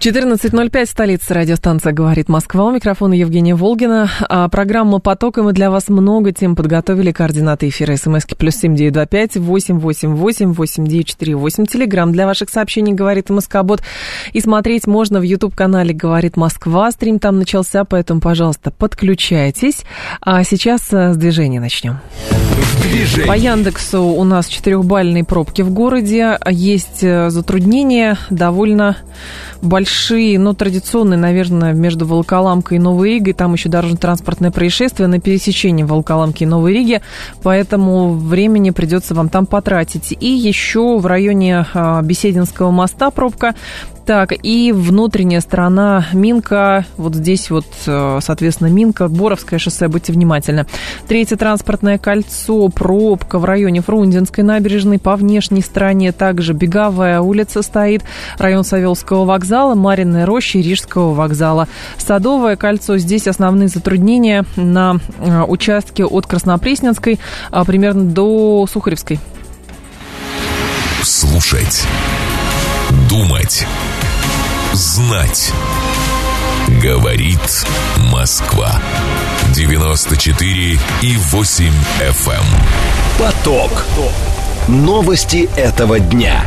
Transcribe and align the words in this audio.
14.05, 0.00 0.86
столица 0.86 1.34
радиостанция 1.34 1.92
«Говорит 1.92 2.30
Москва». 2.30 2.64
У 2.64 2.70
микрофона 2.70 3.12
Евгения 3.12 3.54
Волгина. 3.54 4.10
А 4.30 4.48
программа 4.48 4.98
«Поток», 4.98 5.36
и 5.36 5.42
мы 5.42 5.52
для 5.52 5.70
вас 5.70 5.90
много 5.90 6.32
тем 6.32 6.56
подготовили. 6.56 7.12
Координаты 7.12 7.68
эфира 7.68 7.96
смски 7.96 8.34
плюс 8.34 8.56
семь 8.56 8.74
девять 8.74 8.94
два 8.94 9.04
пять 9.04 9.36
восемь 9.36 9.78
восемь 9.78 10.14
восемь 10.14 10.54
восемь 10.54 10.86
девять 10.86 11.08
четыре 11.08 11.34
восемь. 11.36 11.66
Телеграмм 11.66 12.12
для 12.12 12.24
ваших 12.24 12.48
сообщений 12.48 12.94
«Говорит 12.94 13.28
Москобот». 13.28 13.82
И 14.32 14.40
смотреть 14.40 14.86
можно 14.86 15.20
в 15.20 15.22
YouTube-канале 15.22 15.92
«Говорит 15.92 16.38
Москва». 16.38 16.90
Стрим 16.92 17.18
там 17.18 17.36
начался, 17.38 17.84
поэтому, 17.84 18.22
пожалуйста, 18.22 18.70
подключайтесь. 18.70 19.84
А 20.22 20.42
сейчас 20.44 20.80
с 20.90 21.14
движения 21.18 21.60
начнем. 21.60 21.98
Движение. 22.84 23.26
По 23.26 23.36
Яндексу 23.36 24.02
у 24.02 24.24
нас 24.24 24.46
четырехбальные 24.46 25.24
пробки 25.24 25.60
в 25.60 25.70
городе. 25.70 26.38
Есть 26.48 27.02
э, 27.02 27.28
затруднения 27.28 28.16
довольно 28.30 28.96
большие, 29.60 29.89
но 30.38 30.54
традиционные, 30.54 31.18
наверное, 31.18 31.72
между 31.72 32.06
Волоколамкой 32.06 32.78
и 32.78 32.80
Новой 32.80 33.14
Ригой. 33.14 33.32
Там 33.32 33.52
еще 33.54 33.68
дорожно-транспортное 33.68 34.50
происшествие 34.50 35.06
на 35.06 35.20
пересечении 35.20 35.82
Волоколамки 35.82 36.44
и 36.44 36.46
Новой 36.46 36.74
Риги, 36.74 37.00
поэтому 37.42 38.12
времени 38.12 38.70
придется 38.70 39.14
вам 39.14 39.28
там 39.28 39.46
потратить. 39.46 40.16
И 40.18 40.28
еще 40.28 40.98
в 40.98 41.06
районе 41.06 41.66
а, 41.74 42.02
Бесединского 42.02 42.70
моста 42.70 43.10
пробка. 43.10 43.54
Так, 44.10 44.32
и 44.42 44.72
внутренняя 44.72 45.40
сторона 45.40 46.06
Минка, 46.12 46.84
вот 46.96 47.14
здесь 47.14 47.48
вот, 47.48 47.66
э, 47.86 48.18
соответственно, 48.20 48.66
Минка, 48.66 49.06
Боровское 49.06 49.60
шоссе, 49.60 49.86
будьте 49.86 50.12
внимательны. 50.12 50.66
Третье 51.06 51.36
транспортное 51.36 51.96
кольцо, 51.96 52.68
пробка 52.70 53.38
в 53.38 53.44
районе 53.44 53.82
Фрунзенской 53.82 54.42
набережной, 54.42 54.98
по 54.98 55.14
внешней 55.14 55.60
стороне 55.60 56.10
также 56.10 56.54
Беговая 56.54 57.20
улица 57.20 57.62
стоит, 57.62 58.02
район 58.36 58.64
Савелского 58.64 59.24
вокзала, 59.24 59.76
Маринная 59.80 60.26
роща, 60.26 60.58
Рижского 60.58 61.14
вокзала. 61.14 61.68
Садовое 61.98 62.56
кольцо, 62.56 62.98
здесь 62.98 63.26
основные 63.26 63.68
затруднения 63.68 64.44
на 64.56 64.98
э, 65.18 65.42
участке 65.42 66.04
от 66.04 66.26
Краснопресненской 66.26 67.18
а, 67.50 67.64
примерно 67.64 68.04
до 68.04 68.66
Сухаревской. 68.70 69.18
Слушать. 71.02 71.86
Думать 73.08 73.66
знать. 74.72 75.52
Говорит 76.82 77.66
Москва. 78.12 78.80
94 79.54 80.78
и 81.02 81.16
8 81.16 81.72
FM. 82.00 82.30
Эм. 82.30 82.44
Поток. 83.18 83.84
Новости 84.68 85.48
этого 85.56 85.98
дня. 85.98 86.44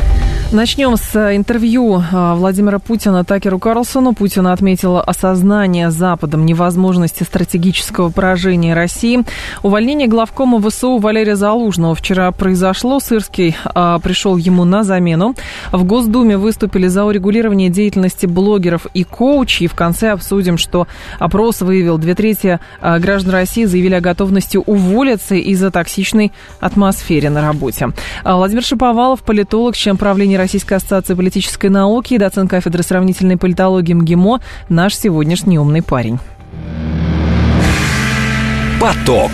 Начнем 0.54 0.98
с 0.98 1.16
э, 1.16 1.36
интервью 1.36 2.00
э, 2.00 2.34
Владимира 2.36 2.78
Путина 2.78 3.23
Такеру 3.23 3.58
Карлсону. 3.58 4.14
Путин 4.14 4.46
отметил 4.46 5.00
осознание 5.00 5.90
Западом 5.90 6.46
невозможности 6.46 7.23
стратегического 7.23 8.12
поражения 8.12 8.76
России. 8.76 9.24
Увольнение 9.64 10.08
главкома 10.08 10.62
ВСУ 10.62 11.00
Валерия 11.00 11.36
Залужного 11.36 11.96
вчера 11.96 12.31
произошло. 12.31 13.00
Сырский 13.00 13.56
а, 13.66 13.98
пришел 13.98 14.38
ему 14.38 14.64
на 14.64 14.84
замену. 14.84 15.34
В 15.72 15.86
Госдуме 15.86 16.38
выступили 16.38 16.86
за 16.86 17.04
урегулирование 17.06 17.72
деятельности 17.72 18.28
блогеров 18.28 18.86
и 18.94 19.04
коучей. 19.04 19.66
В 19.66 19.74
конце 19.74 20.12
обсудим, 20.12 20.59
что 20.59 20.86
опрос 21.18 21.62
выявил 21.62 21.98
две 21.98 22.14
трети 22.14 22.59
граждан 22.80 23.31
России 23.31 23.66
заявили 23.66 23.96
о 23.96 24.02
готовности 24.02 24.59
уволиться 24.64 25.34
из-за 25.34 25.72
токсичной 25.72 26.31
атмосферы 26.59 27.31
на 27.31 27.41
работе. 27.41 27.90
Владимир 28.24 28.62
Шиповалов, 28.62 29.24
политолог, 29.24 29.75
чем 29.75 29.97
правление 29.97 30.43
Российской 30.44 30.74
ассоциации 30.74 31.14
политической 31.14 31.68
науки 31.68 32.16
и 32.16 32.18
доцент 32.18 32.50
кафедры 32.50 32.84
сравнительной 32.84 33.38
политологии 33.38 33.94
МГИМО, 33.94 34.42
наш 34.68 34.94
сегодняшний 34.94 35.58
умный 35.58 35.81
парень. 35.81 36.20
Поток. 38.82 39.32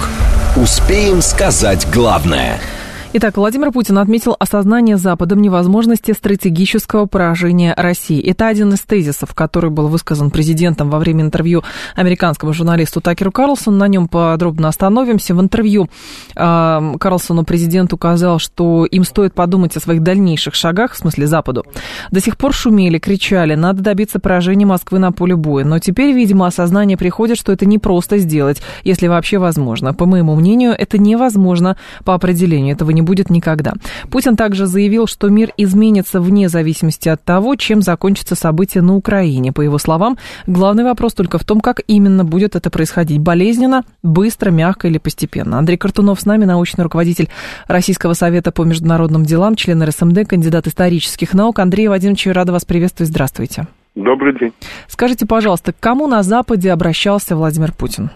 Успеем 0.55 1.23
сказать 1.23 1.87
главное– 1.91 2.59
Итак, 3.11 3.37
Владимир 3.37 3.71
Путин 3.71 3.97
отметил 3.97 4.35
осознание 4.37 4.95
Западом 4.95 5.41
невозможности 5.41 6.11
стратегического 6.11 7.07
поражения 7.07 7.73
России. 7.75 8.21
Это 8.21 8.45
один 8.45 8.73
из 8.73 8.81
тезисов, 8.81 9.33
который 9.33 9.71
был 9.71 9.87
высказан 9.87 10.29
президентом 10.29 10.91
во 10.91 10.99
время 10.99 11.23
интервью 11.23 11.63
американскому 11.95 12.53
журналисту 12.53 13.01
Такеру 13.01 13.31
Карлсону. 13.31 13.77
На 13.77 13.87
нем 13.87 14.07
подробно 14.07 14.67
остановимся. 14.67 15.33
В 15.33 15.41
интервью 15.41 15.89
э, 16.35 16.93
Карлсону 16.99 17.45
президент 17.45 17.93
указал, 17.93 18.37
что 18.37 18.85
им 18.85 19.03
стоит 19.03 19.33
подумать 19.33 19.75
о 19.75 19.79
своих 19.79 20.03
дальнейших 20.03 20.53
шагах, 20.53 20.93
в 20.93 20.97
смысле 20.97 21.25
Западу. 21.25 21.65
До 22.11 22.21
сих 22.21 22.37
пор 22.37 22.53
шумели, 22.53 22.99
кричали, 22.99 23.55
надо 23.55 23.81
добиться 23.81 24.19
поражения 24.19 24.67
Москвы 24.67 24.99
на 24.99 25.11
поле 25.11 25.35
боя. 25.35 25.65
Но 25.65 25.79
теперь, 25.79 26.13
видимо, 26.13 26.45
осознание 26.45 26.95
приходит, 26.95 27.39
что 27.39 27.51
это 27.51 27.65
не 27.65 27.79
просто 27.79 28.19
сделать, 28.19 28.61
если 28.83 29.07
вообще 29.07 29.39
возможно. 29.39 29.95
По 29.95 30.05
моему 30.05 30.35
мнению, 30.35 30.75
это 30.77 30.99
невозможно 30.99 31.75
по 32.05 32.13
определению. 32.13 32.75
Этого 32.75 32.91
не 32.91 32.98
будет 33.01 33.29
никогда. 33.29 33.73
Путин 34.09 34.35
также 34.35 34.65
заявил, 34.65 35.07
что 35.07 35.29
мир 35.29 35.51
изменится 35.57 36.21
вне 36.21 36.49
зависимости 36.49 37.09
от 37.09 37.23
того, 37.23 37.55
чем 37.55 37.81
закончится 37.81 38.35
событие 38.35 38.81
на 38.81 38.95
Украине. 38.95 39.51
По 39.51 39.61
его 39.61 39.77
словам, 39.77 40.17
главный 40.47 40.83
вопрос 40.83 41.13
только 41.13 41.37
в 41.37 41.43
том, 41.43 41.61
как 41.61 41.81
именно 41.87 42.23
будет 42.23 42.55
это 42.55 42.69
происходить. 42.69 43.19
Болезненно, 43.19 43.83
быстро, 44.03 44.51
мягко 44.51 44.87
или 44.87 44.97
постепенно. 44.97 45.57
Андрей 45.57 45.77
Картунов 45.77 46.19
с 46.21 46.25
нами, 46.25 46.45
научный 46.45 46.83
руководитель 46.83 47.29
Российского 47.67 48.13
совета 48.13 48.51
по 48.51 48.63
международным 48.63 49.25
делам, 49.25 49.55
член 49.55 49.81
РСМД, 49.83 50.27
кандидат 50.27 50.67
исторических 50.67 51.33
наук. 51.33 51.59
Андрей 51.59 51.87
Вадимович, 51.87 52.27
рада 52.27 52.51
вас 52.51 52.65
приветствовать. 52.65 53.09
Здравствуйте. 53.09 53.67
Добрый 53.95 54.37
день. 54.37 54.53
Скажите, 54.87 55.25
пожалуйста, 55.25 55.73
к 55.73 55.79
кому 55.79 56.07
на 56.07 56.23
Западе 56.23 56.71
обращался 56.71 57.35
Владимир 57.35 57.73
Путин? 57.73 58.11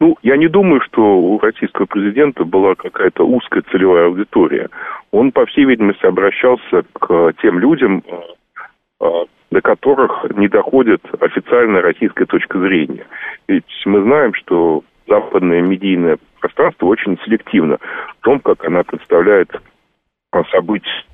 Ну, 0.00 0.16
я 0.22 0.36
не 0.36 0.48
думаю, 0.48 0.80
что 0.82 1.02
у 1.02 1.38
российского 1.40 1.86
президента 1.86 2.44
была 2.44 2.74
какая-то 2.76 3.26
узкая 3.26 3.64
целевая 3.70 4.06
аудитория. 4.06 4.68
Он, 5.10 5.32
по 5.32 5.44
всей 5.46 5.64
видимости, 5.64 6.06
обращался 6.06 6.84
к 6.92 7.32
тем 7.42 7.58
людям, 7.58 8.04
э, 8.06 8.20
э, 9.00 9.24
до 9.50 9.60
которых 9.60 10.24
не 10.36 10.46
доходит 10.46 11.02
официальная 11.20 11.82
российская 11.82 12.26
точка 12.26 12.60
зрения. 12.60 13.06
Ведь 13.48 13.64
мы 13.86 14.02
знаем, 14.02 14.34
что 14.34 14.84
западное 15.08 15.62
медийное 15.62 16.18
пространство 16.40 16.86
очень 16.86 17.18
селективно 17.24 17.78
в 18.20 18.24
том, 18.24 18.38
как 18.38 18.64
она 18.64 18.84
представляет 18.84 19.50
события 20.52 21.04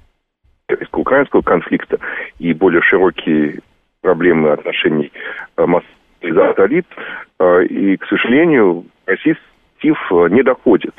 украинского 0.93 1.41
конфликта 1.41 1.99
и 2.39 2.53
более 2.53 2.83
широкие 2.83 3.61
проблемы 4.03 4.51
отношений 4.51 5.11
э, 5.57 5.65
Москвы 5.65 5.89
из-за 6.25 6.53
столиц, 6.53 6.85
э, 7.39 7.65
и, 7.65 7.97
к 7.97 8.07
сожалению, 8.07 8.85
российский 9.07 9.41
э, 9.83 10.29
не 10.31 10.43
доходит. 10.43 10.95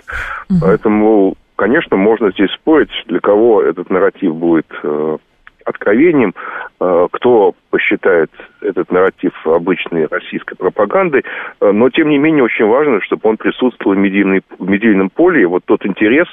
Угу. 0.49 0.59
Поэтому, 0.61 1.35
конечно, 1.55 1.97
можно 1.97 2.31
здесь 2.31 2.51
спорить, 2.51 2.91
для 3.07 3.19
кого 3.19 3.61
этот 3.61 3.89
нарратив 3.89 4.35
будет 4.35 4.67
э, 4.83 5.17
откровением, 5.65 6.35
кто 6.77 7.55
посчитает 7.71 8.29
этот 8.61 8.91
нарратив 8.91 9.33
обычной 9.47 10.05
российской 10.05 10.55
пропагандой, 10.55 11.23
но, 11.59 11.89
тем 11.89 12.09
не 12.09 12.19
менее, 12.19 12.43
очень 12.43 12.67
важно, 12.67 13.01
чтобы 13.01 13.27
он 13.27 13.37
присутствовал 13.37 13.95
в, 13.95 13.97
медийном 13.97 15.09
поле, 15.09 15.41
и 15.41 15.45
вот 15.45 15.63
тот 15.65 15.83
интерес, 15.83 16.27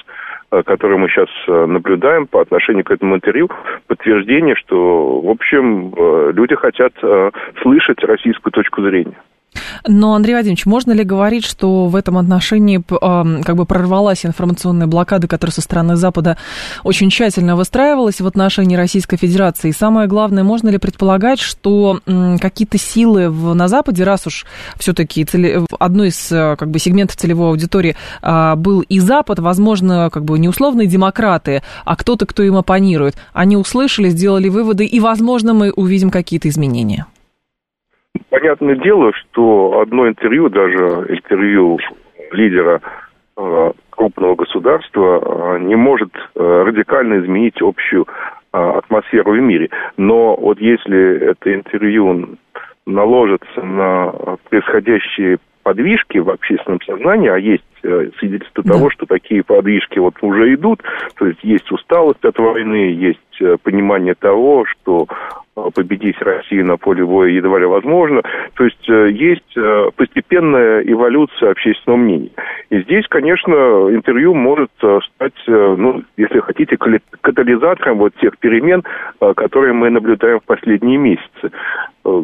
который 0.61 0.97
мы 0.97 1.09
сейчас 1.09 1.29
э, 1.47 1.65
наблюдаем 1.65 2.27
по 2.27 2.41
отношению 2.41 2.83
к 2.83 2.91
этому 2.91 3.15
интервью, 3.15 3.49
подтверждение, 3.87 4.55
что, 4.55 5.19
в 5.19 5.29
общем, 5.29 5.93
э, 5.95 6.31
люди 6.33 6.55
хотят 6.55 6.93
слышать 7.61 8.03
российскую 8.03 8.51
точку 8.51 8.83
зрения. 8.83 9.17
Но, 9.87 10.13
Андрей 10.13 10.35
Вадимович, 10.35 10.65
можно 10.65 10.91
ли 10.91 11.03
говорить, 11.03 11.45
что 11.45 11.87
в 11.87 11.95
этом 11.95 12.17
отношении 12.17 12.81
как 12.83 13.55
бы 13.55 13.65
прорвалась 13.65 14.25
информационная 14.25 14.87
блокада, 14.87 15.27
которая 15.27 15.53
со 15.53 15.61
стороны 15.61 15.95
Запада 15.95 16.37
очень 16.83 17.09
тщательно 17.09 17.55
выстраивалась 17.55 18.21
в 18.21 18.27
отношении 18.27 18.75
Российской 18.75 19.17
Федерации? 19.17 19.69
И 19.69 19.73
самое 19.73 20.07
главное, 20.07 20.43
можно 20.43 20.69
ли 20.69 20.77
предполагать, 20.77 21.39
что 21.39 21.99
какие-то 22.39 22.77
силы 22.77 23.29
в, 23.29 23.53
на 23.53 23.67
Западе, 23.67 24.03
раз 24.03 24.27
уж 24.27 24.45
все-таки 24.77 25.25
одной 25.79 26.09
из 26.09 26.31
э, 26.31 26.55
как 26.57 26.69
бы, 26.69 26.79
сегментов 26.79 27.15
целевой 27.17 27.49
аудитории 27.49 27.95
а, 28.21 28.55
был 28.55 28.81
и 28.81 28.99
Запад, 28.99 29.39
возможно, 29.39 30.09
как 30.11 30.25
бы 30.25 30.37
не 30.39 30.49
условные 30.49 30.87
демократы, 30.87 31.63
а 31.85 31.95
кто-то, 31.95 32.25
кто 32.25 32.43
им 32.43 32.55
оппонирует, 32.55 33.15
они 33.33 33.57
услышали, 33.57 34.09
сделали 34.09 34.49
выводы, 34.49 34.85
и, 34.85 34.99
возможно, 34.99 35.53
мы 35.53 35.71
увидим 35.71 36.09
какие-то 36.09 36.49
изменения? 36.49 37.05
Понятное 38.29 38.75
дело, 38.75 39.11
что 39.13 39.79
одно 39.81 40.07
интервью, 40.07 40.49
даже 40.49 41.05
интервью 41.09 41.79
лидера 42.31 42.81
э, 43.35 43.71
крупного 43.89 44.35
государства, 44.35 45.55
э, 45.55 45.59
не 45.63 45.75
может 45.75 46.11
э, 46.13 46.63
радикально 46.65 47.19
изменить 47.19 47.61
общую 47.61 48.07
атмосферу 48.51 49.31
в 49.31 49.39
мире. 49.39 49.71
Но 49.97 50.35
вот 50.35 50.59
если 50.61 51.31
это 51.31 51.55
интервью 51.55 52.37
наложится 52.85 53.63
на 53.63 54.13
происходящие 54.47 55.39
подвижки 55.63 56.19
в 56.19 56.29
общественном 56.29 56.79
сознании, 56.81 57.29
а 57.29 57.37
есть 57.37 57.63
свидетельство 58.19 58.63
да. 58.63 58.73
того, 58.73 58.91
что 58.91 59.07
такие 59.07 59.43
подвижки 59.43 59.97
вот 59.97 60.13
уже 60.21 60.53
идут, 60.53 60.83
то 61.15 61.25
есть 61.25 61.43
есть 61.43 61.71
усталость 61.71 62.23
от 62.23 62.37
войны, 62.37 62.93
есть 62.93 63.19
понимание 63.63 64.15
того, 64.15 64.65
что 64.65 65.07
э, 65.55 65.69
победить 65.73 66.21
Россию 66.21 66.65
на 66.65 66.77
поле 66.77 67.05
боя 67.05 67.29
едва 67.29 67.59
ли 67.59 67.65
возможно. 67.65 68.21
То 68.55 68.65
есть 68.65 68.87
есть 68.87 69.57
постепенная 69.95 70.81
эволюция 70.81 71.51
общественного 71.51 71.99
мнения. 71.99 72.31
И 72.69 72.81
здесь, 72.81 73.05
конечно, 73.07 73.53
интервью 73.89 74.33
может 74.33 74.71
стать, 74.77 75.33
ну, 75.47 76.03
если 76.17 76.39
хотите, 76.39 76.77
катализатором 77.21 77.99
вот 77.99 78.13
тех 78.15 78.37
перемен, 78.37 78.83
которые 79.19 79.73
мы 79.73 79.89
наблюдаем 79.89 80.39
в 80.39 80.45
последние 80.45 80.97
месяцы. 80.97 81.51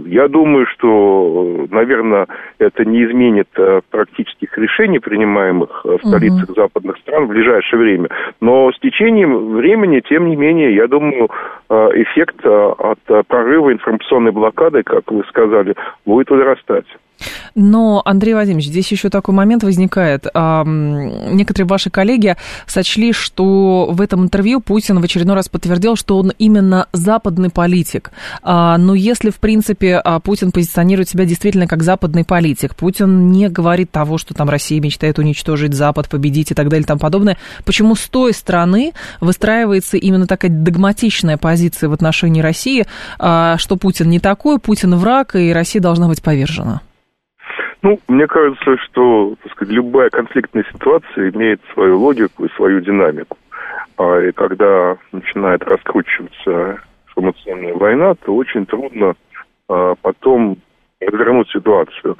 Я 0.05 0.27
думаю, 0.27 0.65
что, 0.67 1.65
наверное, 1.71 2.27
это 2.57 2.83
не 2.83 3.05
изменит 3.05 3.47
э, 3.55 3.79
практических 3.89 4.57
решений, 4.57 4.99
принимаемых 4.99 5.85
э, 5.85 5.97
в 6.01 6.05
столицах 6.05 6.49
угу. 6.49 6.53
западных 6.55 6.97
стран 6.97 7.25
в 7.25 7.29
ближайшее 7.29 7.79
время. 7.79 8.09
Но 8.41 8.71
с 8.73 8.79
течением 8.79 9.53
времени, 9.55 10.01
тем 10.01 10.29
не 10.29 10.35
менее, 10.35 10.75
я 10.75 10.87
думаю, 10.87 10.98
э, 11.03 11.73
эффект 11.95 12.45
от 12.45 12.99
прорыва 13.27 13.71
информационной 13.71 14.31
блокады, 14.31 14.83
как 14.83 15.11
вы 15.11 15.23
сказали, 15.29 15.75
будет 16.05 16.29
возрастать. 16.29 16.85
Но, 17.55 18.01
Андрей 18.05 18.33
Владимирович, 18.33 18.67
здесь 18.67 18.91
еще 18.91 19.09
такой 19.09 19.33
момент 19.33 19.63
возникает. 19.63 20.25
Некоторые 20.25 21.67
ваши 21.67 21.89
коллеги 21.89 22.35
сочли, 22.65 23.13
что 23.13 23.87
в 23.91 24.01
этом 24.01 24.23
интервью 24.23 24.61
Путин 24.61 24.99
в 24.99 25.03
очередной 25.03 25.35
раз 25.35 25.49
подтвердил, 25.49 25.95
что 25.95 26.17
он 26.17 26.31
именно 26.37 26.87
западный 26.93 27.49
политик. 27.49 28.11
А, 28.41 28.77
но 28.77 28.93
если, 28.93 29.29
в 29.29 29.39
принципе, 29.39 29.95
а, 29.97 30.19
Путин 30.19 30.51
позиционирует 30.51 31.09
себя 31.09 31.25
действительно 31.25 31.67
как 31.67 31.83
западный 31.83 32.23
политик, 32.23 32.75
Путин 32.75 33.31
не 33.31 33.49
говорит 33.49 33.91
того, 33.91 34.17
что 34.17 34.33
там 34.33 34.49
Россия 34.49 34.79
мечтает 34.79 35.19
уничтожить 35.19 35.73
Запад, 35.73 36.09
победить 36.09 36.51
и 36.51 36.53
так 36.53 36.69
далее 36.69 36.83
и 36.83 36.87
тому 36.87 36.99
подобное, 36.99 37.37
почему 37.65 37.95
с 37.95 38.07
той 38.07 38.33
стороны 38.33 38.93
выстраивается 39.21 39.97
именно 39.97 40.27
такая 40.27 40.51
догматичная 40.51 40.88
позиция 41.37 41.89
в 41.89 41.93
отношении 41.93 42.41
России, 42.41 42.85
а, 43.19 43.57
что 43.57 43.77
Путин 43.77 44.09
не 44.09 44.19
такой, 44.19 44.59
Путин 44.59 44.95
враг, 44.95 45.35
и 45.35 45.53
Россия 45.53 45.81
должна 45.81 46.07
быть 46.07 46.23
повержена? 46.23 46.81
Ну, 47.81 47.97
мне 48.07 48.27
кажется, 48.27 48.77
что 48.77 49.35
так 49.41 49.51
сказать, 49.53 49.73
любая 49.73 50.09
конфликтная 50.09 50.65
ситуация 50.71 51.29
имеет 51.29 51.61
свою 51.73 51.97
логику 51.99 52.45
и 52.45 52.53
свою 52.55 52.81
динамику. 52.81 53.37
А, 53.97 54.19
и 54.19 54.31
когда 54.31 54.97
начинает 55.11 55.63
раскручиваться 55.63 56.81
информационная 57.07 57.73
война, 57.73 58.15
то 58.15 58.35
очень 58.35 58.65
трудно 58.65 59.13
а, 59.67 59.95
потом 60.01 60.57
развернуть 60.99 61.49
ситуацию. 61.49 62.17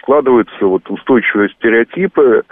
Складываются 0.00 0.66
вот 0.66 0.88
устойчивые 0.90 1.50
стереотипы, 1.50 2.42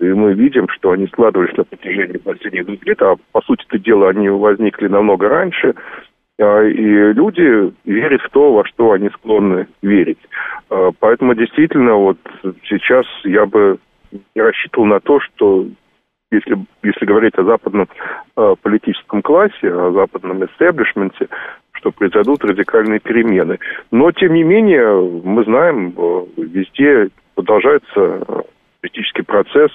и 0.00 0.04
мы 0.12 0.34
видим, 0.34 0.68
что 0.68 0.92
они 0.92 1.06
складывались 1.06 1.56
на 1.56 1.64
протяжении 1.64 2.18
последних 2.18 2.66
двух 2.66 2.84
лет, 2.84 3.00
а 3.02 3.16
по 3.32 3.40
сути 3.42 3.64
это 3.68 3.78
дело 3.78 4.08
они 4.08 4.28
возникли 4.28 4.88
намного 4.88 5.28
раньше. 5.28 5.74
А, 6.38 6.62
и 6.62 7.12
люди 7.12 7.72
верят 7.84 8.20
в 8.22 8.30
то, 8.30 8.52
во 8.52 8.64
что 8.66 8.92
они 8.92 9.08
склонны 9.10 9.66
верить. 9.82 10.18
А, 10.70 10.90
поэтому 10.98 11.34
действительно 11.34 11.94
вот 11.94 12.18
сейчас 12.64 13.06
я 13.24 13.46
бы 13.46 13.78
рассчитывал 14.34 14.86
на 14.86 15.00
то, 15.00 15.20
что 15.20 15.66
если, 16.30 16.58
если 16.82 17.06
говорить 17.06 17.34
о 17.36 17.44
западном 17.44 17.88
э, 18.36 18.54
политическом 18.60 19.22
классе, 19.22 19.72
о 19.72 19.92
западном 19.92 20.44
истеблишменте, 20.44 21.28
что 21.72 21.92
произойдут 21.92 22.44
радикальные 22.44 22.98
перемены. 22.98 23.58
Но, 23.92 24.10
тем 24.10 24.34
не 24.34 24.42
менее, 24.42 25.22
мы 25.24 25.44
знаем, 25.44 25.94
э, 25.96 26.26
везде 26.36 27.10
продолжается 27.34 28.44
политический 28.86 29.22
процесс, 29.22 29.70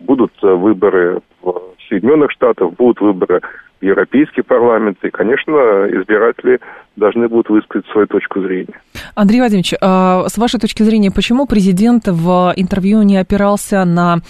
будут 0.00 0.32
выборы 0.42 1.20
в 1.42 1.54
Соединенных 1.88 2.30
Штатах, 2.30 2.72
будут 2.72 3.00
выборы 3.00 3.40
Европейский 3.80 4.42
парламент, 4.42 4.98
и, 5.02 5.10
конечно, 5.10 5.52
избиратели 5.90 6.60
должны 6.96 7.28
будут 7.28 7.50
высказать 7.50 7.86
свою 7.92 8.06
точку 8.06 8.40
зрения. 8.40 8.80
Андрей 9.14 9.40
Владимирович, 9.40 9.74
а, 9.80 10.26
с 10.28 10.38
вашей 10.38 10.58
точки 10.60 10.82
зрения, 10.82 11.10
почему 11.10 11.46
президент 11.46 12.06
в 12.06 12.52
интервью 12.56 13.02
не 13.02 13.18
опирался 13.18 13.84
на 13.84 14.20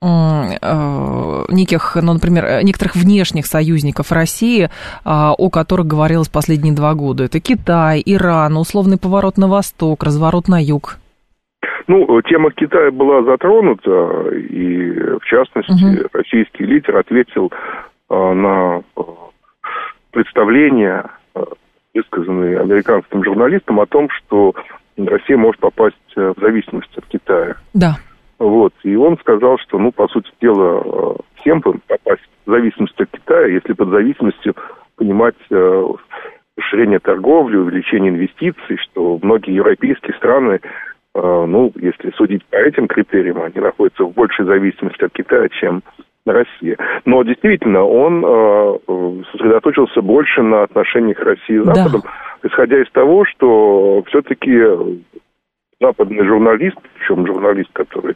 а, 0.00 1.44
неких, 1.48 1.96
ну, 2.00 2.14
например, 2.14 2.62
некоторых 2.62 2.94
внешних 2.94 3.46
союзников 3.46 4.12
России, 4.12 4.70
а, 5.04 5.34
о 5.36 5.50
которых 5.50 5.86
говорилось 5.86 6.28
последние 6.28 6.72
два 6.72 6.94
года. 6.94 7.24
Это 7.24 7.40
Китай, 7.40 8.02
Иран, 8.06 8.56
условный 8.56 8.96
поворот 8.96 9.36
на 9.36 9.48
восток, 9.48 10.02
разворот 10.04 10.48
на 10.48 10.62
юг. 10.62 10.98
Ну, 11.86 12.22
тема 12.22 12.50
Китая 12.50 12.90
была 12.90 13.22
затронута, 13.22 14.30
и, 14.30 14.90
в 15.18 15.24
частности, 15.24 16.00
угу. 16.00 16.08
российский 16.12 16.64
лидер 16.64 16.96
ответил 16.96 17.52
Э, 18.10 18.32
на 18.32 18.82
э, 18.96 19.00
представления, 20.12 21.04
э, 21.34 21.42
высказанные 21.94 22.60
американским 22.60 23.24
журналистам 23.24 23.80
о 23.80 23.86
том, 23.86 24.08
что 24.10 24.54
Россия 24.96 25.36
может 25.36 25.60
попасть 25.60 25.96
в 26.14 26.34
зависимость 26.40 26.96
от 26.96 27.06
Китая. 27.06 27.56
Да. 27.72 27.96
Вот. 28.38 28.74
И 28.82 28.94
он 28.94 29.18
сказал, 29.18 29.58
что, 29.58 29.78
ну, 29.78 29.90
по 29.90 30.06
сути 30.08 30.30
дела, 30.40 31.16
всем 31.40 31.62
попасть 31.62 32.22
в 32.46 32.50
зависимость 32.50 33.00
от 33.00 33.10
Китая, 33.10 33.46
если 33.46 33.72
под 33.72 33.88
зависимостью 33.88 34.54
понимать 34.96 35.34
расширение 36.56 37.00
торговли, 37.00 37.56
увеличение 37.56 38.10
инвестиций, 38.12 38.76
что 38.76 39.18
многие 39.22 39.54
европейские 39.54 40.14
страны, 40.16 40.60
ну, 41.14 41.72
если 41.76 42.10
судить 42.16 42.44
по 42.46 42.56
этим 42.56 42.88
критериям, 42.88 43.42
они 43.42 43.60
находятся 43.60 44.04
в 44.04 44.12
большей 44.12 44.44
зависимости 44.44 45.04
от 45.04 45.12
Китая, 45.12 45.48
чем 45.48 45.82
России. 46.26 46.76
Но 47.04 47.22
действительно, 47.22 47.84
он 47.84 48.24
э, 48.24 48.78
сосредоточился 49.32 50.00
больше 50.00 50.42
на 50.42 50.62
отношениях 50.62 51.18
России 51.20 51.58
с 51.58 51.64
Западом, 51.64 52.02
да. 52.02 52.48
исходя 52.48 52.80
из 52.80 52.90
того, 52.92 53.24
что 53.26 54.02
все-таки 54.08 54.58
западный 55.80 56.24
журналист, 56.24 56.76
причем 56.98 57.26
журналист, 57.26 57.70
который 57.72 58.14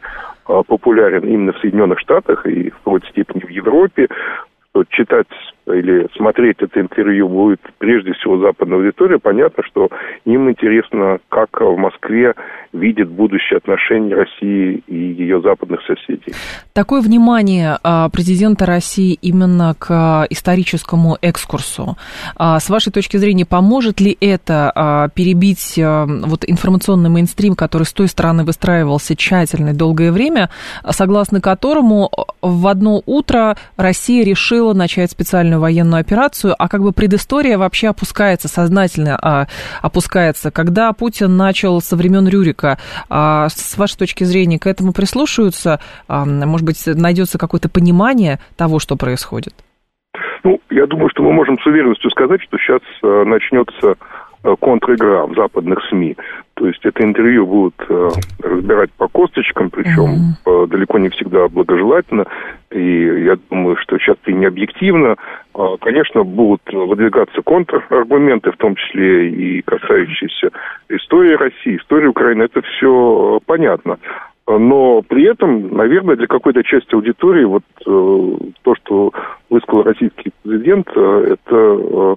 э, 0.49 0.62
популярен 0.67 1.29
именно 1.29 1.53
в 1.53 1.59
Соединенных 1.59 1.99
Штатах 2.01 2.47
и 2.47 2.71
в 2.71 2.79
какой-то 2.79 3.06
степени 3.09 3.44
в 3.44 3.51
Европе, 3.51 4.09
что 4.79 4.85
читать 4.91 5.27
или 5.67 6.09
смотреть 6.17 6.57
это 6.61 6.81
интервью 6.81 7.29
будет 7.29 7.61
прежде 7.79 8.13
всего 8.15 8.39
западная 8.39 8.79
аудитория, 8.79 9.19
понятно, 9.19 9.63
что 9.65 9.89
им 10.25 10.49
интересно, 10.51 11.19
как 11.29 11.61
в 11.61 11.77
Москве 11.77 12.35
видит 12.73 13.08
будущее 13.08 13.58
отношения 13.58 14.15
России 14.15 14.82
и 14.87 14.97
ее 14.97 15.41
западных 15.43 15.81
соседей. 15.82 16.32
Такое 16.73 17.01
внимание 17.03 17.79
а, 17.82 18.08
президента 18.08 18.67
России 18.67 19.19
именно 19.20 19.75
к 19.79 20.27
историческому 20.31 21.19
экскурсу. 21.20 21.97
А, 22.37 22.58
с 22.58 22.70
вашей 22.70 22.93
точки 22.93 23.17
зрения, 23.17 23.44
поможет 23.44 24.01
ли 24.01 24.17
это 24.20 24.73
а, 24.75 25.08
перебить 25.08 25.79
вот 25.79 26.44
информационный 26.47 27.11
мейнстрим, 27.11 27.55
который 27.55 27.85
с 27.85 27.93
той 27.93 28.08
стороны 28.08 28.44
выстраивался 28.44 29.17
тщательно 29.17 29.70
и 29.70 29.75
долгое 29.75 30.13
время, 30.13 30.49
согласно 30.91 31.41
которому 31.41 32.11
в 32.43 32.67
одно 32.67 33.03
утро 33.07 33.57
Россия 33.77 34.25
решила 34.25 34.73
начать 34.75 35.11
специальную 35.11 35.61
военную 35.61 36.01
операцию, 36.01 36.55
а 36.59 36.69
как 36.69 36.83
бы 36.83 36.93
предыстория 36.93 37.59
вообще 37.59 37.89
опускается, 37.89 38.49
сознательно 38.49 39.19
а, 39.21 39.47
опускается. 39.83 40.51
Когда 40.51 40.93
Путин 40.93 41.37
начал 41.37 41.81
со 41.81 41.97
времен 41.97 42.29
Рюрика, 42.29 42.79
а, 43.09 43.49
с 43.49 43.77
вашей 43.77 43.99
точки 43.99 44.25
зрения, 44.25 44.59
к 44.59 44.67
этому 44.67 44.93
прислушиваются? 44.93 45.81
А, 46.07 46.25
может 46.25 46.67
быть, 46.67 46.83
найдется 46.87 47.39
какое-то 47.39 47.69
понимание 47.69 48.39
того, 48.57 48.79
что 48.79 48.97
происходит? 48.97 49.55
Ну, 50.45 50.61
я 50.71 50.87
думаю, 50.87 51.11
что 51.11 51.23
мы 51.23 51.33
можем 51.33 51.59
с 51.59 51.67
уверенностью 51.67 52.11
сказать, 52.11 52.43
что 52.43 52.59
сейчас 52.59 52.81
а, 53.03 53.25
начнется 53.25 53.97
Э, 53.97 54.28
контр-игра 54.61 55.27
в 55.27 55.35
западных 55.35 55.79
СМИ. 55.89 56.17
То 56.55 56.67
есть 56.67 56.85
это 56.85 57.05
интервью 57.05 57.47
будут 57.47 57.75
э, 57.89 58.09
разбирать 58.43 58.91
по 58.93 59.07
косточкам, 59.07 59.71
причем 59.71 60.35
mm-hmm. 60.47 60.65
э, 60.65 60.67
далеко 60.67 60.99
не 60.99 61.09
всегда 61.09 61.49
благожелательно. 61.49 62.25
И 62.73 63.25
я 63.25 63.37
думаю, 63.49 63.77
что 63.77 63.97
часто 63.99 64.31
и 64.31 64.35
не 64.35 64.47
объективно. 64.47 65.17
Э, 65.55 65.77
конечно, 65.81 66.25
будут 66.25 66.63
выдвигаться 66.73 67.43
контраргументы, 67.43 68.51
в 68.51 68.57
том 68.57 68.75
числе 68.75 69.29
и 69.31 69.63
касающиеся 69.63 70.51
истории 70.89 71.35
России, 71.35 71.77
истории 71.77 72.09
Украины. 72.09 72.43
Это 72.43 72.61
все 72.63 73.39
понятно. 73.47 73.99
Но 74.49 75.03
при 75.03 75.25
этом, 75.25 75.77
наверное, 75.77 76.17
для 76.17 76.27
какой-то 76.27 76.63
части 76.65 76.95
аудитории 76.95 77.45
вот 77.45 77.65
э, 77.87 78.51
то, 78.63 78.75
что 78.77 79.13
высказал 79.51 79.83
российский 79.83 80.33
президент, 80.43 80.89
э, 80.97 81.35
это 81.35 81.55
э, 81.55 82.15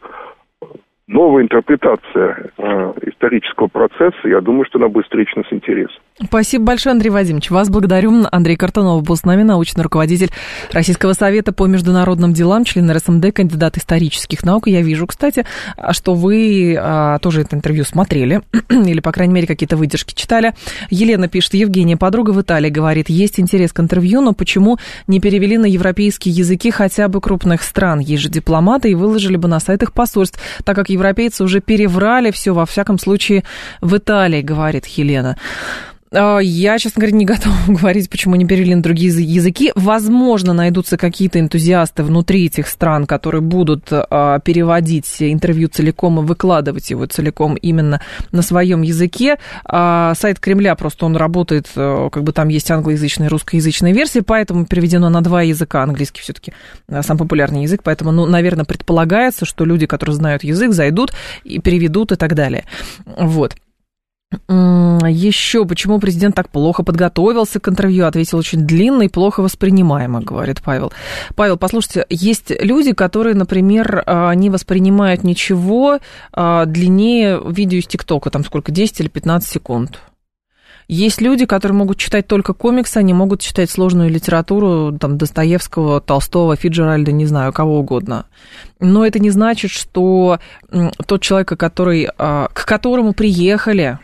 новая 1.12 1.44
интерпретация 1.44 2.52
э, 2.58 2.94
исторического 3.04 3.68
процесса, 3.68 4.28
я 4.28 4.42
думаю, 4.42 4.66
что 4.66 4.80
она 4.80 4.88
будет 4.88 5.06
встречена 5.06 5.44
с 5.44 5.54
интересом. 5.54 6.02
Спасибо 6.20 6.66
большое, 6.66 6.92
Андрей 6.92 7.10
Вадимович. 7.10 7.50
Вас 7.50 7.70
благодарю. 7.70 8.26
Андрей 8.32 8.58
Картонов 8.58 9.04
был 9.04 9.16
с 9.16 9.24
нами, 9.24 9.44
научный 9.44 9.82
руководитель 9.82 10.30
Российского 10.72 11.14
совета 11.14 11.54
по 11.54 11.66
международным 11.68 12.34
делам, 12.34 12.66
член 12.66 12.92
РСМД, 12.92 13.34
кандидат 13.34 13.78
исторических 13.78 14.44
наук. 14.44 14.68
Я 14.68 14.82
вижу, 14.82 15.08
кстати, 15.08 15.46
что 15.92 16.14
вы 16.14 16.78
а, 16.78 17.18
тоже 17.20 17.42
это 17.42 17.56
интервью 17.56 17.86
смотрели, 17.86 18.42
или, 18.70 19.00
по 19.00 19.12
крайней 19.14 19.34
мере, 19.34 19.48
какие-то 19.48 19.78
выдержки 19.78 20.14
читали. 20.14 20.54
Елена 20.90 21.30
пишет, 21.30 21.54
Евгения, 21.54 21.96
подруга 21.96 22.32
в 22.32 22.42
Италии, 22.42 22.70
говорит, 22.70 23.10
есть 23.10 23.40
интерес 23.40 23.72
к 23.72 23.80
интервью, 23.80 24.22
но 24.22 24.34
почему 24.34 24.78
не 25.08 25.22
перевели 25.22 25.58
на 25.58 25.66
европейские 25.66 26.36
языки 26.36 26.72
хотя 26.72 27.08
бы 27.08 27.22
крупных 27.22 27.64
стран? 27.64 28.00
Есть 28.00 28.24
же 28.24 28.30
дипломаты 28.30 28.92
и 28.92 28.96
выложили 28.96 29.38
бы 29.38 29.48
на 29.48 29.62
сайтах 29.62 29.94
посольств, 29.94 30.40
так 30.66 30.76
как 30.76 30.90
европейцы 30.90 31.44
уже 31.44 31.62
переврали 31.62 32.32
все, 32.32 32.54
во 32.54 32.66
всяком 32.66 33.00
случае, 33.00 33.44
в 33.80 33.96
Италии, 33.96 34.42
говорит 34.42 34.86
Елена. 34.88 35.38
А, 36.14 36.40
я, 36.40 36.78
честно 36.78 37.00
говоря, 37.00 37.18
не 37.18 37.26
готова 37.26 37.56
говорить, 37.68 38.10
почему 38.10 38.36
не 38.36 38.46
перевели 38.46 38.76
на 38.76 38.82
другие 38.82 39.12
языки. 39.12 39.72
Возможно, 39.76 40.54
найдутся 40.54 40.98
какие-то 40.98 41.40
энтузиасты 41.40 42.04
внутри 42.04 42.48
этих 42.48 42.68
стран, 42.68 43.06
которые 43.06 43.42
будут 43.42 43.88
а, 43.92 44.40
переводить 44.40 45.22
интервью 45.22 45.70
целиком 45.70 46.20
и 46.20 46.24
выкладывать 46.24 46.90
его 46.90 47.06
целиком 47.06 47.56
именно 47.56 48.02
на 48.32 48.42
своем 48.42 48.82
языке. 48.82 49.38
А, 49.64 50.14
сайт 50.16 50.40
Кремля 50.40 50.76
просто 50.76 51.06
он 51.06 51.16
работает, 51.16 51.70
как 51.74 52.24
бы 52.24 52.34
там 52.34 52.50
есть 52.50 52.70
англоязычная 52.70 53.28
и 53.28 53.30
русскоязычная 53.30 53.94
версия, 53.94 54.22
поэтому 54.22 54.66
переведено 54.66 55.10
на 55.10 55.22
два 55.22 55.44
языка. 55.44 55.84
Английский 55.84 56.22
все-таки 56.22 56.54
самый 57.02 57.20
популярный 57.20 57.64
язык, 57.64 57.82
поэтому, 57.84 58.12
ну, 58.12 58.26
наверное, 58.26 58.66
предполагается, 58.66 59.46
что 59.46 59.64
люди, 59.64 59.86
которые 59.86 60.16
знают 60.16 60.44
язык, 60.44 60.74
зайдут 60.74 61.14
и 61.44 61.60
переведут 61.60 62.12
и 62.12 62.16
так 62.16 62.36
далее. 62.36 62.66
Вот. 63.06 63.56
Еще 64.32 65.66
почему 65.66 66.00
президент 66.00 66.36
так 66.36 66.50
плохо 66.50 66.84
подготовился 66.84 67.60
к 67.60 67.68
интервью, 67.68 68.06
ответил 68.06 68.38
очень 68.38 68.66
длинно 68.66 69.04
и 69.04 69.08
плохо 69.10 69.42
воспринимаемо, 69.42 70.22
говорит 70.22 70.62
Павел. 70.64 70.94
Павел, 71.36 71.58
послушайте, 71.58 72.06
есть 72.10 72.52
люди, 72.62 72.94
которые, 72.94 73.36
например, 73.36 74.04
а, 74.06 74.34
не 74.34 74.50
воспринимают 74.50 75.24
ничего 75.24 76.00
а, 76.32 76.66
длиннее 76.66 77.42
видео 77.46 77.80
из 77.80 77.88
ТикТока, 77.88 78.30
там 78.30 78.46
сколько, 78.46 78.72
10 78.72 79.02
или 79.02 79.08
15 79.10 79.50
секунд. 79.50 80.00
Есть 80.88 81.22
люди, 81.22 81.46
которые 81.46 81.78
могут 81.78 81.98
читать 81.98 82.28
только 82.28 82.54
комиксы, 82.54 82.98
они 82.98 83.14
могут 83.14 83.42
читать 83.42 83.70
сложную 83.70 84.10
литературу, 84.10 84.98
там, 84.98 85.18
Достоевского, 85.18 86.02
Толстого, 86.02 86.56
Фиджеральда, 86.56 87.12
не 87.12 87.26
знаю, 87.26 87.54
кого 87.54 87.80
угодно. 87.80 88.26
Но 88.80 89.06
это 89.06 89.20
не 89.20 89.30
значит, 89.30 89.72
что 89.72 90.40
тот 91.06 91.22
человек, 91.22 91.50
который, 91.58 92.10
а, 92.18 92.50
к 92.54 92.66
которому 92.66 93.14
приехали, 93.14 94.00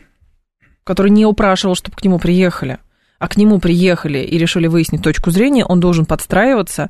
который 0.88 1.12
не 1.12 1.26
упрашивал, 1.26 1.76
чтобы 1.76 1.98
к 1.98 2.04
нему 2.04 2.18
приехали, 2.18 2.80
а 3.20 3.28
к 3.28 3.38
нему 3.38 3.60
приехали 3.60 4.20
и 4.20 4.38
решили 4.38 4.68
выяснить 4.68 5.04
точку 5.04 5.32
зрения, 5.32 5.66
он 5.66 5.80
должен 5.80 6.06
подстраиваться 6.06 6.90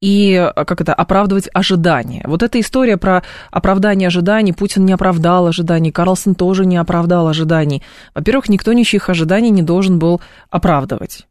и 0.00 0.50
как 0.54 0.80
это, 0.80 0.92
оправдывать 0.92 1.48
ожидания. 1.54 2.22
Вот 2.26 2.42
эта 2.42 2.60
история 2.60 2.96
про 2.96 3.22
оправдание 3.50 4.08
ожиданий, 4.08 4.52
Путин 4.52 4.84
не 4.84 4.92
оправдал 4.92 5.46
ожиданий, 5.46 5.92
Карлсон 5.92 6.34
тоже 6.34 6.66
не 6.66 6.76
оправдал 6.76 7.28
ожиданий. 7.28 7.82
Во-первых, 8.14 8.48
никто 8.48 8.72
ничьих 8.72 9.08
ожиданий 9.08 9.50
не 9.50 9.62
должен 9.62 9.98
был 9.98 10.20
оправдывать. 10.50 11.26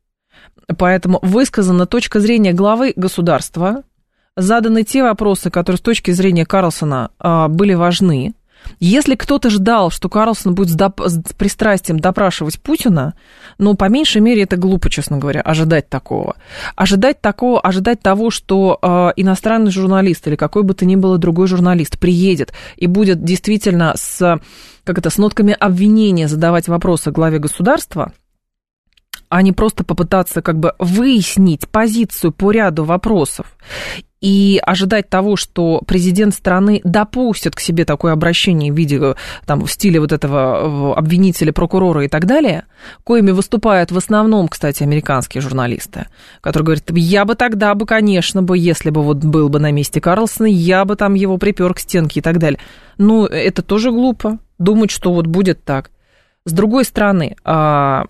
Поэтому 0.77 1.19
высказана 1.21 1.85
точка 1.85 2.19
зрения 2.19 2.53
главы 2.53 2.93
государства, 2.95 3.83
заданы 4.35 4.83
те 4.83 5.03
вопросы, 5.03 5.49
которые 5.49 5.77
с 5.77 5.81
точки 5.81 6.11
зрения 6.11 6.45
Карлсона 6.45 7.11
а, 7.19 7.47
были 7.47 7.73
важны, 7.73 8.33
если 8.79 9.15
кто-то 9.15 9.49
ждал, 9.49 9.91
что 9.91 10.09
Карлсон 10.09 10.55
будет 10.55 10.69
с, 10.69 10.75
доп- 10.75 11.07
с 11.07 11.33
пристрастием 11.33 11.99
допрашивать 11.99 12.59
Путина, 12.59 13.13
ну, 13.57 13.75
по 13.75 13.89
меньшей 13.89 14.21
мере, 14.21 14.43
это 14.43 14.57
глупо, 14.57 14.89
честно 14.89 15.17
говоря, 15.17 15.41
ожидать 15.41 15.89
такого. 15.89 16.35
Ожидать 16.75 17.21
такого, 17.21 17.59
ожидать 17.59 18.01
того, 18.01 18.29
что 18.29 18.79
э, 18.81 19.11
иностранный 19.15 19.71
журналист 19.71 20.27
или 20.27 20.35
какой 20.35 20.63
бы 20.63 20.73
то 20.73 20.85
ни 20.85 20.95
было 20.95 21.17
другой 21.17 21.47
журналист 21.47 21.99
приедет 21.99 22.53
и 22.77 22.87
будет 22.87 23.23
действительно 23.23 23.93
с, 23.95 24.39
как 24.83 24.97
это, 24.97 25.09
с 25.09 25.17
нотками 25.17 25.55
обвинения 25.57 26.27
задавать 26.27 26.67
вопросы 26.67 27.11
главе 27.11 27.39
государства– 27.39 28.11
а 29.33 29.41
не 29.41 29.51
просто 29.51 29.83
попытаться 29.83 30.43
как 30.43 30.59
бы 30.59 30.75
выяснить 30.77 31.67
позицию 31.67 32.31
по 32.31 32.51
ряду 32.51 32.83
вопросов 32.83 33.57
и 34.23 34.57
ожидать 34.63 35.09
того, 35.09 35.35
что 35.35 35.81
президент 35.85 36.33
страны 36.33 36.79
допустит 36.85 37.57
к 37.57 37.59
себе 37.59 37.83
такое 37.83 38.13
обращение 38.13 38.71
в 38.71 38.75
виде, 38.75 39.15
там, 39.45 39.65
в 39.65 39.69
стиле 39.69 39.99
вот 39.99 40.13
этого 40.13 40.95
обвинителя, 40.95 41.51
прокурора 41.51 42.05
и 42.05 42.07
так 42.07 42.25
далее, 42.25 42.63
коими 43.03 43.31
выступают 43.31 43.91
в 43.91 43.97
основном, 43.97 44.47
кстати, 44.47 44.81
американские 44.81 45.41
журналисты, 45.41 46.07
которые 46.39 46.67
говорят, 46.67 46.89
я 46.91 47.25
бы 47.25 47.35
тогда 47.35 47.75
бы, 47.75 47.85
конечно 47.85 48.41
бы, 48.41 48.57
если 48.57 48.91
бы 48.91 49.03
вот 49.03 49.17
был 49.17 49.49
бы 49.49 49.59
на 49.59 49.73
месте 49.73 49.99
Карлсона, 49.99 50.47
я 50.47 50.85
бы 50.85 50.95
там 50.95 51.15
его 51.15 51.37
припер 51.37 51.73
к 51.73 51.79
стенке 51.79 52.21
и 52.21 52.23
так 52.23 52.39
далее. 52.39 52.61
Ну, 52.97 53.25
это 53.25 53.61
тоже 53.61 53.91
глупо, 53.91 54.39
думать, 54.57 54.89
что 54.89 55.13
вот 55.13 55.27
будет 55.27 55.65
так. 55.65 55.91
С 56.45 56.53
другой 56.53 56.85
стороны, 56.85 57.35
а, 57.43 58.05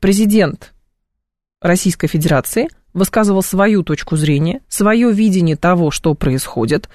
президент 0.00 0.72
Российской 1.60 2.08
Федерации– 2.08 2.66
высказывал 2.94 3.42
свою 3.42 3.82
точку 3.82 4.16
зрения, 4.16 4.60
свое 4.68 5.12
видение 5.12 5.56
того, 5.56 5.90
что 5.90 6.14
происходит. 6.14 6.88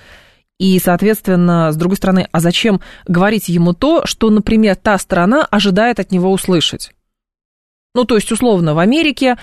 И, 0.58 0.80
соответственно, 0.80 1.72
с 1.72 1.76
другой 1.76 1.98
стороны, 1.98 2.28
а 2.32 2.40
зачем 2.40 2.82
говорить 3.08 3.48
ему 3.48 3.74
то, 3.74 4.06
что, 4.06 4.30
например, 4.30 4.76
та 4.76 4.98
сторона 4.98 5.46
ожидает 5.46 6.00
от 6.00 6.12
него 6.12 6.32
услышать? 6.32 6.92
Ну, 7.96 8.06
то 8.06 8.16
есть, 8.16 8.32
условно, 8.32 8.74
в 8.74 8.80
Америке 8.80 9.38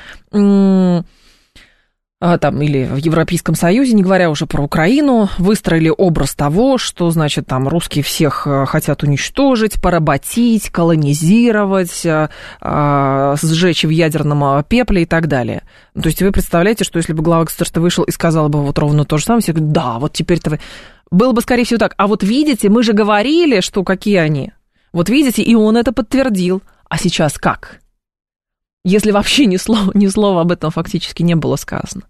там, 2.38 2.62
или 2.62 2.86
в 2.86 2.96
Европейском 2.96 3.54
Союзе, 3.54 3.92
не 3.92 4.02
говоря 4.02 4.30
уже 4.30 4.46
про 4.46 4.62
Украину, 4.62 5.28
выстроили 5.36 5.92
образ 5.94 6.34
того, 6.34 6.78
что, 6.78 7.10
значит, 7.10 7.46
там 7.46 7.68
русские 7.68 8.02
всех 8.02 8.46
э, 8.46 8.64
хотят 8.64 9.02
уничтожить, 9.02 9.82
поработить, 9.82 10.70
колонизировать, 10.70 12.06
а, 12.06 12.30
а, 12.62 13.36
сжечь 13.42 13.84
в 13.84 13.90
ядерном 13.90 14.64
пепле 14.64 15.02
и 15.02 15.04
так 15.04 15.28
далее. 15.28 15.62
Ну, 15.94 16.00
то 16.00 16.08
есть 16.08 16.22
вы 16.22 16.32
представляете, 16.32 16.84
что 16.84 16.96
если 16.96 17.12
бы 17.12 17.22
глава 17.22 17.44
государства 17.44 17.80
вышел 17.80 18.02
и 18.04 18.10
сказал 18.10 18.48
бы 18.48 18.62
вот 18.62 18.78
ровно 18.78 19.04
то 19.04 19.18
же 19.18 19.24
самое, 19.24 19.42
все 19.42 19.52
говорят, 19.52 19.72
да, 19.72 19.98
вот 19.98 20.14
теперь-то 20.14 20.50
вы... 20.50 20.60
Было 21.10 21.32
бы, 21.32 21.42
скорее 21.42 21.64
всего, 21.64 21.78
так. 21.78 21.92
А 21.98 22.06
вот 22.06 22.22
видите, 22.22 22.70
мы 22.70 22.82
же 22.82 22.94
говорили, 22.94 23.60
что 23.60 23.84
какие 23.84 24.16
они. 24.16 24.52
Вот 24.94 25.10
видите, 25.10 25.42
и 25.42 25.54
он 25.54 25.76
это 25.76 25.92
подтвердил. 25.92 26.62
А 26.88 26.96
сейчас 26.96 27.34
как? 27.34 27.80
Если 28.88 29.10
вообще 29.10 29.46
ни 29.46 29.56
слова, 29.56 29.90
ни 29.94 30.06
слова 30.06 30.42
об 30.42 30.52
этом 30.52 30.70
фактически 30.70 31.22
не 31.22 31.34
было 31.34 31.56
сказано. 31.56 32.04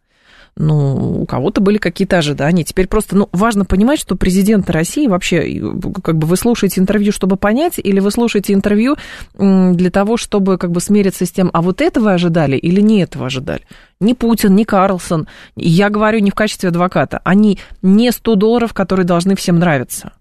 Ну, 0.59 1.21
у 1.21 1.27
кого-то 1.27 1.61
были 1.61 1.77
какие-то 1.77 2.17
ожидания. 2.17 2.65
Теперь 2.65 2.87
просто, 2.87 3.15
ну, 3.15 3.29
важно 3.33 3.67
понимать, 3.67 4.01
что 4.01 4.17
президент 4.17 4.71
России 4.71 5.07
вообще, 5.07 5.61
как 6.03 6.17
бы 6.17 6.27
вы 6.27 6.37
слушаете 6.39 6.81
интервью, 6.81 7.13
чтобы 7.13 7.37
понять, 7.37 7.75
или 7.77 8.01
вы 8.01 8.11
слушаете 8.11 8.55
интервью 8.55 8.97
для 9.39 9.91
того, 9.91 10.17
чтобы 10.17 10.57
как 10.57 10.71
бы 10.71 10.81
смириться 10.81 11.27
с 11.27 11.31
тем, 11.31 11.51
а 11.53 11.61
вот 11.61 11.83
этого 11.83 12.13
ожидали 12.13 12.57
или 12.57 12.81
не 12.81 13.03
этого 13.03 13.27
ожидали. 13.27 13.63
Ни 14.01 14.15
Путин, 14.15 14.55
ни 14.55 14.65
Карлсон, 14.65 15.29
я 15.57 15.91
говорю 15.91 16.21
не 16.21 16.31
в 16.31 16.35
качестве 16.35 16.71
адвоката, 16.71 17.21
они 17.23 17.59
не 17.83 18.11
100 18.11 18.35
долларов, 18.37 18.73
которые 18.73 19.05
должны 19.05 19.37
всем 19.37 19.59
нравиться. 19.59 20.13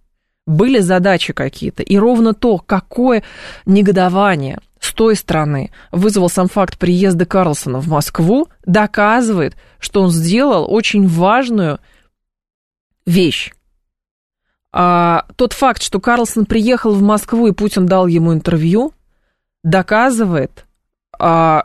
Были 0.46 0.80
задачи 0.80 1.32
какие-то, 1.32 1.82
и 1.82 1.98
ровно 1.98 2.34
то, 2.34 2.58
какое 2.58 3.24
негодование, 3.66 4.60
с 4.86 4.94
той 4.94 5.16
стороны 5.16 5.72
вызвал 5.92 6.30
сам 6.30 6.48
факт 6.48 6.78
приезда 6.78 7.26
Карлсона 7.26 7.80
в 7.80 7.88
Москву, 7.88 8.48
доказывает, 8.66 9.56
что 9.80 10.02
он 10.02 10.12
сделал 10.12 10.72
очень 10.72 11.08
важную 11.08 11.80
вещь. 13.06 13.54
А 14.72 15.26
тот 15.36 15.54
факт, 15.54 15.82
что 15.82 16.00
Карлсон 16.00 16.46
приехал 16.46 16.94
в 16.94 17.02
Москву 17.02 17.48
и 17.48 17.52
Путин 17.52 17.86
дал 17.86 18.08
ему 18.08 18.34
интервью, 18.34 18.94
доказывает, 19.64 20.66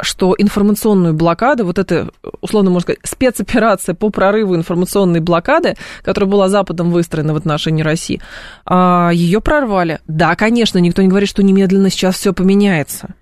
что 0.03 0.35
информационную 0.39 1.15
блокаду, 1.15 1.65
вот 1.65 1.79
это, 1.79 2.11
условно 2.41 2.71
можно 2.71 2.83
сказать, 2.83 3.01
спецоперация 3.05 3.95
по 3.95 4.11
прорыву 4.11 4.55
информационной 4.55 5.21
блокады, 5.21 5.77
которая 6.03 6.31
была 6.31 6.49
Западом 6.49 6.91
выстроена 6.91 7.33
в 7.33 7.37
отношении 7.37 7.83
России, 7.83 8.21
а, 8.65 9.11
ее 9.13 9.41
прорвали. 9.41 10.01
Да, 10.07 10.37
конечно, 10.37 10.79
никто 10.79 11.03
не 11.03 11.09
говорит, 11.09 11.29
что 11.29 11.43
немедленно 11.43 11.91
сейчас 11.91 12.17
все 12.17 12.33
поменяется. 12.33 13.15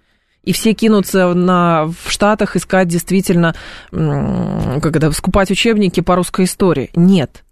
И 0.44 0.52
все 0.52 0.72
кинутся 0.72 1.34
на, 1.34 1.86
в 1.86 2.10
Штатах 2.10 2.56
искать 2.56 2.88
действительно, 2.88 3.54
это, 3.92 5.12
скупать 5.12 5.50
учебники 5.50 6.00
по 6.00 6.14
русской 6.14 6.46
истории. 6.46 6.90
Нет. 6.94 7.44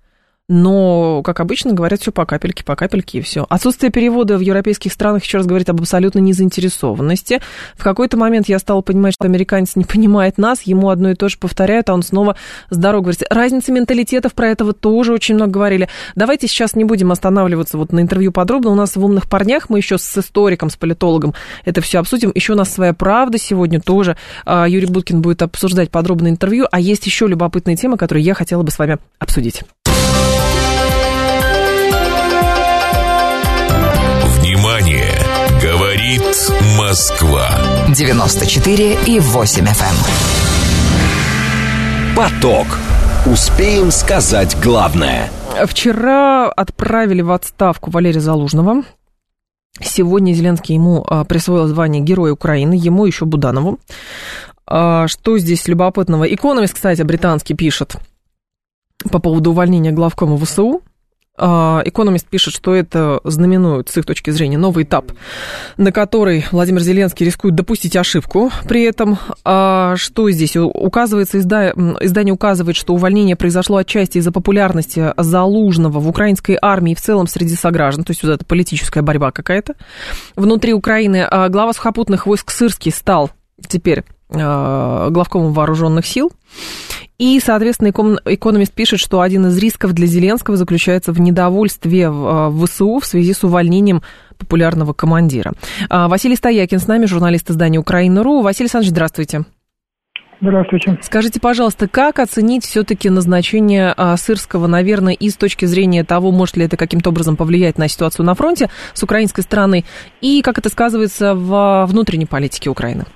Но, 0.48 1.22
как 1.24 1.40
обычно, 1.40 1.72
говорят 1.72 2.00
все 2.00 2.12
по 2.12 2.24
капельке, 2.24 2.62
по 2.62 2.76
капельке 2.76 3.18
и 3.18 3.20
все. 3.20 3.46
Отсутствие 3.48 3.90
перевода 3.90 4.38
в 4.38 4.40
европейских 4.40 4.92
странах 4.92 5.24
еще 5.24 5.38
раз 5.38 5.46
говорит 5.46 5.68
об 5.68 5.80
абсолютной 5.80 6.22
незаинтересованности. 6.22 7.40
В 7.74 7.82
какой-то 7.82 8.16
момент 8.16 8.48
я 8.48 8.60
стала 8.60 8.80
понимать, 8.80 9.14
что 9.14 9.26
американец 9.26 9.74
не 9.74 9.84
понимает 9.84 10.38
нас, 10.38 10.62
ему 10.62 10.90
одно 10.90 11.10
и 11.10 11.14
то 11.14 11.28
же 11.28 11.36
повторяют, 11.38 11.90
а 11.90 11.94
он 11.94 12.02
снова 12.02 12.36
с 12.70 12.76
дорог 12.76 13.02
говорит. 13.02 13.24
Разница 13.28 13.72
менталитетов, 13.72 14.34
про 14.34 14.48
этого 14.48 14.72
тоже 14.72 15.12
очень 15.12 15.34
много 15.34 15.50
говорили. 15.50 15.88
Давайте 16.14 16.46
сейчас 16.46 16.76
не 16.76 16.84
будем 16.84 17.10
останавливаться 17.10 17.76
вот 17.76 17.92
на 17.92 18.00
интервью 18.00 18.30
подробно. 18.30 18.70
У 18.70 18.76
нас 18.76 18.94
в 18.94 19.04
«Умных 19.04 19.28
парнях» 19.28 19.68
мы 19.68 19.78
еще 19.78 19.98
с 19.98 20.16
историком, 20.16 20.70
с 20.70 20.76
политологом 20.76 21.34
это 21.64 21.80
все 21.80 21.98
обсудим. 21.98 22.30
Еще 22.34 22.52
у 22.52 22.56
нас 22.56 22.72
своя 22.72 22.92
правда 22.94 23.38
сегодня 23.38 23.80
тоже. 23.80 24.16
А, 24.44 24.68
Юрий 24.68 24.86
Буткин 24.86 25.22
будет 25.22 25.42
обсуждать 25.42 25.90
подробное 25.90 26.30
интервью, 26.30 26.66
а 26.70 26.78
есть 26.78 27.04
еще 27.06 27.26
любопытные 27.26 27.76
темы, 27.76 27.96
которые 27.96 28.24
я 28.24 28.34
хотела 28.34 28.62
бы 28.62 28.70
с 28.70 28.78
вами 28.78 28.98
обсудить. 29.18 29.62
Говорит 36.06 36.52
Москва. 36.78 37.50
94 37.88 38.96
и 39.06 39.18
8 39.18 39.64
FM. 39.64 39.94
Эм. 42.12 42.16
Поток. 42.16 42.66
Успеем 43.26 43.90
сказать 43.90 44.56
главное. 44.62 45.30
Вчера 45.66 46.48
отправили 46.48 47.22
в 47.22 47.32
отставку 47.32 47.90
Валерия 47.90 48.20
Залужного. 48.20 48.84
Сегодня 49.80 50.32
Зеленский 50.32 50.76
ему 50.76 51.04
а, 51.08 51.24
присвоил 51.24 51.66
звание 51.66 52.00
Героя 52.00 52.34
Украины, 52.34 52.74
ему 52.74 53.04
еще 53.04 53.24
Буданову. 53.24 53.80
А, 54.64 55.08
что 55.08 55.38
здесь 55.38 55.66
любопытного? 55.66 56.32
Экономист, 56.32 56.74
кстати, 56.74 57.02
британский 57.02 57.54
пишет 57.54 57.96
по 59.10 59.18
поводу 59.18 59.50
увольнения 59.50 59.90
главкома 59.90 60.38
ВСУ. 60.38 60.82
А, 61.38 61.82
экономист 61.84 62.26
пишет, 62.26 62.54
что 62.54 62.74
это 62.74 63.20
знаменует, 63.24 63.88
с 63.90 63.96
их 63.96 64.06
точки 64.06 64.30
зрения, 64.30 64.56
новый 64.56 64.84
этап, 64.84 65.12
на 65.76 65.92
который 65.92 66.46
Владимир 66.50 66.80
Зеленский 66.80 67.26
рискует 67.26 67.54
допустить 67.54 67.96
ошибку. 67.96 68.50
При 68.66 68.84
этом, 68.84 69.18
а, 69.44 69.96
что 69.96 70.30
здесь? 70.30 70.56
Указывается, 70.56 71.38
издание 71.38 72.32
указывает, 72.32 72.76
что 72.76 72.94
увольнение 72.94 73.36
произошло 73.36 73.76
отчасти 73.76 74.18
из-за 74.18 74.32
популярности 74.32 75.12
Залужного 75.16 76.00
в 76.00 76.08
украинской 76.08 76.58
армии 76.60 76.92
и 76.92 76.94
в 76.94 77.00
целом 77.02 77.26
среди 77.26 77.54
сограждан, 77.54 78.04
то 78.04 78.12
есть 78.12 78.22
вот 78.22 78.30
это 78.30 78.44
политическая 78.44 79.02
борьба 79.02 79.30
какая-то. 79.30 79.74
Внутри 80.36 80.72
Украины 80.72 81.26
а, 81.28 81.48
глава 81.48 81.72
сухопутных 81.74 82.26
войск 82.26 82.50
Сырский 82.50 82.92
стал 82.92 83.30
теперь 83.68 84.04
главкомом 84.28 85.52
вооруженных 85.52 86.04
сил. 86.04 86.32
И, 87.18 87.40
соответственно, 87.40 87.88
экономист 88.26 88.72
пишет, 88.72 89.00
что 89.00 89.20
один 89.20 89.46
из 89.46 89.56
рисков 89.56 89.92
для 89.92 90.06
Зеленского 90.06 90.56
заключается 90.56 91.12
в 91.12 91.20
недовольстве 91.20 92.10
в 92.10 92.26
а, 92.26 92.66
ВСУ 92.66 92.98
в 92.98 93.06
связи 93.06 93.32
с 93.32 93.42
увольнением 93.42 94.02
популярного 94.36 94.92
командира. 94.92 95.52
А, 95.88 96.08
Василий 96.08 96.36
Стоякин 96.36 96.78
с 96.78 96.86
нами, 96.86 97.06
журналист 97.06 97.50
издания 97.50 97.78
«Украина.ру». 97.78 98.42
Василий 98.42 98.66
Александрович, 98.66 98.90
здравствуйте. 98.90 99.44
Здравствуйте. 100.38 100.98
Скажите, 101.00 101.40
пожалуйста, 101.40 101.88
как 101.88 102.18
оценить 102.18 102.64
все-таки 102.64 103.08
назначение 103.08 103.94
а, 103.96 104.14
Сырского, 104.18 104.66
наверное, 104.66 105.14
и 105.14 105.30
с 105.30 105.36
точки 105.36 105.64
зрения 105.64 106.04
того, 106.04 106.30
может 106.30 106.58
ли 106.58 106.66
это 106.66 106.76
каким-то 106.76 107.08
образом 107.08 107.36
повлиять 107.36 107.78
на 107.78 107.88
ситуацию 107.88 108.26
на 108.26 108.34
фронте 108.34 108.68
с 108.92 109.02
украинской 109.02 109.40
стороны, 109.40 109.84
и 110.20 110.42
как 110.42 110.58
это 110.58 110.68
сказывается 110.68 111.34
в 111.34 111.86
внутренней 111.86 112.26
политике 112.26 112.68
Украины? 112.68 113.06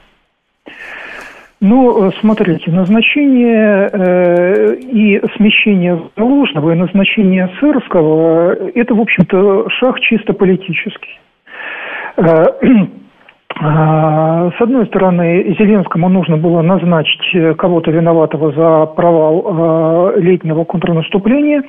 Ну, 1.63 2.09
э, 2.09 2.11
смотрите, 2.21 2.71
назначение 2.71 3.91
э, 3.93 4.77
и 4.77 5.21
смещение 5.37 6.01
Залужного, 6.17 6.71
и 6.71 6.75
назначение 6.75 7.51
Сырского– 7.61 8.53
это, 8.75 8.95
в 8.95 9.01
общем-то, 9.01 9.69
шаг 9.69 10.01
чисто 10.01 10.33
политический. 10.33 11.21
Э, 13.63 14.51
с 14.57 14.63
одной 14.63 14.87
стороны, 14.87 15.55
Зеленскому 15.59 16.09
нужно 16.09 16.39
было 16.39 16.63
назначить 16.63 17.59
кого-то 17.59 17.91
виноватого 17.91 18.53
за 18.53 18.87
провал 18.87 20.17
летнего 20.17 20.65
контрнаступления, 20.65 21.65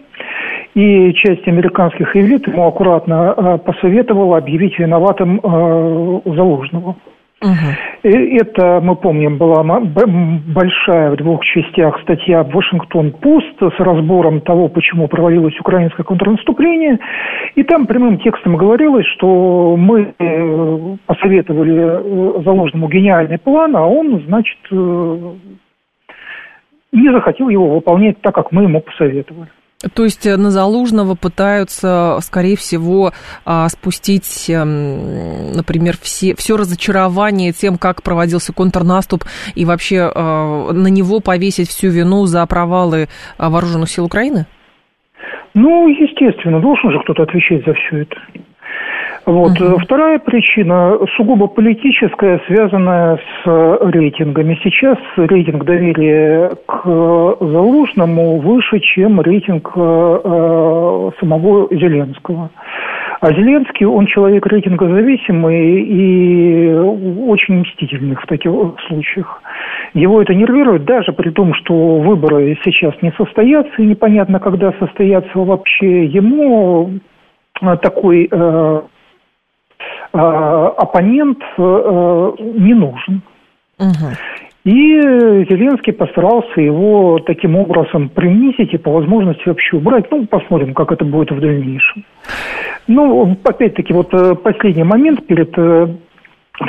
и 0.73 1.11
часть 1.15 1.45
американских 1.49 2.15
элит 2.15 2.47
ему 2.47 2.67
аккуратно 2.67 3.59
посоветовала 3.65 4.37
объявить 4.37 4.79
виноватым 4.79 5.41
Залужного. 6.23 6.95
Угу. 7.41 8.09
Это, 8.09 8.79
мы 8.81 8.95
помним, 8.95 9.37
была 9.37 9.63
большая 9.63 11.11
в 11.11 11.15
двух 11.15 11.43
частях 11.43 11.99
статья 12.01 12.43
«Вашингтон-Пост» 12.43 13.57
с 13.59 13.79
разбором 13.79 14.41
того, 14.41 14.67
почему 14.67 15.07
провалилось 15.07 15.59
украинское 15.59 16.03
контрнаступление. 16.03 16.99
И 17.55 17.63
там 17.63 17.87
прямым 17.87 18.19
текстом 18.19 18.57
говорилось, 18.57 19.07
что 19.17 19.75
мы 19.75 20.13
э, 20.17 20.97
посоветовали 21.07 21.79
э, 21.79 22.43
заложенному 22.43 22.87
гениальный 22.89 23.39
план, 23.39 23.75
а 23.75 23.87
он, 23.87 24.23
значит, 24.27 24.59
э, 24.71 25.33
не 26.91 27.11
захотел 27.11 27.49
его 27.49 27.75
выполнять 27.75 28.21
так, 28.21 28.35
как 28.35 28.51
мы 28.51 28.63
ему 28.63 28.81
посоветовали. 28.81 29.49
То 29.93 30.03
есть 30.03 30.25
э, 30.25 30.37
на 30.37 30.51
Залужного 30.51 31.15
пытаются, 31.15 32.17
скорее 32.21 32.55
всего, 32.55 33.11
а, 33.45 33.67
спустить, 33.69 34.49
эм, 34.49 35.53
например, 35.53 35.95
все, 36.01 36.35
все 36.35 36.55
разочарование 36.55 37.51
тем, 37.51 37.77
как 37.77 38.03
проводился 38.03 38.53
контрнаступ, 38.53 39.23
и 39.55 39.65
вообще 39.65 40.11
э, 40.13 40.71
на 40.71 40.87
него 40.87 41.19
повесить 41.19 41.69
всю 41.69 41.89
вину 41.89 42.25
за 42.25 42.45
провалы 42.45 43.07
а, 43.37 43.49
вооруженных 43.49 43.89
сил 43.89 44.05
Украины? 44.05 44.45
Ну, 45.53 45.87
естественно, 45.87 46.61
должен 46.61 46.91
же 46.91 46.99
кто-то 46.99 47.23
отвечать 47.23 47.65
за 47.65 47.73
все 47.73 48.03
это. 48.03 48.15
Вот. 49.25 49.59
Угу. 49.59 49.79
Вторая 49.79 50.19
причина 50.19 50.97
сугубо 51.15 51.47
политическая, 51.47 52.41
связанная 52.47 53.17
с 53.17 53.47
э, 53.47 53.77
рейтингами. 53.91 54.59
Сейчас 54.63 54.97
рейтинг 55.15 55.63
доверия 55.63 56.51
к 56.65 56.81
э, 56.85 57.35
Залужному 57.39 58.39
выше, 58.39 58.79
чем 58.79 59.21
рейтинг 59.21 59.71
самого 61.19 61.67
Зеленского. 61.71 62.49
А 63.19 63.31
Зеленский, 63.31 63.85
он 63.85 64.07
человек 64.07 64.47
рейтингозависимый 64.47 65.81
и 65.81 66.73
очень 66.73 67.61
мстительный 67.61 68.15
в 68.15 68.25
таких 68.25 68.51
случаях. 68.87 69.43
Его 69.93 70.21
это 70.21 70.33
нервирует, 70.33 70.85
даже 70.85 71.11
при 71.13 71.29
том, 71.29 71.53
что 71.53 71.99
выборы 71.99 72.57
сейчас 72.63 72.93
не 73.01 73.11
состоятся, 73.11 73.73
и 73.77 73.85
непонятно, 73.85 74.39
когда 74.39 74.73
состоятся 74.79 75.37
вообще. 75.37 76.05
Ему 76.05 76.93
такой 77.81 78.27
Э, 78.31 78.81
оппонент 80.11 81.39
э, 81.57 82.31
не 82.39 82.73
нужен. 82.73 83.21
Угу. 83.79 84.07
И 84.63 85.01
Зеленский 85.49 85.91
постарался 85.91 86.61
его 86.61 87.19
таким 87.19 87.55
образом 87.55 88.09
принизить 88.09 88.73
и 88.73 88.77
по 88.77 88.91
возможности 88.91 89.47
вообще 89.47 89.77
убрать. 89.77 90.05
Ну, 90.11 90.27
посмотрим, 90.27 90.75
как 90.75 90.91
это 90.91 91.03
будет 91.03 91.31
в 91.31 91.39
дальнейшем. 91.39 92.05
Ну, 92.87 93.35
опять-таки, 93.43 93.91
вот 93.93 94.13
э, 94.13 94.35
последний 94.35 94.83
момент 94.83 95.25
перед 95.25 95.57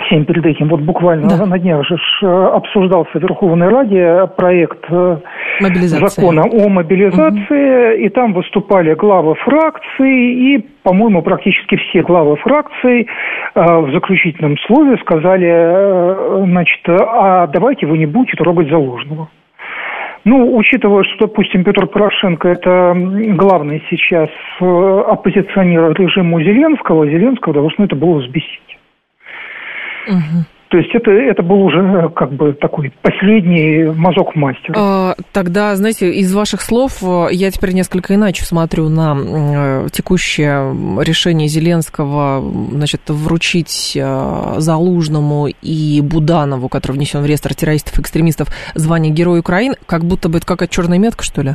всем 0.07 0.25
перед 0.25 0.45
этим, 0.47 0.69
вот 0.69 0.81
буквально 0.81 1.29
да. 1.29 1.47
на 1.47 1.59
днях 1.59 1.85
же 1.87 1.97
обсуждался 2.23 3.19
в 3.19 3.23
Верховной 3.23 3.69
Раде 3.69 4.29
проект 4.37 4.85
закона 5.61 6.43
о 6.43 6.69
мобилизации, 6.69 7.95
угу. 7.95 8.05
и 8.05 8.09
там 8.09 8.33
выступали 8.33 8.95
главы 8.95 9.35
фракций, 9.37 10.33
и, 10.33 10.67
по-моему, 10.83 11.23
практически 11.23 11.77
все 11.77 12.03
главы 12.03 12.37
фракций 12.37 13.07
э, 13.55 13.61
в 13.61 13.93
заключительном 13.93 14.57
слове 14.67 14.97
сказали, 14.99 15.49
э, 15.49 16.45
значит, 16.47 16.81
а 16.89 17.47
давайте 17.47 17.87
вы 17.87 17.99
не 17.99 18.07
будете 18.07 18.37
трогать 18.37 18.69
заложного. 18.69 19.29
Ну, 20.25 20.57
учитывая, 20.57 21.03
что, 21.03 21.27
допустим, 21.27 21.65
Петр 21.65 21.87
Порошенко– 21.87 22.49
это 22.51 22.95
главный 23.35 23.83
сейчас 23.91 24.31
э, 24.61 25.03
оппозиционер 25.09 25.93
режиму 25.95 26.41
Зеленского, 26.41 27.07
Зеленского 27.07 27.55
должно 27.55 27.87
это 27.87 27.97
было 27.97 28.21
взбесить. 28.21 28.72
Угу. 30.09 30.45
То 30.73 30.79
есть 30.79 30.89
это, 30.95 31.11
это 31.11 31.43
был 31.43 31.65
уже 31.65 31.81
э, 31.81 32.09
как 32.17 32.33
бы 32.33 32.55
такой 32.55 32.91
последний 33.03 33.93
мазок 33.95 34.35
мастера. 34.35 35.15
Тогда, 35.31 35.77
знаете, 35.77 36.11
из 36.13 36.35
ваших 36.35 36.63
слов 36.63 37.03
э, 37.03 37.27
я 37.31 37.51
теперь 37.51 37.75
несколько 37.75 38.15
иначе 38.15 38.45
смотрю 38.45 38.89
на 38.89 39.15
э, 39.15 39.89
текущее 39.93 40.73
решение 41.05 41.47
Зеленского 41.47 42.41
значит, 42.71 43.03
вручить 43.09 43.93
Залужному 43.95 45.49
и 45.61 46.01
Буданову, 46.01 46.71
который 46.71 46.97
внесен 46.97 47.21
в 47.21 47.27
реестр 47.27 47.55
террористов 47.55 47.99
и 47.99 48.01
экстремистов, 48.01 48.49
звание 48.75 49.13
Героя 49.13 49.41
Украины, 49.41 49.75
как 49.85 50.05
будто 50.05 50.31
бы 50.31 50.39
это 50.39 50.47
какая-то 50.47 50.75
черная 50.75 50.99
метка, 50.99 51.23
что 51.23 51.43
ли? 51.43 51.51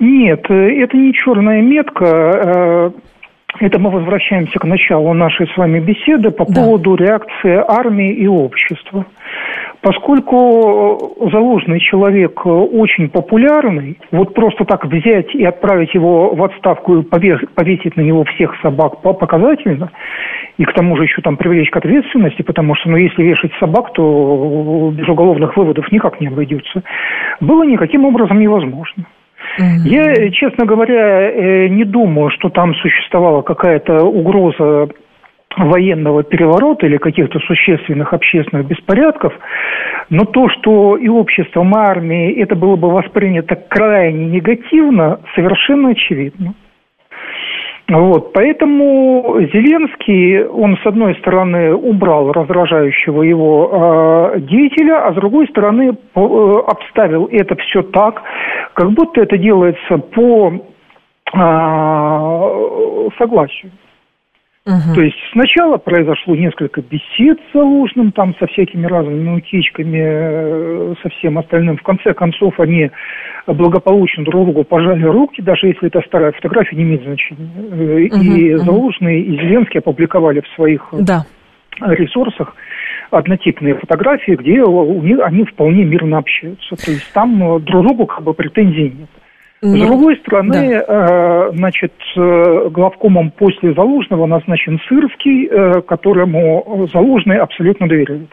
Нет, 0.00 0.44
это 0.50 0.96
не 0.96 1.14
черная 1.14 1.62
метка. 1.62 2.92
Это 3.60 3.78
мы 3.78 3.90
возвращаемся 3.90 4.58
к 4.58 4.64
началу 4.64 5.14
нашей 5.14 5.48
с 5.48 5.56
вами 5.56 5.80
беседы 5.80 6.30
по 6.30 6.44
да. 6.44 6.54
поводу 6.54 6.94
реакции 6.94 7.62
армии 7.66 8.12
и 8.12 8.26
общества. 8.26 9.06
Поскольку 9.80 11.16
заложенный 11.32 11.80
человек 11.80 12.44
очень 12.44 13.08
популярный, 13.08 13.98
вот 14.12 14.34
просто 14.34 14.64
так 14.64 14.84
взять 14.84 15.34
и 15.34 15.44
отправить 15.44 15.94
его 15.94 16.34
в 16.34 16.42
отставку 16.44 16.98
и 16.98 17.02
повесить 17.02 17.96
на 17.96 18.02
него 18.02 18.24
всех 18.24 18.54
собак 18.60 19.00
показательно, 19.00 19.90
и 20.58 20.64
к 20.64 20.72
тому 20.74 20.96
же 20.96 21.04
еще 21.04 21.22
там 21.22 21.36
привлечь 21.36 21.70
к 21.70 21.76
ответственности, 21.76 22.42
потому 22.42 22.74
что, 22.74 22.90
ну, 22.90 22.96
если 22.96 23.22
вешать 23.22 23.52
собак, 23.58 23.92
то 23.94 24.92
без 24.92 25.08
уголовных 25.08 25.56
выводов 25.56 25.90
никак 25.90 26.20
не 26.20 26.26
обойдется, 26.26 26.82
было 27.40 27.62
никаким 27.62 28.04
образом 28.04 28.40
невозможно. 28.40 29.04
Я, 29.84 30.30
честно 30.30 30.66
говоря, 30.66 31.30
э, 31.30 31.68
не 31.68 31.84
думаю, 31.84 32.30
что 32.30 32.48
там 32.48 32.74
существовала 32.74 33.42
какая-то 33.42 34.04
угроза 34.04 34.88
военного 35.56 36.22
переворота 36.22 36.86
или 36.86 36.98
каких-то 36.98 37.38
существенных 37.40 38.12
общественных 38.12 38.66
беспорядков, 38.66 39.32
но 40.10 40.24
то, 40.24 40.48
что 40.48 40.96
и 40.96 41.08
обществом, 41.08 41.72
и 41.74 41.78
армией 41.78 42.40
это 42.40 42.54
было 42.54 42.76
бы 42.76 42.90
воспринято 42.90 43.56
крайне 43.56 44.26
негативно, 44.26 45.20
совершенно 45.34 45.90
очевидно. 45.90 46.54
Вот, 47.90 48.34
поэтому 48.34 49.38
Зеленский, 49.50 50.44
он 50.44 50.76
с 50.76 50.86
одной 50.86 51.14
стороны 51.16 51.74
убрал 51.74 52.32
раздражающего 52.32 53.22
его 53.22 54.34
э, 54.34 54.40
деятеля, 54.40 55.06
а 55.06 55.12
с 55.12 55.14
другой 55.14 55.48
стороны 55.48 55.96
э, 56.14 56.20
обставил 56.66 57.28
это 57.32 57.56
все 57.56 57.82
так, 57.82 58.22
как 58.74 58.90
будто 58.90 59.22
это 59.22 59.38
делается 59.38 59.96
по 59.96 60.52
э, 61.32 63.08
согласию. 63.16 63.72
Угу. 64.68 64.94
То 64.94 65.00
есть 65.00 65.16
сначала 65.32 65.78
произошло 65.78 66.36
несколько 66.36 66.82
бесед 66.82 67.40
с 67.40 67.54
Залужным, 67.54 68.12
там 68.12 68.34
со 68.38 68.46
всякими 68.48 68.84
разными 68.84 69.38
утечками, 69.38 69.98
э, 69.98 70.94
со 71.02 71.08
всем 71.08 71.38
остальным. 71.38 71.78
В 71.78 71.82
конце 71.82 72.12
концов 72.12 72.60
они 72.60 72.90
благополучно 73.46 74.24
друг 74.24 74.44
другу 74.44 74.64
пожали 74.64 75.04
руки, 75.04 75.40
даже 75.40 75.68
если 75.68 75.86
это 75.88 76.02
старая 76.06 76.32
фотография, 76.32 76.76
не 76.76 76.82
имеет 76.82 77.02
значения. 77.02 77.48
Угу, 77.56 78.22
и 78.22 78.54
угу. 78.54 78.64
Залужный, 78.64 79.22
и 79.22 79.36
Зеленский 79.36 79.78
опубликовали 79.80 80.40
в 80.40 80.48
своих 80.48 80.86
да. 80.92 81.24
ресурсах 81.80 82.54
однотипные 83.10 83.74
фотографии, 83.74 84.32
где 84.32 84.60
у 84.60 85.02
них, 85.02 85.18
они 85.22 85.44
вполне 85.44 85.84
мирно 85.84 86.18
общаются. 86.18 86.76
То 86.76 86.90
есть 86.90 87.10
там 87.14 87.42
э, 87.42 87.60
друг 87.60 87.86
другу 87.86 88.04
как 88.04 88.22
бы 88.22 88.34
претензий 88.34 88.94
нет. 88.98 89.08
Ну, 89.60 89.76
С 89.76 89.86
другой 89.86 90.16
стороны, 90.18 90.84
да. 90.86 91.48
э, 91.48 91.56
значит, 91.56 91.92
э, 92.16 92.68
главкомом 92.70 93.32
после 93.32 93.74
Залужного 93.74 94.26
назначен 94.26 94.78
Сырский, 94.88 95.48
э, 95.48 95.82
которому 95.82 96.88
Залужный 96.92 97.38
абсолютно 97.38 97.88
доверяет. 97.88 98.28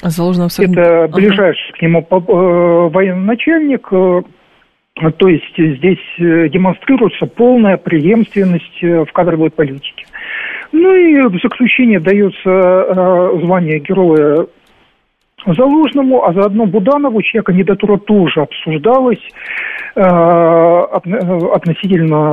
Залужный 0.00 0.46
абсолютно... 0.46 0.80
Это 0.80 1.14
ближайший 1.14 1.68
ага. 1.68 1.78
к 1.78 1.82
нему 1.82 2.88
военный 2.88 3.26
начальник, 3.26 3.88
э, 3.92 4.22
то 5.18 5.28
есть 5.28 5.54
здесь 5.56 5.98
демонстрируется 6.18 7.26
полная 7.26 7.76
преемственность 7.76 8.80
в 8.80 9.06
кадровой 9.12 9.50
политике. 9.50 10.06
Ну 10.72 10.94
и 10.94 11.20
в 11.20 11.38
заключение 11.42 12.00
дается 12.00 13.30
звание 13.42 13.80
героя 13.80 14.46
Залужному, 15.46 16.24
а 16.24 16.32
заодно 16.32 16.66
Буданову, 16.66 17.20
чья 17.22 17.42
кандидатура 17.42 17.98
тоже 17.98 18.40
обсуждалась 18.40 19.20
относительно 19.96 22.32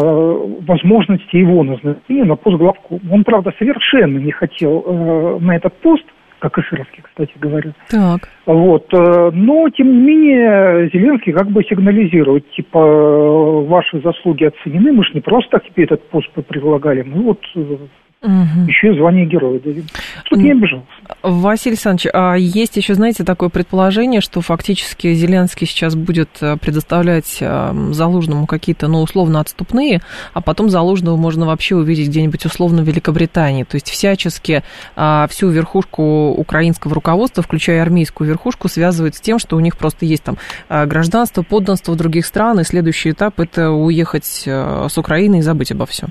возможности 0.65 1.36
его 1.36 1.63
назначения 1.63 2.26
на 2.26 2.36
пост 2.36 2.58
главку. 2.58 3.00
Он, 3.12 3.24
правда, 3.24 3.54
совершенно 3.58 4.17
не 4.17 4.32
хотел 4.32 4.84
э, 4.86 5.38
на 5.39 5.56
этот 5.56 5.74
пост, 5.82 6.04
как 6.39 6.58
и 6.58 6.63
Сыровский, 6.63 7.04
кстати 7.04 7.34
говоря. 7.39 7.71
Так. 7.89 8.28
Вот. 8.47 8.91
Э, 8.93 9.30
но, 9.32 9.69
тем 9.69 9.91
не 9.91 10.00
менее, 10.00 10.89
Зеленский 10.91 11.34
как 11.34 11.50
бы 11.50 11.63
сигнализирует, 11.63 12.50
типа, 12.52 13.62
ваши 13.62 14.02
заслуги 14.02 14.45
оценены, 14.45 14.91
мы 14.91 15.04
же 15.04 15.13
не 15.13 15.21
просто 15.21 15.60
тебе 15.60 15.84
этот 15.84 16.10
пост 16.10 16.32
предлагали, 16.32 17.04
мы 17.04 17.21
вот 17.24 17.41
э, 17.56 17.78
Угу. 18.23 18.67
Еще 18.67 18.93
и 18.93 18.97
звание 18.97 19.25
героя 19.25 19.60
дадим. 19.60 19.88
Тут 20.29 20.38
не 20.38 20.51
обижался. 20.51 20.86
Василий 21.23 21.73
Александрович, 21.73 22.12
а 22.13 22.36
есть 22.36 22.77
еще, 22.77 22.93
знаете, 22.93 23.23
такое 23.23 23.49
предположение, 23.49 24.21
что 24.21 24.41
фактически 24.41 25.12
Зеленский 25.15 25.65
сейчас 25.65 25.95
будет 25.95 26.29
э, 26.39 26.55
предоставлять 26.57 27.39
э, 27.41 27.73
Залужному 27.91 28.45
какие-то, 28.45 28.88
ну, 28.88 29.01
условно, 29.01 29.39
отступные, 29.39 30.01
а 30.34 30.41
потом 30.41 30.69
Залужного 30.69 31.17
можно 31.17 31.47
вообще 31.47 31.75
увидеть 31.75 32.10
где-нибудь 32.10 32.45
условно 32.45 32.84
в 32.84 32.86
Великобритании. 32.86 33.63
То 33.63 33.75
есть 33.75 33.89
всячески 33.89 34.62
а, 34.95 35.25
всю 35.27 35.49
верхушку 35.49 36.29
украинского 36.29 36.93
руководства, 36.93 37.41
включая 37.41 37.81
армейскую 37.81 38.27
верхушку, 38.27 38.67
связывают 38.67 39.15
с 39.15 39.21
тем, 39.21 39.39
что 39.39 39.55
у 39.55 39.60
них 39.60 39.77
просто 39.77 40.05
есть 40.05 40.23
там 40.23 40.38
э, 40.69 40.86
гражданство, 40.86 41.41
подданство 41.41 41.93
в 41.93 41.95
других 41.95 42.27
странах, 42.27 42.67
и 42.67 42.69
следующий 42.69 43.12
этап– 43.12 43.34
это 43.39 43.71
уехать 43.71 44.25
с 44.25 44.97
Украины 44.97 45.39
и 45.39 45.41
забыть 45.41 45.71
обо 45.71 45.88
всем. 45.88 46.10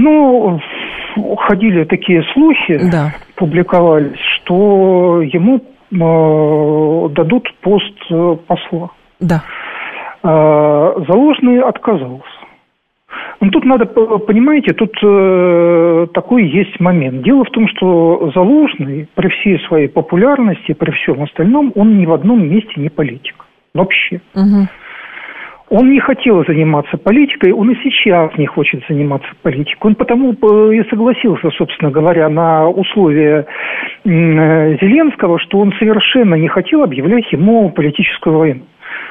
Ну, 0.00 0.60
ходили 1.38 1.84
такие 1.84 2.22
слухи, 2.32 2.78
да. 2.90 3.14
публиковались, 3.34 4.20
что 4.36 5.20
ему 5.22 5.56
э, 5.90 7.14
дадут 7.14 7.52
пост 7.62 7.94
э, 8.10 8.36
посла. 8.46 8.90
Да. 9.18 9.42
Э, 10.22 11.04
Заложный 11.08 11.60
отказался. 11.60 12.24
Ну, 13.40 13.50
тут 13.50 13.64
надо, 13.64 13.86
понимаете, 13.86 14.72
тут 14.74 14.92
э, 15.02 16.06
такой 16.14 16.46
есть 16.46 16.78
момент. 16.78 17.22
Дело 17.22 17.44
в 17.44 17.50
том, 17.50 17.66
что 17.68 18.30
Залужный 18.34 19.08
при 19.14 19.28
всей 19.28 19.58
своей 19.66 19.88
популярности, 19.88 20.74
при 20.74 20.92
всем 20.92 21.22
остальном, 21.22 21.72
он 21.74 21.98
ни 21.98 22.06
в 22.06 22.12
одном 22.12 22.48
месте 22.48 22.72
не 22.76 22.88
политик. 22.88 23.46
Вообще. 23.74 24.20
Угу. 24.34 24.68
Он 25.70 25.90
не 25.90 26.00
хотел 26.00 26.44
заниматься 26.46 26.96
политикой, 26.96 27.52
он 27.52 27.70
и 27.70 27.76
сейчас 27.82 28.36
не 28.38 28.46
хочет 28.46 28.82
заниматься 28.88 29.28
политикой. 29.42 29.88
Он 29.88 29.94
потому 29.94 30.32
э, 30.32 30.74
и 30.76 30.88
согласился, 30.88 31.50
собственно 31.50 31.90
говоря, 31.90 32.28
на 32.28 32.68
условия 32.68 33.46
Зеленского, 34.04 35.38
что 35.38 35.58
он 35.58 35.72
совершенно 35.78 36.36
не 36.36 36.48
хотел 36.48 36.82
объявлять 36.82 37.30
ему 37.32 37.70
политическую 37.70 38.38
войну. 38.38 38.62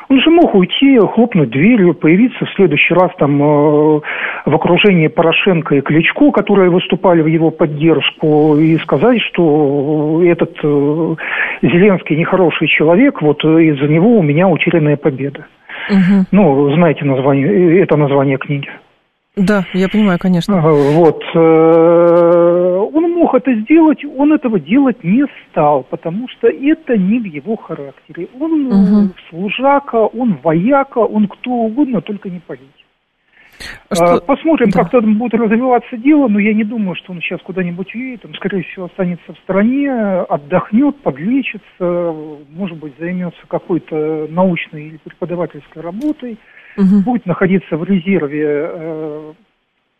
Он 0.10 0.20
же 0.22 0.30
мог 0.30 0.56
уйти, 0.56 0.98
хлопнуть 0.98 1.50
дверью, 1.50 1.93
появиться 1.93 2.46
в 2.46 2.50
следующий 2.56 2.93
раз 2.93 3.12
там 3.20 3.41
э, 3.41 4.02
в 4.46 4.56
окружении 4.56 5.08
Порошенко 5.08 5.76
и 5.76 5.82
Кличко, 5.82 6.32
которые 6.32 6.70
выступали 6.70 7.22
в 7.22 7.28
его 7.28 7.52
поддержку, 7.52 8.58
и 8.58 8.78
сказать, 8.78 9.22
что 9.22 10.22
этот 10.24 10.58
э, 10.63 11.15
Зеленский 11.62 12.15
нехороший 12.15 12.67
человек, 12.67 13.22
вот 13.22 13.43
из-за 13.43 13.88
него 13.88 14.17
у 14.17 14.24
меня 14.24 14.48
утерянная 14.48 14.98
победа. 14.98 15.46
Угу. 15.89 16.26
Ну, 16.32 16.76
знаете 16.76 17.06
название, 17.06 17.82
это 17.82 17.95
название 17.97 18.38
книги. 18.38 18.67
Да, 19.38 19.65
я 19.73 19.88
понимаю, 19.88 20.17
конечно. 20.19 20.60
Вот. 20.62 21.21
Э, 21.36 22.88
он 22.91 23.13
мог 23.13 23.36
это 23.36 23.54
сделать, 23.62 24.04
он 24.04 24.34
этого 24.34 24.60
делать 24.60 25.04
не 25.04 25.26
стал, 25.50 25.84
потому 25.84 26.28
что 26.28 26.47
это 26.47 26.97
не 26.97 27.19
в 27.19 27.26
его 27.26 27.56
характере. 27.56 28.30
Он 28.39 28.65
угу. 28.65 29.10
служака, 29.30 30.06
он 30.06 30.39
вояка, 30.43 31.00
он 31.00 31.28
кто 31.28 31.52
угодно, 31.52 32.02
только 32.02 32.30
не 32.30 32.39
политик. 32.39 32.87
А 33.89 33.96
что... 33.96 34.22
Посмотрим, 34.22 34.70
да. 34.70 34.82
как 34.82 34.91
там 34.91 35.17
будет 35.17 35.34
развиваться 35.34 35.98
дело, 35.98 36.28
но 36.28 36.39
я 36.39 36.54
не 36.54 36.63
думаю, 36.63 36.96
что 36.96 37.12
он 37.12 37.22
сейчас 37.22 37.41
куда-нибудь 37.41 37.93
уедет. 37.96 38.26
Он, 38.26 38.34
скорее 38.36 38.63
всего, 38.63 38.86
останется 38.86 39.34
в 39.34 39.38
стране, 39.39 39.91
отдохнет, 39.91 40.98
подлечится, 40.98 42.13
может 42.50 42.78
быть, 42.78 42.93
займется 43.00 43.41
какой-то 43.48 44.28
научной 44.30 44.88
или 44.88 44.98
преподавательской 44.98 45.82
работой, 45.82 46.38
угу. 46.78 47.02
будет 47.04 47.26
находиться 47.26 47.78
в 47.78 47.84
резерве 47.84 48.46
э, 48.46 49.34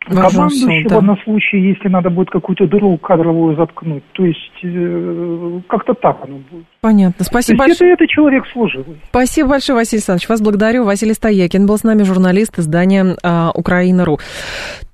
командующего 0.06 0.88
да. 0.88 1.00
на 1.00 1.16
случай, 1.24 1.58
если 1.58 1.88
надо 1.88 2.10
будет 2.10 2.30
какую-то 2.30 2.66
дыру 2.66 2.96
кадровую 2.98 3.56
заткнуть. 3.56 4.04
То 4.12 4.24
есть 4.24 4.38
э, 4.62 5.60
как-то 5.68 5.94
так 5.94 6.18
оно 6.22 6.38
будет. 6.50 6.64
Понятно. 6.80 7.24
Спасибо 7.24 7.58
большое. 7.58 7.92
Это, 7.92 8.04
это 8.04 8.12
человек 8.12 8.44
служивый. 8.52 9.00
Спасибо 9.08 9.50
большое, 9.50 9.76
Василий 9.76 9.98
Александрович. 9.98 10.28
Вас 10.28 10.40
благодарю. 10.40 10.84
Василий 10.84 11.14
Стоякин 11.14 11.66
был 11.66 11.76
с 11.76 11.84
нами, 11.84 12.04
журналист 12.04 12.58
издания 12.58 13.16
а, 13.22 13.50
«Украина.ру». 13.54 14.18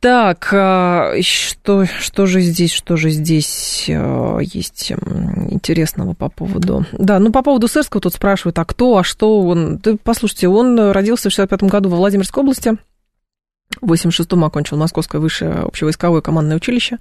Так, 0.01 0.49
а, 0.53 1.13
что, 1.23 1.85
что 1.85 2.27
же 2.27 2.41
здесь, 2.41 2.73
что 2.73 2.97
же 2.97 3.11
здесь 3.11 3.89
а, 3.91 4.39
есть 4.39 4.93
интересного 5.51 6.15
по 6.15 6.29
поводу... 6.29 6.87
Да, 6.93 7.19
ну 7.19 7.31
по 7.31 7.43
поводу 7.43 7.69
Сырского 7.69 8.01
тут 8.01 8.15
спрашивают, 8.15 8.59
а 8.59 8.65
кто, 8.65 8.99
а 8.99 9.05
что 9.05 9.41
он... 9.43 9.79
Ты, 9.79 9.97
послушайте, 10.03 10.49
он 10.49 10.79
родился 10.91 11.29
в 11.29 11.33
65 11.33 11.71
году 11.71 11.89
во 11.91 11.97
Владимирской 11.97 12.43
области, 12.43 12.79
В 13.81 13.93
86-м 13.93 14.45
окончил 14.45 14.77
Московское 14.77 15.21
высшее 15.21 15.53
общевойсковое 15.53 16.21
командное 16.21 16.57
училище. 16.57 16.99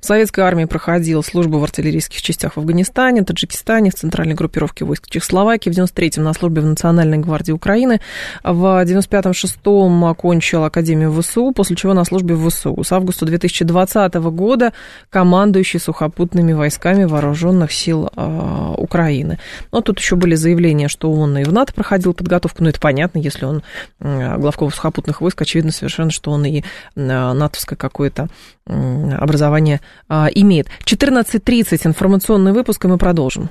В 0.00 0.04
советской 0.04 0.40
армии 0.40 0.64
проходил 0.64 1.22
службу 1.22 1.58
в 1.58 1.64
артиллерийских 1.64 2.22
частях 2.22 2.54
в 2.54 2.58
Афганистане, 2.58 3.22
Таджикистане, 3.22 3.90
в 3.90 3.94
центральной 3.94 4.34
группировке 4.34 4.84
войск 4.84 5.08
Чехословакии. 5.08 5.70
В 5.70 5.72
93-м 5.72 6.24
на 6.24 6.32
службе 6.32 6.62
в 6.62 6.66
Национальной 6.66 7.18
гвардии 7.18 7.52
Украины. 7.52 8.00
В 8.42 8.82
95-6 8.84 10.10
окончил 10.10 10.64
Академию 10.64 11.12
ВСУ, 11.20 11.52
после 11.52 11.76
чего 11.76 11.94
на 11.94 12.04
службе 12.04 12.34
в 12.34 12.48
ВСУ. 12.48 12.82
С 12.82 12.92
августа 12.92 13.26
2020 13.26 14.14
года 14.14 14.72
командующий 15.10 15.80
сухопутными 15.80 16.52
войсками 16.52 17.04
вооруженных 17.04 17.72
сил 17.72 18.10
э, 18.14 18.74
Украины. 18.78 19.38
Но 19.72 19.80
тут 19.80 19.98
еще 19.98 20.16
были 20.16 20.34
заявления, 20.34 20.88
что 20.88 21.12
он 21.12 21.36
и 21.38 21.44
в 21.44 21.52
НАТО 21.52 21.72
проходил 21.72 22.14
подготовку. 22.14 22.62
Ну, 22.62 22.68
это 22.68 22.80
понятно, 22.80 23.18
если 23.18 23.44
он 23.44 23.62
э, 24.00 24.38
главком 24.38 24.70
сухопутных 24.70 25.20
войск, 25.20 25.42
очевидно 25.42 25.72
совершенно, 25.72 26.10
что 26.12 26.30
он 26.30 26.44
и 26.44 26.62
натовское 26.94 27.76
какое-то 27.76 28.28
образование 28.66 29.80
а, 30.08 30.28
имеет. 30.32 30.68
14.30 30.84 31.80
информационный 31.84 32.52
выпуск, 32.52 32.84
и 32.84 32.88
мы 32.88 32.98
продолжим. 32.98 33.50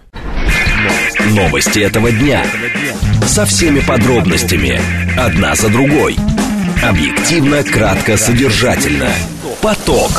Новости 1.31 1.79
этого 1.79 2.11
дня. 2.11 2.43
Со 3.25 3.45
всеми 3.45 3.79
подробностями. 3.79 4.79
Одна 5.17 5.55
за 5.55 5.69
другой. 5.69 6.15
Объективно, 6.83 7.63
кратко, 7.63 8.17
содержательно. 8.17 9.09
Поток. 9.61 10.09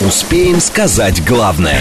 Успеем 0.00 0.60
сказать 0.60 1.24
главное. 1.24 1.80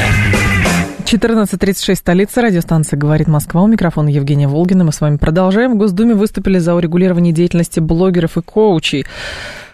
14.36, 1.12 1.96
столица, 1.96 2.42
радиостанция 2.42 2.98
«Говорит 2.98 3.28
Москва». 3.28 3.62
У 3.62 3.68
микрофона 3.68 4.08
Евгения 4.10 4.48
Волгина. 4.48 4.86
Мы 4.86 4.94
с 4.94 5.02
вами 5.02 5.18
продолжаем. 5.18 5.74
В 5.74 5.78
Госдуме 5.78 6.16
выступили 6.16 6.58
за 6.58 6.74
урегулирование 6.74 7.34
деятельности 7.34 7.80
блогеров 7.80 8.38
и 8.38 8.42
коучей. 8.42 9.06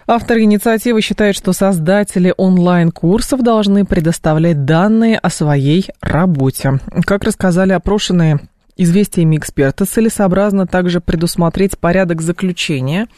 Авторы 0.09 0.43
инициативы 0.43 1.01
считают, 1.01 1.35
что 1.35 1.51
создатели 1.51 2.33
онлайн-курсов 2.37 3.41
должны 3.43 3.83
предоставлять 3.83 4.63
данные 4.63 5.17
о 5.17 5.29
своей 5.29 5.87
работе. 5.99 6.79
Как 7.03 7.25
рассказали 7.25 7.73
опрошенные 7.73 8.39
известиями 8.77 9.35
эксперты, 9.35 9.83
целесообразно 9.83 10.65
также 10.65 11.01
предусмотреть 11.01 11.77
порядок 11.77 12.21
заключения 12.21 13.09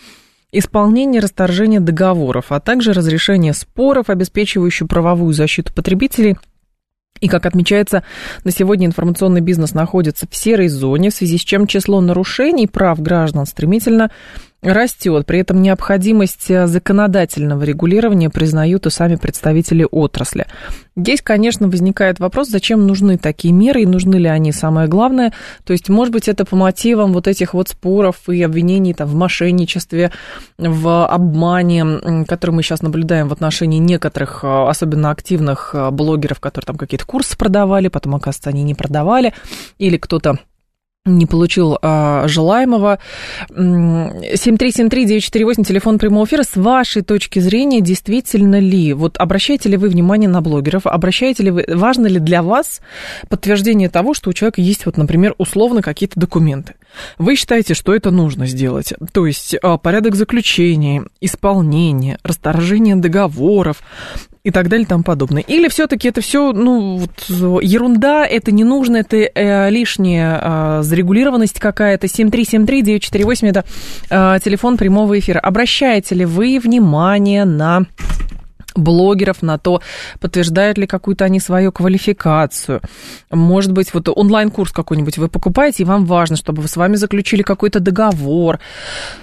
исполнение 0.52 1.22
расторжения 1.22 1.80
договоров, 1.80 2.46
а 2.50 2.60
также 2.60 2.92
разрешение 2.94 3.54
споров, 3.54 4.10
обеспечивающих 4.10 4.88
правовую 4.88 5.32
защиту 5.34 5.72
потребителей 5.72 6.38
и, 7.22 7.28
как 7.28 7.46
отмечается, 7.46 8.04
на 8.44 8.52
сегодня 8.52 8.88
информационный 8.88 9.42
бизнес 9.42 9.74
находится 9.74 10.26
в 10.30 10.36
серой 10.36 10.70
зоне, 10.70 11.10
в 11.10 11.14
связи 11.14 11.38
с 11.38 11.42
чем 11.42 11.68
число 11.68 12.02
нарушений 12.02 12.66
прав 12.66 13.00
граждан 13.02 13.46
стремительно 13.46 14.10
растет. 14.62 15.26
При 15.26 15.40
этом 15.40 15.62
необходимость 15.62 16.50
э, 16.52 16.68
законодательного 16.68 17.64
регулирования 17.64 18.30
признают 18.30 18.86
и 18.86 18.90
сами 18.90 19.16
представители 19.16 19.88
отрасли. 19.90 20.48
Здесь, 20.96 21.22
конечно, 21.22 21.70
возникает 21.70 22.20
вопрос, 22.20 22.50
зачем 22.50 22.86
нужны 22.86 23.18
такие 23.18 23.54
меры 23.54 23.84
и 23.84 23.86
нужны 23.86 24.16
ли 24.16 24.28
они, 24.28 24.52
самое 24.52 24.90
главное. 24.90 25.34
То 25.64 25.72
есть, 25.72 25.88
может 25.88 26.12
быть, 26.12 26.28
это 26.28 26.44
по 26.44 26.58
мотивам 26.58 27.14
вот 27.14 27.28
этих 27.28 27.54
вот 27.54 27.70
споров 27.70 28.28
и 28.28 28.44
обвинений 28.44 28.94
там, 28.94 29.08
в 29.08 29.16
мошенничестве, 29.16 30.12
в 30.58 31.08
обмане, 31.08 32.26
который 32.28 32.52
мы 32.52 32.64
сейчас 32.64 32.82
наблюдаем 32.82 33.30
в 33.30 33.34
отношении 33.34 33.80
некоторых, 33.80 34.44
э, 34.44 34.68
особенно 34.68 35.12
активных 35.12 35.72
э, 35.74 35.90
блогеров, 35.90 36.42
которые 36.42 36.66
там 36.66 36.78
какие-то 36.78 37.06
курсы 37.06 37.38
продавали, 37.38 37.88
потом, 37.88 38.16
оказывается, 38.16 38.50
они 38.50 38.64
не 38.64 38.76
продавали, 38.76 39.34
или 39.78 39.96
кто-то 39.96 40.40
не 41.06 41.26
получил 41.26 41.78
а, 41.82 42.28
желаемого. 42.28 43.00
7373948, 43.50 45.64
телефон 45.64 45.98
прямого 45.98 46.26
эфира. 46.26 46.44
С 46.44 46.56
вашей 46.56 47.02
точки 47.02 47.40
зрения, 47.40 47.82
действительно 47.82 48.60
ли, 48.60 48.94
вот 48.94 49.18
обращаете 49.18 49.70
ли 49.70 49.78
вы 49.78 49.90
внимание 49.90 50.30
на 50.30 50.42
блогеров, 50.42 50.86
обращаете 50.86 51.42
ли 51.44 51.50
вы, 51.52 51.66
важно 51.68 52.08
ли 52.08 52.20
для 52.20 52.44
вас 52.44 52.82
подтверждение 53.30 53.90
того, 53.90 54.14
что 54.14 54.30
у 54.30 54.34
человека 54.34 54.62
есть, 54.62 54.86
вот, 54.86 54.98
например, 54.98 55.34
условно 55.38 55.82
какие-то 55.82 56.20
документы? 56.20 56.76
Вы 57.18 57.36
считаете, 57.36 57.74
что 57.74 57.94
это 57.94 58.12
нужно 58.12 58.48
сделать? 58.48 58.94
То 59.12 59.26
есть 59.26 59.56
а, 59.62 59.78
порядок 59.78 60.16
заключения, 60.16 61.06
исполнения, 61.22 62.18
расторжение 62.24 62.96
договоров, 62.96 63.82
и 64.44 64.52
так 64.52 64.70
далее 64.70 64.86
и 64.86 64.88
тому 64.88 65.04
подобное. 65.04 65.44
Или 65.44 65.68
все-таки 65.68 66.08
это 66.08 66.22
все, 66.22 66.54
ну, 66.54 66.98
вот, 66.98 67.64
ерунда, 67.64 68.26
это 68.26 68.52
не 68.52 68.64
нужно, 68.64 68.98
это 68.98 69.18
э, 69.18 69.70
лишняя 69.70 70.40
э, 70.42 70.84
зарегулированность 70.84 71.60
какая-то. 71.60 72.08
7373948 72.08 73.48
это 73.48 73.66
э, 74.10 74.40
телефон 74.44 74.78
прямого 74.78 75.20
эфира. 75.20 75.40
Обращаете 75.40 76.16
ли 76.16 76.26
вы 76.26 76.60
внимание 76.60 77.46
на 77.46 77.86
блогеров, 78.76 79.42
на 79.42 79.58
то, 79.58 79.82
подтверждают 80.20 80.78
ли 80.78 80.88
какую-то 80.88 81.26
они 81.26 81.40
свою 81.40 81.72
квалификацию. 81.72 82.82
Может 83.32 83.72
быть, 83.72 83.94
вот 83.94 84.10
онлайн-курс 84.10 84.72
какой-нибудь 84.72 85.18
вы 85.18 85.28
покупаете, 85.28 85.84
и 85.84 85.86
вам 85.86 86.06
важно, 86.06 86.36
чтобы 86.36 86.62
вы 86.62 86.68
с 86.68 86.76
вами 86.76 86.96
заключили 86.96 87.42
какой-то 87.42 87.80
договор, 87.80 88.60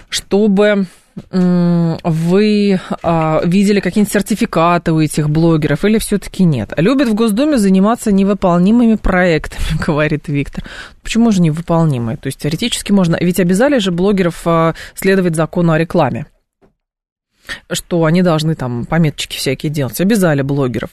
чтобы 0.09 0.87
вы 1.30 2.80
а, 3.02 3.40
видели 3.42 3.80
какие-нибудь 3.80 4.12
сертификаты 4.12 4.92
у 4.92 5.00
этих 5.00 5.30
блогеров 5.30 5.85
или 5.85 5.98
все-таки 5.98 6.44
нет? 6.44 6.74
Любят 6.76 7.09
в 7.09 7.14
Госдуме 7.14 7.56
заниматься 7.56 8.12
невыполнимыми 8.12 8.96
проектами, 8.96 9.82
говорит 9.87 10.28
Виктор. 10.28 10.64
Почему 11.02 11.30
же 11.30 11.40
невыполнимые? 11.40 12.18
То 12.18 12.26
есть 12.26 12.40
теоретически 12.40 12.92
можно, 12.92 13.16
ведь 13.18 13.40
обязали 13.40 13.78
же 13.78 13.92
блогеров 13.92 14.42
а, 14.44 14.74
следовать 14.94 15.37
закону 15.37 15.72
о 15.72 15.78
рекламе 15.78 16.26
что 17.70 18.04
они 18.04 18.22
должны 18.22 18.54
там 18.54 18.85
пометочки 18.85 19.37
всякие 19.37 19.70
делать. 19.70 20.00
Обязали 20.00 20.42
блогеров. 20.42 20.90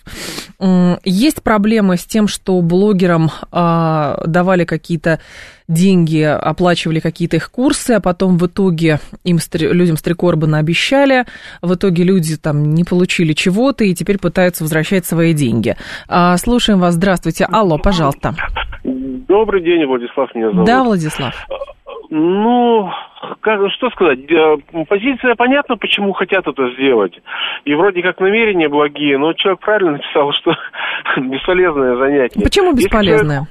Есть 1.03 1.41
проблемы 1.41 1.97
с 1.97 2.05
тем, 2.05 2.27
что 2.27 2.59
блогерам 2.61 3.31
а, 3.51 4.23
давали 4.25 4.65
какие-то 4.65 5.19
деньги, 5.67 6.21
оплачивали 6.21 6.99
какие-то 6.99 7.37
их 7.37 7.51
курсы, 7.51 7.91
а 7.91 7.99
потом 7.99 8.37
в 8.37 8.47
итоге 8.47 8.99
им, 9.23 9.39
людям 9.53 9.97
стрекорбана 9.97 10.59
обещали, 10.59 11.25
в 11.61 11.73
итоге 11.73 12.03
люди 12.03 12.37
там 12.37 12.73
не 12.73 12.83
получили 12.83 13.33
чего-то 13.33 13.83
и 13.83 13.93
теперь 13.95 14.17
пытаются 14.17 14.63
возвращать 14.63 15.05
свои 15.05 15.33
деньги. 15.33 15.75
А, 16.07 16.37
слушаем 16.37 16.79
вас, 16.79 16.95
здравствуйте. 16.95 17.45
Алло, 17.45 17.77
пожалуйста. 17.77 18.35
Добрый 19.27 19.61
день, 19.61 19.85
Владислав 19.85 20.33
меня 20.35 20.51
зовут. 20.51 20.65
Да, 20.65 20.83
Владислав. 20.83 21.33
Ну, 22.09 22.89
как, 23.41 23.59
что 23.71 23.89
сказать, 23.89 24.19
позиция 24.87 25.35
понятна, 25.35 25.77
почему 25.77 26.13
хотят 26.13 26.47
это 26.47 26.71
сделать. 26.73 27.13
И 27.65 27.73
вроде 27.73 28.01
как 28.01 28.19
намерения 28.19 28.69
благие, 28.69 29.17
но 29.17 29.33
человек 29.33 29.61
правильно 29.61 29.93
написал, 29.93 30.31
что 30.33 30.51
бесполезное 31.17 31.95
занятие. 31.97 32.43
Почему 32.43 32.73
бесполезное? 32.73 33.47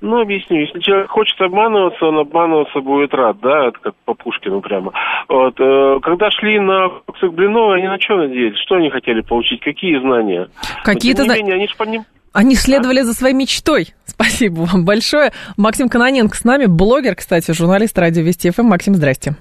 Ну, 0.00 0.20
объясню. 0.20 0.60
Если 0.60 0.80
человек 0.80 1.10
хочет 1.10 1.38
обманываться, 1.40 2.06
он 2.06 2.18
обманываться 2.18 2.80
будет 2.80 3.12
рад, 3.12 3.38
да, 3.40 3.68
это 3.68 3.78
как 3.80 3.94
по 4.06 4.14
Пушкину 4.14 4.62
прямо. 4.62 4.92
Вот. 5.28 5.60
Э, 5.60 5.98
когда 6.00 6.30
шли 6.30 6.58
на 6.58 6.88
к 6.88 7.32
Блиновой, 7.32 7.78
они 7.78 7.88
на 7.88 8.00
что 8.00 8.16
надеялись? 8.16 8.58
Что 8.64 8.76
они 8.76 8.88
хотели 8.88 9.20
получить? 9.20 9.60
Какие 9.60 10.00
знания? 10.00 10.48
Какие-то 10.84 11.24
знания. 11.24 11.52
Они 11.52 11.68
же 11.68 11.76
по 11.76 11.84
ним... 11.84 12.04
Они 12.32 12.54
следовали 12.54 13.00
а? 13.00 13.04
за 13.04 13.14
своей 13.14 13.34
мечтой. 13.34 13.94
Спасибо 14.06 14.60
вам 14.60 14.84
большое. 14.84 15.32
Максим 15.56 15.88
Каноненко 15.88 16.36
с 16.36 16.44
нами, 16.44 16.66
блогер, 16.66 17.16
кстати, 17.16 17.52
журналист 17.52 17.98
радио 17.98 18.22
Вести 18.22 18.50
ФМ. 18.50 18.64
Максим, 18.64 18.94
здрасте. 18.94 19.36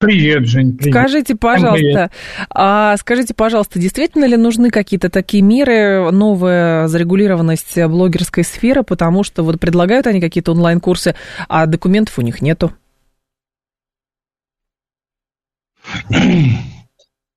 Привет, 0.00 0.46
Жень. 0.46 0.76
Привет. 0.76 0.94
Скажите, 0.94 1.34
пожалуйста, 1.34 2.12
а, 2.50 2.96
скажите, 2.98 3.34
пожалуйста, 3.34 3.80
действительно 3.80 4.26
ли 4.26 4.36
нужны 4.36 4.70
какие-то 4.70 5.10
такие 5.10 5.42
меры, 5.42 6.12
новая 6.12 6.86
зарегулированность 6.86 7.76
блогерской 7.76 8.44
сферы, 8.44 8.84
потому 8.84 9.24
что 9.24 9.42
вот 9.42 9.58
предлагают 9.58 10.06
они 10.06 10.20
какие-то 10.20 10.52
онлайн-курсы, 10.52 11.16
а 11.48 11.66
документов 11.66 12.16
у 12.18 12.22
них 12.22 12.40
нету? 12.42 12.72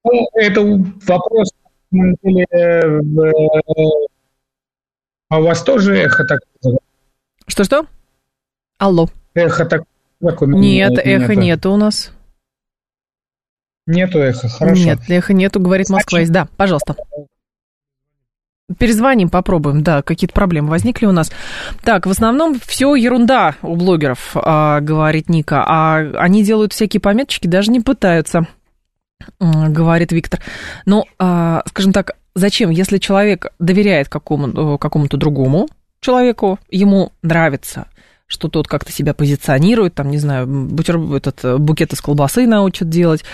Ну, 0.03 0.27
это 0.33 0.61
вопрос, 1.07 1.51
на 1.91 2.13
деле, 2.23 2.45
а 5.29 5.39
у 5.39 5.43
вас 5.43 5.63
тоже 5.63 5.97
эхо 5.97 6.25
так? 6.25 6.39
Что-что? 7.47 7.85
Алло. 8.77 9.09
Эхо 9.33 9.65
так? 9.65 9.83
Нет, 10.19 10.93
эхо 10.97 11.35
нету 11.35 11.71
у 11.71 11.77
нас. 11.77 12.11
Нету 13.87 14.19
эхо, 14.19 14.47
хорошо. 14.47 14.83
Нет, 14.83 14.99
эхо 15.09 15.33
нету, 15.33 15.59
говорит 15.59 15.89
Москва. 15.89 16.19
Значит... 16.19 16.33
Да, 16.33 16.47
пожалуйста. 16.57 16.95
Перезвоним, 18.77 19.29
попробуем, 19.29 19.83
да, 19.83 20.01
какие-то 20.01 20.33
проблемы 20.33 20.69
возникли 20.69 21.05
у 21.05 21.11
нас. 21.11 21.31
Так, 21.83 22.05
в 22.05 22.09
основном 22.09 22.57
все 22.59 22.95
ерунда 22.95 23.55
у 23.61 23.75
блогеров, 23.75 24.31
а, 24.35 24.79
говорит 24.79 25.27
Ника, 25.29 25.63
а 25.65 25.97
они 25.97 26.43
делают 26.43 26.71
всякие 26.71 27.01
пометочки, 27.01 27.47
даже 27.47 27.71
не 27.71 27.81
пытаются, 27.81 28.47
говорит 29.39 30.11
Виктор. 30.11 30.39
Но, 30.85 31.05
а, 31.19 31.63
скажем 31.67 31.93
так, 31.93 32.11
зачем, 32.35 32.69
если 32.69 32.97
человек 32.97 33.53
доверяет 33.59 34.09
какому, 34.09 34.77
какому-то 34.77 35.17
другому 35.17 35.67
человеку, 35.99 36.59
ему 36.69 37.11
нравится 37.21 37.87
что 38.31 38.47
тот 38.47 38.67
как-то 38.67 38.91
себя 38.91 39.13
позиционирует, 39.13 39.93
там, 39.93 40.09
не 40.09 40.17
знаю, 40.17 40.47
бутер, 40.47 40.97
этот 41.13 41.43
э, 41.43 41.57
букет 41.57 41.91
из 41.91 41.99
колбасы 41.99 42.47
научит 42.47 42.87
делать, 42.87 43.25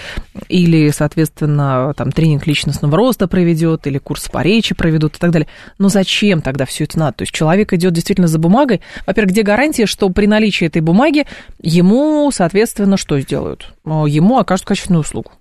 или, 0.49 0.89
соответственно, 0.89 1.93
там, 1.95 2.11
тренинг 2.11 2.47
личностного 2.47 2.97
роста 2.97 3.27
проведет, 3.27 3.85
или 3.85 3.99
курс 3.99 4.27
по 4.27 4.41
речи 4.41 4.73
проведут 4.73 5.15
и 5.15 5.19
так 5.19 5.29
далее. 5.29 5.47
Но 5.77 5.89
зачем 5.89 6.41
тогда 6.41 6.65
все 6.65 6.85
это 6.85 6.97
надо? 6.97 7.17
То 7.17 7.21
есть 7.23 7.31
человек 7.31 7.73
идет 7.73 7.93
действительно 7.93 8.27
за 8.27 8.39
бумагой. 8.39 8.81
Во-первых, 9.05 9.33
где 9.33 9.43
гарантия, 9.43 9.85
что 9.85 10.09
при 10.09 10.25
наличии 10.25 10.65
этой 10.65 10.81
бумаги 10.81 11.27
ему, 11.61 12.31
соответственно, 12.31 12.97
что 12.97 13.19
сделают? 13.19 13.75
Э, 13.85 14.05
ему 14.07 14.39
окажут 14.39 14.65
качественную 14.65 15.01
услугу. 15.01 15.31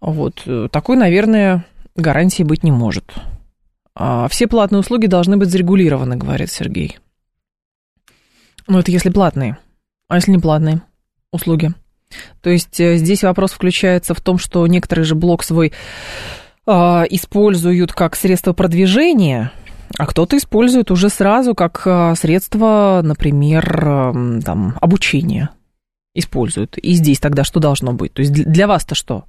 Вот. 0.00 0.42
Э, 0.46 0.68
такой, 0.70 0.96
наверное, 0.96 1.64
гарантии 1.94 2.42
быть 2.42 2.62
не 2.62 2.70
может. 2.70 3.14
А 3.94 4.28
все 4.28 4.46
платные 4.46 4.80
услуги 4.80 5.06
должны 5.06 5.36
быть 5.36 5.50
зарегулированы, 5.50 6.16
говорит 6.16 6.50
Сергей. 6.50 6.98
Ну, 8.68 8.78
это 8.78 8.90
если 8.90 9.10
платные. 9.10 9.58
А 10.08 10.16
если 10.16 10.32
не 10.32 10.38
платные 10.38 10.82
услуги? 11.32 11.72
То 12.40 12.50
есть 12.50 12.78
э, 12.78 12.96
здесь 12.96 13.24
вопрос 13.24 13.52
включается 13.52 14.14
в 14.14 14.20
том, 14.20 14.38
что 14.38 14.66
некоторые 14.66 15.04
же 15.04 15.14
блог 15.14 15.42
свой 15.42 15.72
э, 16.66 16.72
используют 17.10 17.92
как 17.92 18.16
средство 18.16 18.52
продвижения, 18.52 19.50
а 19.98 20.06
кто-то 20.06 20.36
использует 20.36 20.90
уже 20.90 21.08
сразу 21.08 21.54
как 21.54 21.82
э, 21.86 22.14
средство, 22.16 23.00
например, 23.02 23.64
э, 23.84 24.40
там, 24.44 24.76
обучения 24.80 25.50
используют. 26.18 26.78
И 26.78 26.92
здесь 26.92 27.18
тогда 27.18 27.44
что 27.44 27.60
должно 27.60 27.92
быть? 27.92 28.12
То 28.12 28.20
есть 28.20 28.32
для 28.32 28.66
вас-то 28.66 28.94
что? 28.94 29.24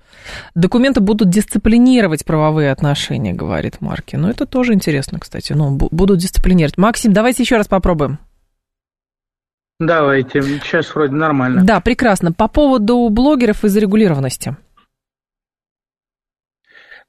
Документы 0.55 1.01
будут 1.01 1.29
дисциплинировать 1.29 2.25
правовые 2.25 2.71
отношения, 2.71 3.33
говорит 3.33 3.81
Марки. 3.81 4.15
Ну, 4.15 4.29
это 4.29 4.45
тоже 4.45 4.73
интересно, 4.73 5.19
кстати. 5.19 5.53
Ну, 5.53 5.71
будут 5.71 6.19
дисциплинировать. 6.19 6.77
Максим, 6.77 7.13
давайте 7.13 7.43
еще 7.43 7.57
раз 7.57 7.67
попробуем. 7.67 8.19
Давайте, 9.79 10.41
сейчас 10.41 10.93
вроде 10.95 11.13
нормально. 11.13 11.63
Да, 11.63 11.79
прекрасно. 11.81 12.31
По 12.31 12.47
поводу 12.47 13.09
блогеров 13.09 13.63
и 13.63 13.67
зарегулированности. 13.67 14.57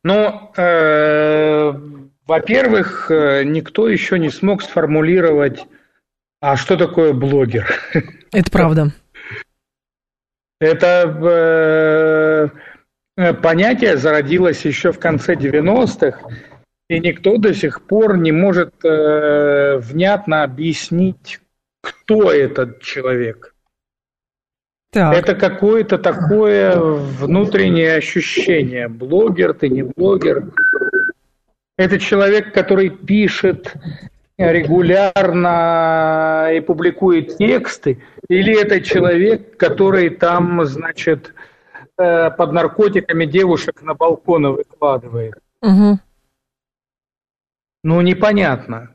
Ну, 0.04 0.52
э, 0.56 1.72
во-первых, 2.26 3.10
э, 3.10 3.44
никто 3.44 3.88
еще 3.88 4.18
не 4.18 4.30
смог 4.30 4.62
сформулировать, 4.62 5.66
а 6.40 6.56
что 6.56 6.76
такое 6.76 7.12
блогер. 7.12 7.74
Это 8.32 8.50
правда. 8.50 8.92
Это 10.60 12.50
э, 13.16 13.32
понятие 13.34 13.96
зародилось 13.96 14.64
еще 14.64 14.92
в 14.92 14.98
конце 14.98 15.34
90-х, 15.34 16.20
и 16.88 16.98
никто 17.00 17.36
до 17.36 17.54
сих 17.54 17.82
пор 17.82 18.16
не 18.16 18.32
может 18.32 18.74
э, 18.84 19.78
внятно 19.78 20.42
объяснить, 20.42 21.40
кто 21.80 22.32
этот 22.32 22.80
человек. 22.80 23.54
Так. 24.90 25.14
Это 25.14 25.34
какое-то 25.34 25.98
такое 25.98 26.76
внутреннее 26.76 27.96
ощущение. 27.96 28.88
Блогер 28.88 29.52
ты, 29.52 29.68
не 29.68 29.82
блогер. 29.82 30.50
Это 31.76 31.98
человек, 32.00 32.54
который 32.54 32.88
пишет 32.88 33.74
регулярно 34.38 36.00
и 36.54 36.60
публикует 36.60 37.36
тексты, 37.36 38.02
или 38.28 38.58
это 38.60 38.80
человек, 38.80 39.56
который 39.56 40.10
там, 40.10 40.64
значит, 40.64 41.34
э, 41.98 42.30
под 42.30 42.52
наркотиками 42.52 43.26
девушек 43.26 43.82
на 43.82 43.94
балконы 43.94 44.50
выкладывает. 44.50 45.34
Угу. 45.62 45.98
Ну, 47.84 48.00
непонятно. 48.00 48.94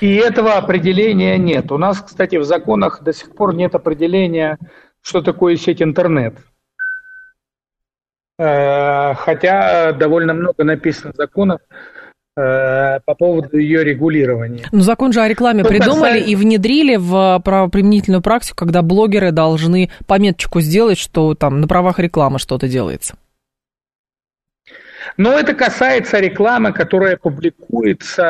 И 0.00 0.14
этого 0.14 0.54
определения 0.54 1.36
нет. 1.38 1.72
У 1.72 1.78
нас, 1.78 2.00
кстати, 2.00 2.36
в 2.36 2.44
законах 2.44 3.02
до 3.02 3.12
сих 3.12 3.34
пор 3.34 3.54
нет 3.54 3.74
определения, 3.74 4.58
что 5.00 5.22
такое 5.22 5.56
сеть 5.56 5.82
интернет. 5.82 6.38
Э, 8.38 9.14
хотя 9.14 9.92
довольно 9.92 10.34
много 10.34 10.62
написано 10.62 11.12
законов 11.16 11.60
по 12.34 13.14
поводу 13.18 13.58
ее 13.58 13.84
регулирования. 13.84 14.64
Ну, 14.72 14.80
закон 14.80 15.12
же 15.12 15.20
о 15.20 15.28
рекламе 15.28 15.64
придумали 15.64 16.20
касается... 16.20 16.30
и 16.30 16.36
внедрили 16.36 16.96
в 16.96 17.40
правоприменительную 17.44 18.22
практику, 18.22 18.56
когда 18.56 18.80
блогеры 18.80 19.32
должны 19.32 19.90
пометочку 20.06 20.60
сделать, 20.60 20.98
что 20.98 21.34
там 21.34 21.60
на 21.60 21.68
правах 21.68 21.98
рекламы 21.98 22.38
что-то 22.38 22.68
делается. 22.68 23.16
Но 25.16 25.38
это 25.38 25.54
касается 25.54 26.20
рекламы, 26.20 26.72
которая 26.72 27.16
публикуется 27.16 28.22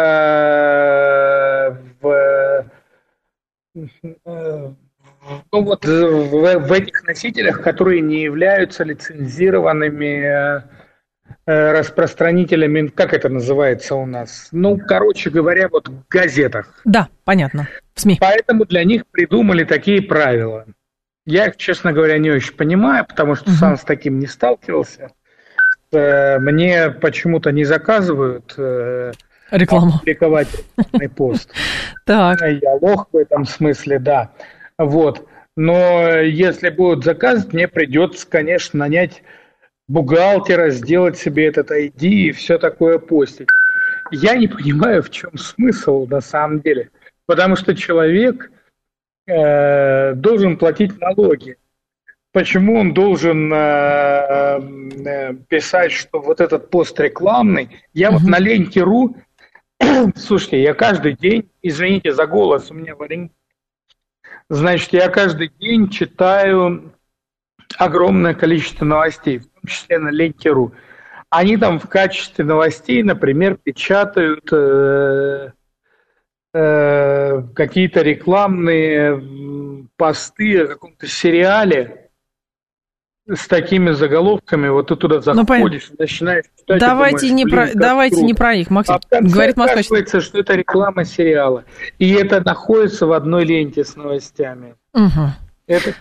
в, 2.00 2.64
ну 3.74 4.76
вот 5.52 5.84
в, 5.84 6.58
в 6.58 6.72
этих 6.72 7.04
носителях, 7.04 7.62
которые 7.62 8.00
не 8.00 8.22
являются 8.22 8.84
лицензированными 8.84 10.58
э, 10.58 10.62
распространителями, 11.46 12.88
как 12.88 13.14
это 13.14 13.28
называется 13.28 13.94
у 13.94 14.06
нас? 14.06 14.48
Ну, 14.52 14.78
короче 14.78 15.30
говоря, 15.30 15.68
вот 15.68 15.88
в 15.88 16.08
газетах. 16.08 16.80
Да, 16.84 17.08
понятно. 17.24 17.68
В 17.94 18.00
СМИ. 18.00 18.18
Поэтому 18.20 18.64
для 18.64 18.84
них 18.84 19.06
придумали 19.06 19.64
такие 19.64 20.02
правила. 20.02 20.66
Я 21.24 21.46
их, 21.46 21.56
честно 21.56 21.92
говоря, 21.92 22.18
не 22.18 22.30
очень 22.30 22.54
понимаю, 22.54 23.06
потому 23.06 23.34
что 23.34 23.50
угу. 23.50 23.56
сам 23.56 23.76
с 23.76 23.82
таким 23.82 24.18
не 24.18 24.26
сталкивался. 24.26 25.10
Э, 25.92 26.38
мне 26.38 26.90
почему-то 26.90 27.52
не 27.52 27.64
заказывают 27.64 28.54
э, 28.56 29.12
рекламу. 29.50 29.92
Публиковать 29.98 30.48
рекламный 30.76 31.08
пост. 31.16 31.52
Так. 32.06 32.40
Я 32.40 32.74
лох 32.80 33.08
в 33.12 33.16
этом 33.16 33.44
смысле, 33.44 33.98
да. 33.98 34.30
Вот. 34.78 35.28
Но 35.56 36.08
если 36.18 36.70
будут 36.70 37.04
заказывать, 37.04 37.52
мне 37.52 37.68
придется, 37.68 38.26
конечно, 38.26 38.78
нанять 38.78 39.22
бухгалтера, 39.88 40.70
сделать 40.70 41.18
себе 41.18 41.46
этот 41.46 41.70
ID 41.70 42.06
и 42.06 42.32
все 42.32 42.58
такое 42.58 42.98
постить. 42.98 43.48
Я 44.10 44.34
не 44.36 44.48
понимаю, 44.48 45.02
в 45.02 45.10
чем 45.10 45.36
смысл 45.36 46.06
на 46.06 46.20
самом 46.20 46.60
деле. 46.60 46.90
Потому 47.26 47.56
что 47.56 47.74
человек 47.74 48.50
э, 49.26 50.14
должен 50.14 50.58
платить 50.58 50.98
налоги 51.00 51.56
почему 52.32 52.80
он 52.80 52.94
должен 52.94 53.52
э, 53.52 53.56
э, 55.04 55.34
писать, 55.48 55.92
что 55.92 56.20
вот 56.20 56.40
этот 56.40 56.70
пост 56.70 56.98
рекламный. 56.98 57.82
Я 57.92 58.10
вот 58.10 58.22
на 58.22 58.38
ленте.ру, 58.38 59.16
слушайте, 60.16 60.62
я 60.62 60.74
каждый 60.74 61.14
день, 61.14 61.50
извините 61.60 62.12
за 62.12 62.26
голос, 62.26 62.70
у 62.70 62.74
меня 62.74 62.96
варень, 62.96 63.30
значит, 64.48 64.92
я 64.92 65.08
каждый 65.08 65.52
день 65.60 65.88
читаю 65.90 66.92
огромное 67.78 68.34
количество 68.34 68.84
новостей, 68.84 69.42
том 69.62 69.68
числе 69.68 69.98
на 69.98 70.08
ленте.ру. 70.08 70.72
Они 71.30 71.56
там 71.56 71.78
в 71.78 71.88
качестве 71.88 72.44
новостей, 72.44 73.02
например, 73.02 73.56
печатают 73.56 74.52
э, 74.52 75.52
э, 76.52 77.42
какие-то 77.54 78.02
рекламные 78.02 79.88
посты 79.96 80.62
о 80.62 80.66
каком-то 80.66 81.06
сериале, 81.06 82.02
с 83.28 83.46
такими 83.46 83.92
заголовками, 83.92 84.68
вот 84.68 84.88
ты 84.88 84.96
туда 84.96 85.16
ну, 85.24 85.44
заходишь, 85.44 85.88
ну, 85.90 85.96
начинаешь 86.00 86.44
читать. 86.58 86.80
Давайте, 86.80 87.28
думаешь, 87.28 87.32
не, 87.32 87.46
про, 87.46 87.68
давайте 87.72 88.22
не 88.22 88.34
про 88.34 88.56
них, 88.56 88.68
Максим. 88.68 88.94
А 88.94 89.20
Говорит 89.20 89.56
оказывается, 89.58 90.20
что 90.20 90.38
это 90.38 90.54
реклама 90.54 91.04
сериала. 91.04 91.64
И 91.98 92.12
это 92.12 92.40
находится 92.40 93.06
в 93.06 93.12
одной 93.12 93.44
ленте 93.44 93.84
с 93.84 93.94
новостями. 93.94 94.74
Угу. 94.92 95.30
Это 95.68 95.94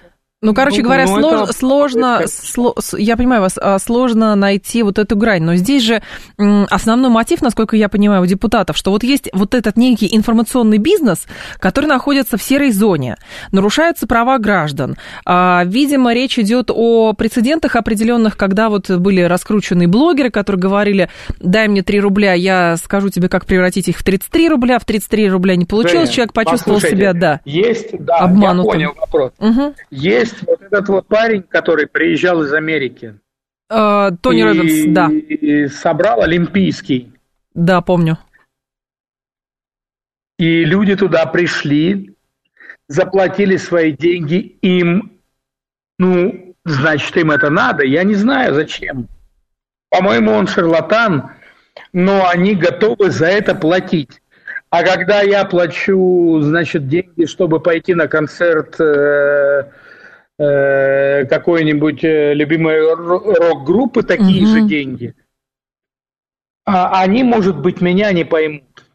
ну, 0.43 0.55
короче 0.55 0.77
ну, 0.77 0.85
говоря, 0.85 1.05
ну, 1.05 1.21
слож, 1.21 1.43
это... 1.43 1.53
сложно, 1.53 2.21
сло, 2.25 2.75
я 2.97 3.15
понимаю 3.15 3.43
вас, 3.43 3.59
а, 3.61 3.77
сложно 3.77 4.33
найти 4.33 4.81
вот 4.81 4.97
эту 4.97 5.15
грань, 5.15 5.43
но 5.43 5.55
здесь 5.55 5.83
же 5.83 6.01
основной 6.37 7.11
мотив, 7.11 7.43
насколько 7.43 7.77
я 7.77 7.89
понимаю, 7.89 8.23
у 8.23 8.25
депутатов, 8.25 8.75
что 8.75 8.89
вот 8.89 9.03
есть 9.03 9.29
вот 9.33 9.53
этот 9.53 9.77
некий 9.77 10.09
информационный 10.15 10.79
бизнес, 10.79 11.27
который 11.59 11.85
находится 11.85 12.37
в 12.37 12.43
серой 12.43 12.71
зоне, 12.71 13.17
нарушаются 13.51 14.07
права 14.07 14.39
граждан. 14.39 14.97
А, 15.25 15.61
видимо, 15.63 16.11
речь 16.11 16.39
идет 16.39 16.71
о 16.73 17.13
прецедентах 17.13 17.75
определенных, 17.75 18.35
когда 18.35 18.69
вот 18.69 18.89
были 18.89 19.21
раскрученные 19.21 19.87
блогеры, 19.87 20.31
которые 20.31 20.59
говорили, 20.59 21.09
дай 21.39 21.67
мне 21.67 21.83
3 21.83 21.99
рубля, 21.99 22.33
я 22.33 22.77
скажу 22.77 23.09
тебе, 23.09 23.29
как 23.29 23.45
превратить 23.45 23.89
их 23.89 23.97
в 23.99 24.03
33 24.03 24.49
рубля, 24.49 24.79
в 24.79 24.85
33 24.85 25.29
рубля 25.29 25.55
не 25.55 25.65
получилось, 25.65 26.09
Женя, 26.09 26.13
человек 26.15 26.33
почувствовал 26.33 26.81
себя, 26.81 27.13
да, 27.13 27.41
есть, 27.45 27.89
да, 27.99 28.17
обманутым. 28.17 28.79
Я 28.79 28.87
понял 28.89 28.99
вопрос. 28.99 29.31
Угу. 29.37 29.75
Есть 29.91 30.30
есть 30.31 30.43
вот 30.47 30.61
этот 30.61 30.87
вот 30.89 31.07
парень, 31.07 31.43
который 31.43 31.87
приезжал 31.87 32.43
из 32.43 32.53
Америки. 32.53 33.19
Uh, 33.71 34.17
Тони 34.21 34.41
Робинс, 34.41 34.93
да. 34.93 35.09
И 35.09 35.67
собрал 35.67 36.21
Олимпийский. 36.21 37.13
Да, 37.53 37.81
помню. 37.81 38.17
И 40.37 40.65
люди 40.65 40.95
туда 40.95 41.25
пришли, 41.27 42.15
заплатили 42.87 43.57
свои 43.57 43.91
деньги, 43.91 44.57
им, 44.61 45.19
ну, 45.99 46.55
значит, 46.65 47.15
им 47.15 47.31
это 47.31 47.49
надо. 47.49 47.85
Я 47.85 48.03
не 48.03 48.15
знаю, 48.15 48.53
зачем. 48.55 49.07
По-моему, 49.89 50.31
он 50.31 50.47
шарлатан, 50.47 51.31
но 51.93 52.27
они 52.27 52.55
готовы 52.55 53.11
за 53.11 53.27
это 53.27 53.55
платить. 53.55 54.21
А 54.69 54.83
когда 54.83 55.21
я 55.21 55.45
плачу, 55.45 56.39
значит, 56.41 56.87
деньги, 56.87 57.25
чтобы 57.25 57.59
пойти 57.59 57.93
на 57.93 58.07
концерт 58.07 58.79
э, 58.79 59.69
э, 60.39 61.25
какой-нибудь 61.25 62.03
э, 62.03 62.33
любимой 62.33 62.79
рок-группы, 62.81 64.03
такие 64.03 64.43
угу. 64.43 64.51
же 64.51 64.61
деньги, 64.67 65.15
а 66.65 67.01
они, 67.01 67.23
может 67.23 67.59
быть, 67.59 67.81
меня 67.81 68.11
не 68.11 68.23
поймут. 68.23 68.85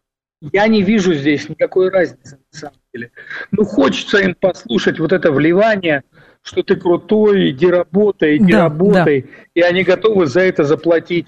Я 0.40 0.66
не 0.68 0.82
вижу 0.82 1.14
здесь 1.14 1.48
никакой 1.48 1.90
разницы 1.90 2.38
на 2.52 2.58
самом 2.58 2.80
деле. 2.92 3.10
Ну, 3.50 3.64
хочется 3.64 4.18
им 4.18 4.34
послушать 4.34 4.98
вот 4.98 5.12
это 5.12 5.32
вливание, 5.32 6.04
что 6.42 6.62
ты 6.62 6.76
крутой, 6.76 7.50
иди 7.50 7.66
работай, 7.66 8.36
иди 8.36 8.52
да, 8.52 8.64
работай. 8.64 9.22
Да. 9.22 9.28
И 9.54 9.60
они 9.62 9.82
готовы 9.82 10.26
за 10.26 10.40
это 10.40 10.64
заплатить, 10.64 11.26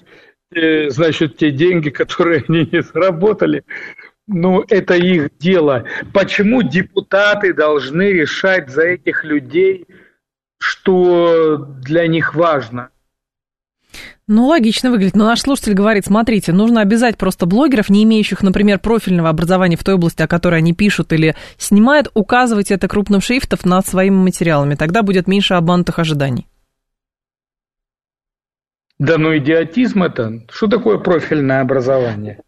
э, 0.53 0.89
значит, 0.89 1.37
те 1.37 1.51
деньги, 1.51 1.89
которые 2.01 2.43
они 2.47 2.69
не 2.71 2.81
заработали. 2.81 3.63
Ну, 4.27 4.63
это 4.69 4.93
их 4.93 5.37
дело. 5.39 5.85
Почему 6.13 6.61
депутаты 6.61 7.53
должны 7.53 8.11
решать 8.11 8.69
за 8.69 8.83
этих 8.83 9.23
людей, 9.23 9.87
что 10.59 11.57
для 11.57 12.07
них 12.07 12.35
важно? 12.35 12.89
Ну, 14.27 14.45
логично 14.45 14.91
выглядит. 14.91 15.15
Но 15.15 15.25
наш 15.25 15.41
слушатель 15.41 15.73
говорит, 15.73 16.05
смотрите, 16.05 16.53
нужно 16.53 16.81
обязать 16.81 17.17
просто 17.17 17.47
блогеров, 17.47 17.89
не 17.89 18.03
имеющих, 18.03 18.43
например, 18.43 18.77
профильного 18.77 19.29
образования 19.29 19.75
в 19.75 19.83
той 19.83 19.95
области, 19.95 20.21
о 20.21 20.27
которой 20.27 20.59
они 20.59 20.73
пишут 20.73 21.11
или 21.13 21.35
снимают, 21.57 22.11
указывать 22.13 22.69
это 22.69 22.87
крупным 22.87 23.21
шрифтом 23.21 23.57
над 23.63 23.87
своими 23.87 24.15
материалами. 24.15 24.75
Тогда 24.75 25.01
будет 25.01 25.27
меньше 25.27 25.55
обманутых 25.55 25.97
ожиданий. 25.97 26.45
Да 28.99 29.17
ну 29.17 29.35
идиотизм 29.35 30.03
это. 30.03 30.43
Что 30.51 30.67
такое 30.67 30.99
профильное 30.99 31.61
образование? 31.61 32.43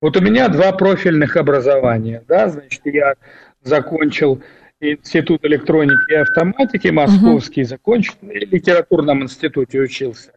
Вот 0.00 0.16
у 0.16 0.20
меня 0.20 0.48
два 0.48 0.72
профильных 0.72 1.36
образования, 1.36 2.24
да, 2.28 2.48
значит, 2.48 2.82
я 2.84 3.14
закончил 3.62 4.40
Институт 4.80 5.44
электроники 5.44 6.12
и 6.12 6.14
автоматики 6.14 6.88
московский, 6.88 7.62
угу. 7.62 7.68
закончил, 7.68 8.14
в 8.20 8.30
литературном 8.30 9.24
институте 9.24 9.80
учился. 9.80 10.32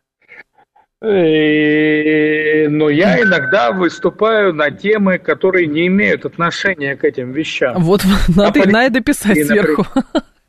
И, 1.04 2.68
но 2.70 2.90
я 2.90 3.22
иногда 3.22 3.72
выступаю 3.72 4.54
на 4.54 4.70
темы, 4.70 5.18
которые 5.18 5.66
не 5.68 5.88
имеют 5.88 6.26
отношения 6.26 6.96
к 6.96 7.04
этим 7.04 7.32
вещам. 7.32 7.82
Вот 7.84 8.02
надо, 8.36 8.64
а 8.64 8.68
надо 8.68 9.02
писать 9.02 9.46
сверху. 9.46 9.86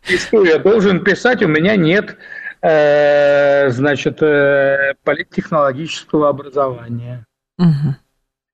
Историю 0.09 0.55
я 0.55 0.59
должен 0.59 1.05
писать, 1.05 1.43
у 1.43 1.49
меня 1.49 1.76
нет 1.76 2.16
э, 2.61 3.70
значит, 3.70 4.22
э, 4.22 4.95
политтехнологического 5.05 6.28
образования. 6.28 7.24
Угу 7.59 7.97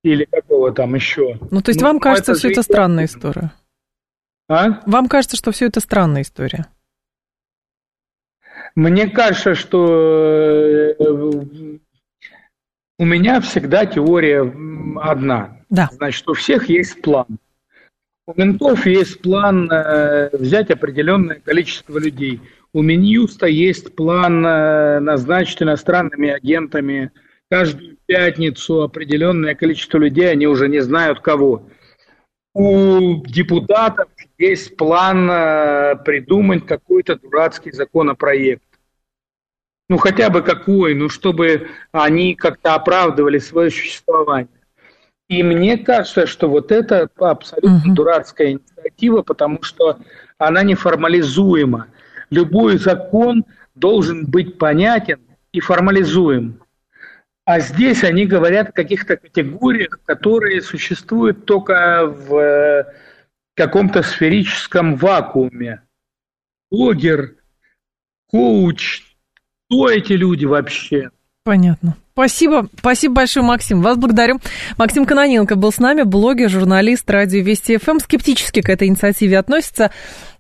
или 0.04 0.24
какого 0.24 0.72
там 0.72 0.94
еще. 0.94 1.38
Ну, 1.50 1.60
то 1.60 1.70
есть 1.70 1.80
ну, 1.80 1.88
вам 1.88 2.00
кажется, 2.00 2.32
это 2.32 2.38
все 2.38 2.50
это 2.50 2.62
странная 2.62 3.06
история? 3.06 3.52
А? 4.48 4.80
Вам 4.86 5.08
кажется, 5.08 5.36
что 5.36 5.52
все 5.52 5.66
это 5.66 5.80
странная 5.80 6.22
история? 6.22 6.66
Мне 8.74 9.08
кажется, 9.08 9.54
что 9.54 9.86
э, 9.88 10.94
у 12.98 13.04
меня 13.04 13.40
всегда 13.40 13.86
теория 13.86 14.40
одна. 15.00 15.58
Да. 15.68 15.88
Значит, 15.92 16.28
у 16.28 16.34
всех 16.34 16.68
есть 16.68 17.02
план. 17.02 17.38
У 18.26 18.34
ментов 18.36 18.86
есть 18.86 19.20
план 19.22 19.70
э, 19.70 20.30
взять 20.36 20.70
определенное 20.70 21.40
количество 21.40 21.98
людей. 21.98 22.40
У 22.72 22.82
Минюста 22.82 23.46
есть 23.46 23.96
план 23.96 24.44
э, 24.44 25.00
назначить 25.00 25.62
иностранными 25.62 26.30
агентами 26.30 27.10
каждую 27.50 27.96
пятницу 28.06 28.82
определенное 28.82 29.54
количество 29.54 29.98
людей, 29.98 30.30
они 30.30 30.46
уже 30.46 30.68
не 30.68 30.80
знают 30.80 31.20
кого. 31.20 31.68
У 32.54 33.24
депутатов 33.26 34.08
есть 34.38 34.76
план 34.76 35.28
э, 35.30 35.96
придумать 36.04 36.64
какой-то 36.64 37.16
дурацкий 37.16 37.72
законопроект. 37.72 38.62
Ну, 39.88 39.96
хотя 39.96 40.30
бы 40.30 40.42
какой, 40.42 40.94
ну, 40.94 41.08
чтобы 41.08 41.68
они 41.92 42.34
как-то 42.34 42.74
оправдывали 42.74 43.38
свое 43.38 43.70
существование. 43.70 44.48
И 45.28 45.42
мне 45.42 45.76
кажется, 45.76 46.26
что 46.26 46.48
вот 46.48 46.72
это 46.72 47.08
абсолютно 47.18 47.82
угу. 47.84 47.94
дурацкая 47.94 48.52
инициатива, 48.52 49.22
потому 49.22 49.62
что 49.62 49.98
она 50.38 50.62
неформализуема. 50.62 51.88
Любой 52.30 52.78
закон 52.78 53.44
должен 53.74 54.26
быть 54.26 54.58
понятен 54.58 55.20
и 55.52 55.60
формализуем. 55.60 56.62
А 57.44 57.60
здесь 57.60 58.04
они 58.04 58.26
говорят 58.26 58.68
о 58.68 58.72
каких-то 58.72 59.16
категориях, 59.16 60.00
которые 60.04 60.60
существуют 60.60 61.46
только 61.46 62.06
в 62.06 62.86
каком-то 63.58 64.02
сферическом 64.02 64.96
вакууме. 64.96 65.82
Блогер, 66.70 67.34
коуч, 68.28 69.02
кто 69.66 69.90
эти 69.90 70.12
люди 70.12 70.46
вообще? 70.46 71.10
Понятно. 71.44 71.96
Спасибо, 72.12 72.68
спасибо 72.78 73.14
большое, 73.14 73.44
Максим. 73.44 73.82
Вас 73.82 73.96
благодарю. 73.96 74.38
Максим 74.76 75.06
Каноненко 75.06 75.56
был 75.56 75.72
с 75.72 75.78
нами, 75.78 76.02
блогер, 76.02 76.48
журналист 76.50 77.08
радио 77.10 77.42
Вести 77.42 77.78
ФМ. 77.78 77.98
Скептически 77.98 78.60
к 78.60 78.68
этой 78.68 78.88
инициативе 78.88 79.38
относится. 79.38 79.90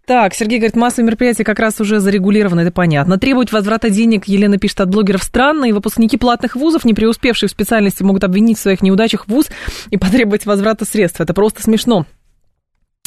Так, 0.06 0.32
Сергей 0.34 0.58
говорит, 0.58 0.74
массовые 0.74 1.06
мероприятия 1.06 1.44
как 1.44 1.58
раз 1.58 1.80
уже 1.80 2.00
зарегулированы, 2.00 2.62
это 2.62 2.72
понятно. 2.72 3.18
Требовать 3.18 3.52
возврата 3.52 3.90
денег, 3.90 4.26
Елена 4.26 4.56
пишет, 4.56 4.80
от 4.80 4.88
блогеров 4.88 5.22
странно, 5.22 5.66
и 5.66 5.72
выпускники 5.72 6.16
платных 6.16 6.56
вузов, 6.56 6.86
не 6.86 6.94
преуспевшие 6.94 7.48
в 7.48 7.52
специальности, 7.52 8.02
могут 8.02 8.24
обвинить 8.24 8.58
в 8.58 8.62
своих 8.62 8.80
неудачах 8.80 9.28
вуз 9.28 9.48
и 9.90 9.98
потребовать 9.98 10.46
возврата 10.46 10.86
средств. 10.86 11.20
Это 11.20 11.34
просто 11.34 11.62
смешно. 11.62 12.06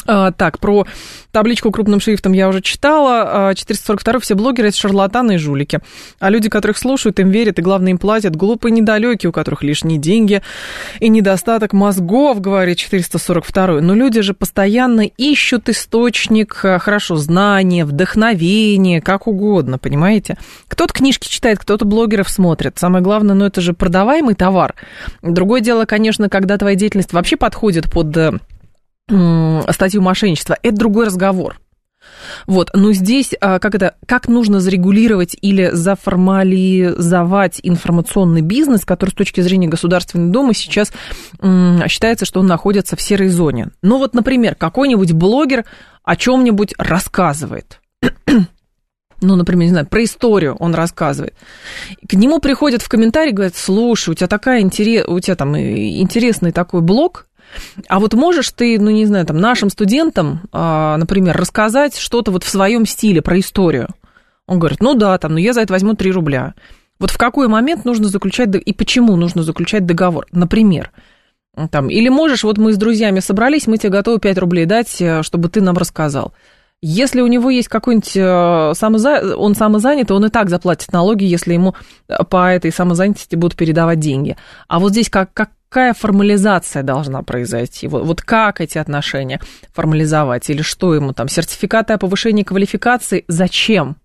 А, 0.06 0.32
так, 0.32 0.58
про 0.58 0.86
табличку 1.30 1.70
крупным 1.70 2.00
шрифтом 2.00 2.32
я 2.32 2.48
уже 2.48 2.60
читала. 2.60 3.54
442 3.54 4.14
а, 4.14 4.18
все 4.20 4.34
блогеры 4.34 4.68
это 4.68 4.76
шарлатаны 4.76 5.34
и 5.34 5.38
жулики. 5.38 5.80
А 6.18 6.30
люди, 6.30 6.48
которых 6.48 6.78
слушают, 6.78 7.20
им 7.20 7.30
верят 7.30 7.58
и, 7.58 7.62
главное, 7.62 7.92
им 7.92 7.98
платят. 7.98 8.36
Глупые 8.36 8.72
недалекие, 8.72 9.30
у 9.30 9.32
которых 9.32 9.62
лишние 9.62 9.98
деньги 9.98 10.42
и 11.00 11.08
недостаток 11.08 11.72
мозгов, 11.72 12.40
говорит 12.40 12.78
442 12.78 13.80
Но 13.80 13.94
люди 13.94 14.20
же 14.22 14.34
постоянно 14.34 15.02
ищут 15.02 15.68
источник, 15.68 16.60
а, 16.64 16.78
хорошо, 16.78 17.16
знания, 17.16 17.84
вдохновения, 17.84 19.00
как 19.00 19.26
угодно, 19.26 19.78
понимаете? 19.78 20.36
Кто-то 20.68 20.92
книжки 20.92 21.28
читает, 21.28 21.58
кто-то 21.58 21.84
блогеров 21.84 22.28
смотрит. 22.28 22.78
Самое 22.78 23.04
главное, 23.04 23.34
ну 23.34 23.44
это 23.44 23.60
же 23.60 23.72
продаваемый 23.72 24.34
товар. 24.34 24.74
Другое 25.22 25.60
дело, 25.60 25.84
конечно, 25.84 26.28
когда 26.28 26.58
твоя 26.58 26.74
деятельность 26.76 27.12
вообще 27.12 27.36
подходит 27.36 27.90
под 27.90 28.16
э, 28.16 28.32
статью 29.70 30.02
мошенничества, 30.02 30.56
это 30.62 30.76
другой 30.76 31.06
разговор. 31.06 31.58
Вот, 32.46 32.70
но 32.74 32.92
здесь 32.92 33.32
а, 33.40 33.58
как 33.58 33.74
это, 33.74 33.94
как 34.06 34.28
нужно 34.28 34.60
зарегулировать 34.60 35.36
или 35.40 35.70
заформализовать 35.72 37.60
информационный 37.62 38.40
бизнес, 38.40 38.84
который 38.84 39.10
с 39.10 39.14
точки 39.14 39.40
зрения 39.40 39.68
Государственной 39.68 40.30
Думы 40.30 40.54
сейчас 40.54 40.92
считается, 41.88 42.24
что 42.24 42.40
он 42.40 42.46
находится 42.46 42.96
в 42.96 43.02
серой 43.02 43.28
зоне. 43.28 43.68
Ну 43.82 43.98
вот, 43.98 44.14
например, 44.14 44.54
какой-нибудь 44.54 45.12
блогер 45.12 45.64
о 46.04 46.16
чем-нибудь 46.16 46.74
рассказывает. 46.78 47.80
ну, 49.20 49.36
например, 49.36 49.64
не 49.64 49.70
знаю, 49.70 49.86
про 49.86 50.04
историю 50.04 50.56
он 50.56 50.74
рассказывает. 50.74 51.34
К 52.08 52.14
нему 52.14 52.40
приходят 52.40 52.82
в 52.82 52.88
комментарии, 52.88 53.30
говорят, 53.30 53.56
слушай, 53.56 54.10
у 54.10 54.14
тебя 54.14 54.26
такая 54.26 54.60
интерес, 54.60 55.06
у 55.06 55.20
тебя 55.20 55.36
там 55.36 55.56
интересный 55.56 56.52
такой 56.52 56.80
блог, 56.80 57.26
а 57.88 58.00
вот 58.00 58.14
можешь 58.14 58.50
ты, 58.50 58.78
ну 58.78 58.90
не 58.90 59.06
знаю, 59.06 59.26
там 59.26 59.38
нашим 59.38 59.70
студентам, 59.70 60.42
а, 60.52 60.96
например, 60.96 61.36
рассказать 61.36 61.96
что-то 61.96 62.30
вот 62.30 62.44
в 62.44 62.48
своем 62.48 62.86
стиле 62.86 63.22
про 63.22 63.38
историю? 63.38 63.88
Он 64.46 64.58
говорит, 64.58 64.80
ну 64.80 64.94
да, 64.94 65.16
там, 65.18 65.32
но 65.32 65.38
я 65.38 65.52
за 65.52 65.62
это 65.62 65.72
возьму 65.72 65.94
3 65.94 66.10
рубля. 66.12 66.54
Вот 66.98 67.10
в 67.10 67.18
какой 67.18 67.48
момент 67.48 67.84
нужно 67.84 68.08
заключать 68.08 68.50
и 68.54 68.72
почему 68.72 69.16
нужно 69.16 69.42
заключать 69.42 69.86
договор? 69.86 70.26
Например, 70.32 70.92
там, 71.70 71.90
или 71.90 72.08
можешь, 72.08 72.44
вот 72.44 72.58
мы 72.58 72.72
с 72.72 72.76
друзьями 72.76 73.20
собрались, 73.20 73.66
мы 73.66 73.76
тебе 73.76 73.90
готовы 73.90 74.18
5 74.18 74.38
рублей 74.38 74.66
дать, 74.66 75.00
э, 75.00 75.22
чтобы 75.22 75.48
ты 75.48 75.60
нам 75.60 75.76
рассказал. 75.76 76.32
Если 76.80 77.20
у 77.20 77.26
него 77.26 77.50
есть 77.50 77.68
какой-нибудь 77.68 78.16
э, 78.16 78.72
самоза... 78.74 79.36
он 79.36 79.54
самозанятый, 79.54 80.16
он 80.16 80.24
и 80.24 80.30
так 80.30 80.48
заплатит 80.48 80.92
налоги, 80.92 81.24
если 81.24 81.52
ему 81.52 81.74
по 82.28 82.52
этой 82.52 82.72
самозанятости 82.72 83.36
будут 83.36 83.56
передавать 83.56 84.00
деньги. 84.00 84.36
А 84.66 84.80
вот 84.80 84.90
здесь 84.90 85.08
как, 85.08 85.32
как, 85.32 85.50
какая 85.72 85.94
формализация 85.94 86.82
должна 86.82 87.22
произойти? 87.22 87.88
Вот, 87.88 88.04
вот 88.04 88.20
как 88.20 88.60
эти 88.60 88.76
отношения 88.76 89.40
формализовать? 89.72 90.50
Или 90.50 90.60
что 90.60 90.94
ему 90.94 91.14
там? 91.14 91.28
Сертификаты 91.28 91.94
о 91.94 91.98
повышении 91.98 92.42
квалификации 92.42 93.24
зачем? 93.26 93.96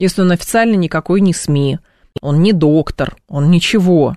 Если 0.00 0.22
он 0.22 0.30
официально 0.32 0.74
никакой 0.74 1.20
не 1.20 1.34
СМИ, 1.34 1.80
он 2.22 2.42
не 2.42 2.54
доктор, 2.54 3.14
он 3.28 3.50
ничего. 3.50 4.16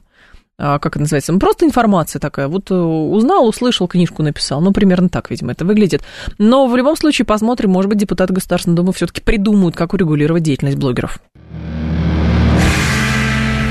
А, 0.57 0.79
как 0.79 0.93
это 0.93 1.01
называется? 1.01 1.33
Ну, 1.33 1.39
просто 1.39 1.65
информация 1.65 2.21
такая. 2.21 2.47
Вот 2.47 2.71
э, 2.71 2.75
узнал, 2.75 3.45
услышал, 3.45 3.89
книжку 3.89 4.23
написал. 4.23 4.61
Ну, 4.61 4.71
примерно 4.71 5.09
так, 5.09 5.29
видимо, 5.31 5.51
это 5.51 5.65
выглядит. 5.65 6.01
Но 6.37 6.65
в 6.67 6.77
любом 6.77 6.95
случае 6.95 7.25
посмотрим, 7.25 7.71
может 7.71 7.89
быть, 7.89 7.97
депутаты 7.97 8.33
Государственной 8.33 8.77
Думы 8.77 8.93
все-таки 8.93 9.19
придумают, 9.19 9.75
как 9.75 9.93
урегулировать 9.93 10.43
деятельность 10.43 10.77
блогеров. 10.77 11.19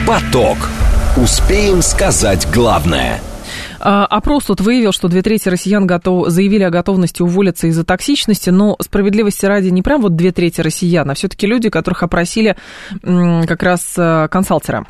Поток. 0.07 0.59
Успеем 1.23 1.83
сказать 1.83 2.47
главное– 2.53 3.21
А, 3.81 4.07
опрос 4.07 4.49
вот 4.49 4.61
выявил, 4.61 4.93
что 4.93 5.09
две 5.09 5.23
трети 5.23 5.49
россиян 5.49 5.87
готов, 5.87 6.29
заявили 6.29 6.65
о 6.65 6.71
готовности 6.71 7.23
уволиться 7.23 7.69
из-за 7.69 7.85
токсичности, 7.85 8.51
но 8.51 8.77
справедливости 8.81 9.47
ради 9.47 9.69
не 9.69 9.83
прям 9.83 10.03
вот 10.03 10.17
две 10.17 10.33
трети 10.33 10.61
россиян, 10.61 11.09
а 11.09 11.15
все-таки 11.15 11.47
люди, 11.47 11.71
которых 11.71 12.03
опросили 12.03 12.57
как 13.03 13.63
раз 13.63 13.95
э, 13.97 14.29
консалтера 14.31 14.87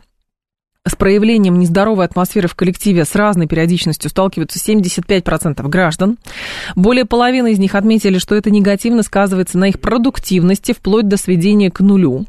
с 0.86 0.96
проявлением 0.96 1.58
нездоровой 1.58 2.06
атмосферы 2.06 2.48
в 2.48 2.54
коллективе 2.54 3.04
с 3.04 3.14
разной 3.14 3.46
периодичностью 3.46 4.08
сталкиваются 4.08 4.58
75% 4.58 5.68
граждан. 5.68 6.16
Более 6.76 7.04
половины 7.04 7.52
из 7.52 7.58
них 7.58 7.74
отметили, 7.74 8.16
что 8.16 8.34
это 8.34 8.50
негативно 8.50 9.02
сказывается 9.02 9.58
на 9.58 9.68
их 9.68 9.80
продуктивности, 9.80 10.72
вплоть 10.72 11.06
до 11.06 11.18
сведения 11.18 11.70
к 11.70 11.80
нулю. 11.80 12.24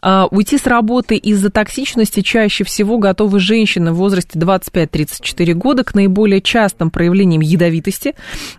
А, 0.00 0.26
уйти 0.30 0.58
с 0.58 0.66
работы 0.66 1.16
из-за 1.16 1.50
токсичности 1.50 2.20
чаще 2.20 2.64
всего 2.64 2.98
готовы 2.98 3.40
женщины 3.40 3.92
в 3.92 3.96
возрасте 3.96 4.38
25-34 4.38 5.54
года 5.54 5.84
к 5.84 5.94
наиболее 5.94 6.40
частым 6.40 6.90
проявлениям 6.90 7.40
ядовитости, 7.40 8.14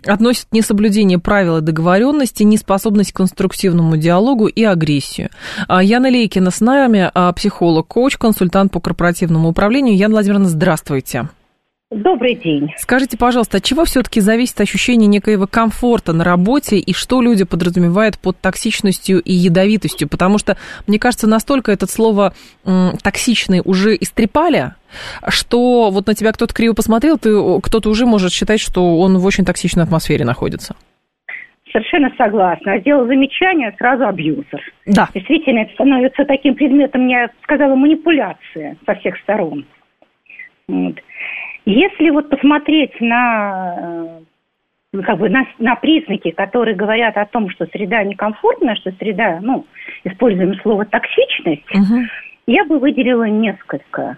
относят 0.06 0.46
несоблюдение 0.52 1.18
правил 1.18 1.58
и 1.58 1.62
договоренности, 1.62 2.42
неспособность 2.42 3.12
к 3.12 3.16
конструктивному 3.16 3.96
диалогу 3.96 4.46
и 4.46 4.64
агрессию. 4.64 5.30
А, 5.68 5.82
Яна 5.82 6.10
Лейкина 6.10 6.50
с 6.50 6.60
нами, 6.60 7.10
а, 7.12 7.32
психолог, 7.32 7.88
коуч, 7.88 8.16
консультант 8.16 8.72
по 8.72 8.80
корпоративному 8.80 9.48
управлению. 9.48 9.96
Яна 9.96 10.14
Владимировна, 10.14 10.48
здравствуйте. 10.48 11.28
Добрый 11.90 12.36
день. 12.36 12.72
Скажите, 12.76 13.18
пожалуйста, 13.18 13.56
от 13.56 13.64
чего 13.64 13.84
все-таки 13.84 14.20
зависит 14.20 14.60
ощущение 14.60 15.08
некоего 15.08 15.48
комфорта 15.48 16.12
на 16.12 16.22
работе 16.22 16.76
и 16.76 16.92
что 16.92 17.20
люди 17.20 17.44
подразумевают 17.44 18.16
под 18.16 18.40
токсичностью 18.40 19.20
и 19.20 19.32
ядовитостью? 19.32 20.08
Потому 20.08 20.38
что, 20.38 20.56
мне 20.86 21.00
кажется, 21.00 21.28
настолько 21.28 21.72
это 21.72 21.86
слово 21.88 22.32
токсичный 23.02 23.60
уже 23.64 23.96
истрепали, 23.96 24.74
что 25.26 25.90
вот 25.90 26.06
на 26.06 26.14
тебя 26.14 26.30
кто-то 26.30 26.54
криво 26.54 26.74
посмотрел, 26.74 27.18
ты, 27.18 27.30
кто-то 27.60 27.90
уже 27.90 28.06
может 28.06 28.30
считать, 28.30 28.60
что 28.60 29.00
он 29.00 29.18
в 29.18 29.26
очень 29.26 29.44
токсичной 29.44 29.82
атмосфере 29.82 30.24
находится. 30.24 30.76
Совершенно 31.72 32.12
согласна. 32.16 32.78
Сделал 32.78 33.06
замечание, 33.08 33.74
сразу 33.78 34.06
абьюзер. 34.06 34.60
Да. 34.86 35.08
Действительно, 35.12 35.62
это 35.62 35.72
становится 35.74 36.24
таким 36.24 36.54
предметом, 36.54 37.08
я 37.08 37.30
сказала, 37.42 37.74
манипуляции 37.74 38.76
со 38.86 38.94
всех 38.94 39.16
сторон. 39.24 39.66
Вот. 40.68 40.94
Если 41.64 42.10
вот 42.10 42.28
посмотреть 42.30 43.00
на 43.00 44.22
э, 44.92 45.02
как 45.02 45.18
бы 45.18 45.28
на, 45.28 45.46
на 45.58 45.76
признаки, 45.76 46.30
которые 46.30 46.74
говорят 46.74 47.16
о 47.16 47.26
том, 47.26 47.48
что 47.50 47.66
среда 47.66 48.02
некомфортная, 48.02 48.74
что 48.76 48.90
среда, 48.92 49.38
ну, 49.40 49.66
используем 50.04 50.54
слово 50.62 50.84
токсичность, 50.86 51.74
угу. 51.74 52.00
я 52.46 52.64
бы 52.64 52.78
выделила 52.78 53.24
несколько. 53.24 54.16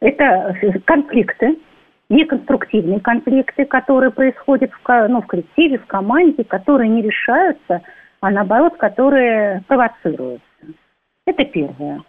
Это 0.00 0.56
конфликты, 0.86 1.58
неконструктивные 2.08 3.00
конфликты, 3.00 3.66
которые 3.66 4.10
происходят 4.10 4.70
в, 4.72 5.08
ну, 5.08 5.20
в 5.20 5.26
коллективе, 5.26 5.78
в 5.78 5.86
команде, 5.86 6.44
которые 6.44 6.88
не 6.88 7.02
решаются, 7.02 7.82
а 8.20 8.30
наоборот, 8.30 8.76
которые 8.76 9.62
провоцируются. 9.66 10.44
Это 11.26 11.44
первое. 11.44 12.02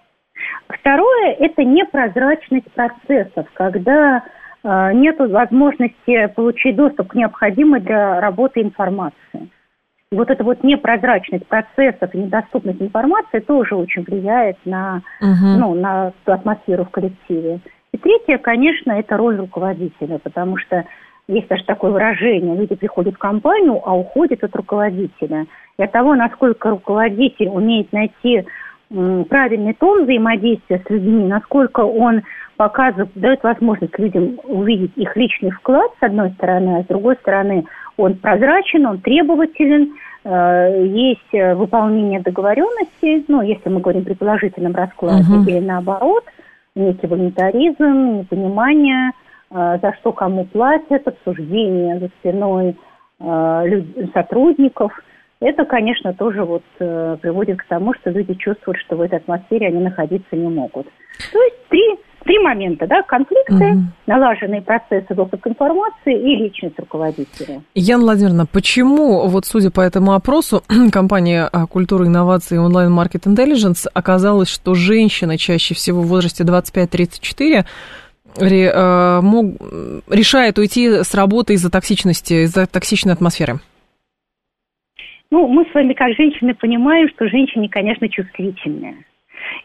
Второе– 0.69 1.35
это 1.39 1.63
непрозрачность 1.63 2.71
процессов, 2.71 3.47
когда 3.53 4.23
Э, 4.23 4.29
нет 4.63 5.17
возможности 5.19 6.27
получить 6.35 6.75
доступ 6.75 7.09
к 7.09 7.15
необходимой 7.15 7.79
для 7.79 8.21
работы 8.21 8.61
информации. 8.61 9.49
И 10.11 10.15
вот 10.17 10.29
эта 10.29 10.43
вот 10.43 10.61
непрозрачность 10.63 11.47
процессов 11.47 12.13
и 12.13 12.17
недоступность 12.17 12.81
информации 12.81 13.39
тоже 13.39 13.75
очень 13.75 14.03
влияет 14.03 14.57
на, 14.65 15.01
угу. 15.21 15.57
ну, 15.57 15.73
на 15.73 16.11
атмосферу 16.25 16.83
в 16.83 16.89
коллективе. 16.89 17.61
И 17.93 17.97
третье, 17.97 18.37
конечно, 18.37 18.91
это 18.91 19.15
роль 19.15 19.37
руководителя, 19.37 20.19
потому 20.19 20.57
что 20.57 20.85
есть 21.27 21.47
даже 21.47 21.63
такое 21.63 21.91
выражение, 21.91 22.57
люди 22.57 22.75
приходят 22.75 23.15
в 23.15 23.19
компанию, 23.19 23.81
а 23.85 23.95
уходят 23.95 24.43
от 24.43 24.53
руководителя. 24.53 25.45
И 25.77 25.83
от 25.83 25.91
того, 25.91 26.15
насколько 26.15 26.71
руководитель 26.71 27.47
умеет 27.47 27.93
найти 27.93 28.45
правильный 28.89 29.73
тон 29.73 30.03
взаимодействия 30.03 30.83
с 30.85 30.89
людьми, 30.89 31.25
насколько 31.25 31.81
он 31.81 32.23
показывает, 32.61 33.09
дает 33.15 33.41
возможность 33.41 33.97
людям 33.97 34.39
увидеть 34.43 34.91
их 34.95 35.15
личный 35.15 35.49
вклад, 35.49 35.89
с 35.99 36.03
одной 36.03 36.29
стороны, 36.33 36.77
а 36.77 36.83
с 36.83 36.85
другой 36.85 37.15
стороны, 37.15 37.65
он 37.97 38.13
прозрачен, 38.17 38.85
он 38.85 38.99
требователен, 38.99 39.93
э, 40.23 40.85
есть 40.85 41.33
э, 41.33 41.55
выполнение 41.55 42.19
договоренностей, 42.19 43.25
ну, 43.27 43.41
если 43.41 43.67
мы 43.67 43.79
говорим 43.79 44.05
при 44.05 44.13
положительном 44.13 44.75
раскладе, 44.75 45.23
uh-huh. 45.23 45.49
или 45.49 45.59
наоборот, 45.59 46.23
некий 46.75 47.07
волонтаризм, 47.07 48.19
непонимание, 48.19 49.09
э, 49.49 49.79
за 49.81 49.93
что 49.99 50.11
кому 50.11 50.45
платят, 50.45 51.07
обсуждение 51.07 51.99
за 51.99 52.09
спиной 52.19 52.77
сотрудников. 54.15 54.91
Это, 55.39 55.63
конечно, 55.65 56.11
тоже 56.11 56.43
вот 56.43 56.63
приводит 56.79 57.59
к 57.59 57.65
тому, 57.65 57.93
что 57.93 58.09
люди 58.09 58.33
чувствуют, 58.33 58.79
что 58.79 58.95
в 58.95 59.01
этой 59.01 59.19
атмосфере 59.19 59.67
они 59.67 59.77
находиться 59.77 60.35
не 60.35 60.49
могут. 60.49 60.87
То 61.31 61.39
есть 61.39 61.67
три 61.69 61.99
три 62.23 62.39
момента, 62.39 62.87
да, 62.87 63.01
конфликты, 63.03 63.53
угу. 63.53 63.83
налаженные 64.07 64.61
процессы 64.61 65.13
доступа 65.13 65.37
к 65.37 65.47
информации 65.47 66.19
и 66.19 66.35
личность 66.35 66.77
руководителя. 66.79 67.61
Яна 67.75 68.03
Владимировна, 68.03 68.45
почему, 68.45 69.27
вот 69.27 69.45
судя 69.45 69.71
по 69.71 69.81
этому 69.81 70.13
опросу, 70.13 70.63
компания 70.91 71.47
а, 71.51 71.65
«Культура, 71.67 72.05
инновации 72.05 72.55
и 72.55 72.59
онлайн-маркет 72.59 73.27
интеллигенс» 73.27 73.87
оказалось, 73.93 74.49
что 74.49 74.75
женщины 74.75 75.37
чаще 75.37 75.73
всего 75.73 76.01
в 76.01 76.07
возрасте 76.07 76.43
25-34 76.43 77.65
э, 78.39 79.21
мог, 79.21 79.45
решает 80.09 80.57
уйти 80.57 81.03
с 81.03 81.13
работы 81.13 81.53
из-за 81.53 81.69
токсичности, 81.71 82.45
из-за 82.45 82.67
токсичной 82.67 83.13
атмосферы? 83.13 83.59
Ну, 85.31 85.47
мы 85.47 85.65
с 85.65 85.73
вами 85.73 85.93
как 85.93 86.13
женщины 86.17 86.53
понимаем, 86.53 87.07
что 87.09 87.27
женщины, 87.29 87.69
конечно, 87.69 88.07
чувствительные. 88.09 89.05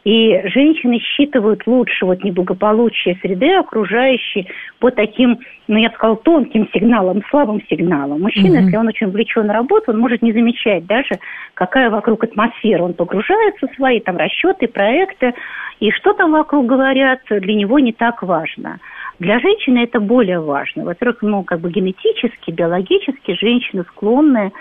И 0.04 0.40
женщины 0.48 0.98
считывают 0.98 1.66
лучше 1.66 2.06
вот 2.06 2.22
неблагополучие 2.22 3.18
среды 3.20 3.54
окружающей 3.54 4.48
по 4.78 4.90
таким, 4.90 5.38
ну, 5.68 5.76
я 5.78 5.88
бы 5.88 5.94
сказала, 5.94 6.16
тонким 6.16 6.68
сигналам, 6.72 7.22
слабым 7.30 7.62
сигналам. 7.68 8.20
Мужчина, 8.20 8.56
mm-hmm. 8.58 8.64
если 8.64 8.76
он 8.76 8.88
очень 8.88 9.06
увлечен 9.08 9.50
работой, 9.50 9.94
он 9.94 10.00
может 10.00 10.22
не 10.22 10.32
замечать 10.32 10.86
даже, 10.86 11.18
какая 11.54 11.90
вокруг 11.90 12.24
атмосфера. 12.24 12.82
Он 12.82 12.94
погружается 12.94 13.66
в 13.66 13.74
свои 13.74 14.00
там 14.00 14.16
расчеты, 14.16 14.68
проекты, 14.68 15.34
и 15.80 15.90
что 15.90 16.12
там 16.14 16.32
вокруг 16.32 16.66
говорят, 16.66 17.20
для 17.28 17.54
него 17.54 17.78
не 17.78 17.92
так 17.92 18.22
важно. 18.22 18.78
Для 19.18 19.38
женщины 19.40 19.78
это 19.78 20.00
более 20.00 20.40
важно. 20.40 20.84
Во-первых, 20.84 21.22
ну, 21.22 21.42
как 21.42 21.60
бы 21.60 21.70
генетически, 21.70 22.50
биологически 22.50 23.34
женщины 23.34 23.84
склонны 23.84 24.52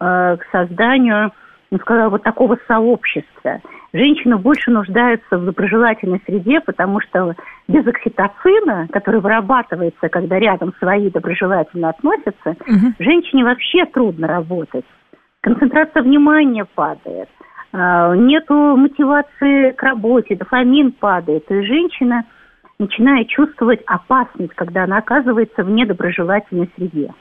э, 0.00 0.36
к 0.36 0.46
созданию, 0.50 1.32
ну, 1.70 1.78
сказала, 1.78 2.10
вот 2.10 2.22
такого 2.22 2.58
сообщества 2.66 3.60
женщина 3.92 4.38
больше 4.38 4.70
нуждается 4.70 5.38
в 5.38 5.44
доброжелательной 5.44 6.20
среде, 6.26 6.60
потому 6.60 7.00
что 7.00 7.34
без 7.68 7.86
окситоцина, 7.86 8.88
который 8.92 9.20
вырабатывается, 9.20 10.08
когда 10.08 10.38
рядом 10.38 10.72
свои 10.78 11.10
доброжелательно 11.10 11.90
относятся, 11.90 12.50
угу. 12.50 12.94
женщине 12.98 13.44
вообще 13.44 13.84
трудно 13.86 14.26
работать. 14.26 14.84
Концентрация 15.40 16.02
внимания 16.02 16.64
падает, 16.74 17.28
а, 17.72 18.14
нету 18.14 18.54
мотивации 18.76 19.72
к 19.72 19.82
работе, 19.82 20.36
дофамин 20.36 20.92
падает. 20.92 21.50
И 21.50 21.62
женщина 21.62 22.24
начинает 22.78 23.28
чувствовать 23.28 23.82
опасность, 23.86 24.54
когда 24.54 24.84
она 24.84 24.98
оказывается 24.98 25.64
в 25.64 25.70
недоброжелательной 25.70 26.70
среде. 26.76 27.12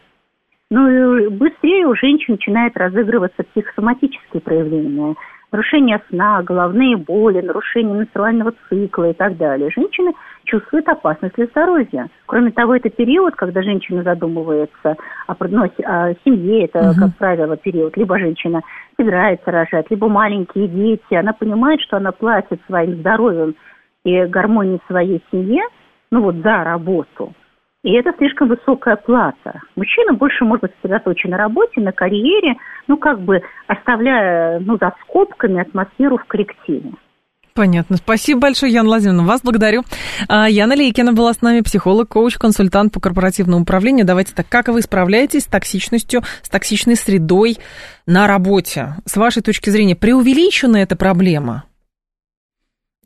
Ну 0.70 0.88
и 0.88 1.28
быстрее 1.28 1.86
у 1.86 1.96
женщин 1.96 2.34
начинает 2.34 2.78
разыгрываться 2.78 3.44
психосоматические 3.44 4.42
проявления– 4.42 5.16
нарушение 5.52 6.02
сна, 6.10 6.42
головные 6.44 6.98
боли, 6.98 7.42
нарушение 7.42 7.94
менструального 7.94 8.54
цикла 8.70 9.10
и 9.10 9.14
так 9.14 9.38
далее. 9.38 9.70
Женщины 9.70 10.14
чувствуют 10.46 10.88
опасность 10.88 11.36
для 11.36 11.46
здоровья. 11.48 12.08
Кроме 12.26 12.52
того, 12.52 12.76
это 12.76 12.90
период, 12.90 13.36
когда 13.36 13.62
женщина 13.62 14.04
задумывается 14.04 14.96
о, 15.28 15.36
ну, 15.40 15.70
о 15.84 16.14
семье, 16.26 16.66
это, 16.66 16.92
угу. 16.92 17.00
как 17.00 17.18
правило, 17.18 17.58
период. 17.58 17.96
Либо 17.98 18.18
женщина 18.18 18.62
собирается 18.98 19.52
рожать, 19.52 19.90
либо 19.90 20.08
маленькие 20.08 20.68
дети. 20.68 21.14
Она 21.14 21.34
понимает, 21.34 21.82
что 21.82 21.98
она 21.98 22.12
платит 22.12 22.62
своим 22.66 22.96
здоровьем 22.96 23.56
и 24.04 24.24
гармонией 24.26 24.82
своей 24.88 25.22
семье, 25.32 25.64
ну 26.12 26.22
вот 26.22 26.36
за 26.36 26.64
работу. 26.64 27.34
И 27.84 27.94
это 27.94 28.14
слишком 28.18 28.48
высокая 28.48 28.96
плата. 28.96 29.60
Мужчина 29.76 30.14
больше 30.14 30.46
может 30.46 30.62
быть 30.62 30.72
сосредоточен 30.76 31.32
на 31.32 31.38
работе, 31.38 31.82
на 31.82 31.92
карьере, 31.92 32.56
ну, 32.88 32.98
как 32.98 33.22
бы 33.22 33.42
оставляя, 33.68 34.60
ну, 34.60 34.78
за 34.80 34.94
скобками 35.02 35.62
атмосферу 35.62 36.18
в 36.18 36.26
коллективе. 36.26 36.92
Понятно. 37.54 37.98
Спасибо 37.98 38.42
большое, 38.42 38.72
Яна 38.72 38.88
Владимировна. 38.88 39.24
Вас 39.24 39.42
благодарю. 39.42 39.82
А, 40.30 40.48
Яна 40.48 40.74
Лейкина 40.74 41.12
была 41.12 41.34
с 41.34 41.42
нами, 41.42 41.62
психолог, 41.62 42.08
коуч, 42.08 42.38
консультант 42.38 42.94
по 42.94 43.02
корпоративному 43.02 43.64
управлению. 43.64 44.06
Давайте 44.06 44.34
так, 44.34 44.48
как 44.48 44.70
вы 44.70 44.82
справляетесь 44.82 45.44
с 45.44 45.48
токсичностью, 45.48 46.22
с 46.44 46.50
токсичной 46.50 46.96
средой 46.96 47.58
на 48.06 48.28
работе? 48.28 48.96
С 49.06 49.18
вашей 49.18 49.42
точки 49.42 49.70
зрения, 49.70 49.96
преувеличена 49.96 50.78
эта 50.78 50.96
проблема? 50.96 51.64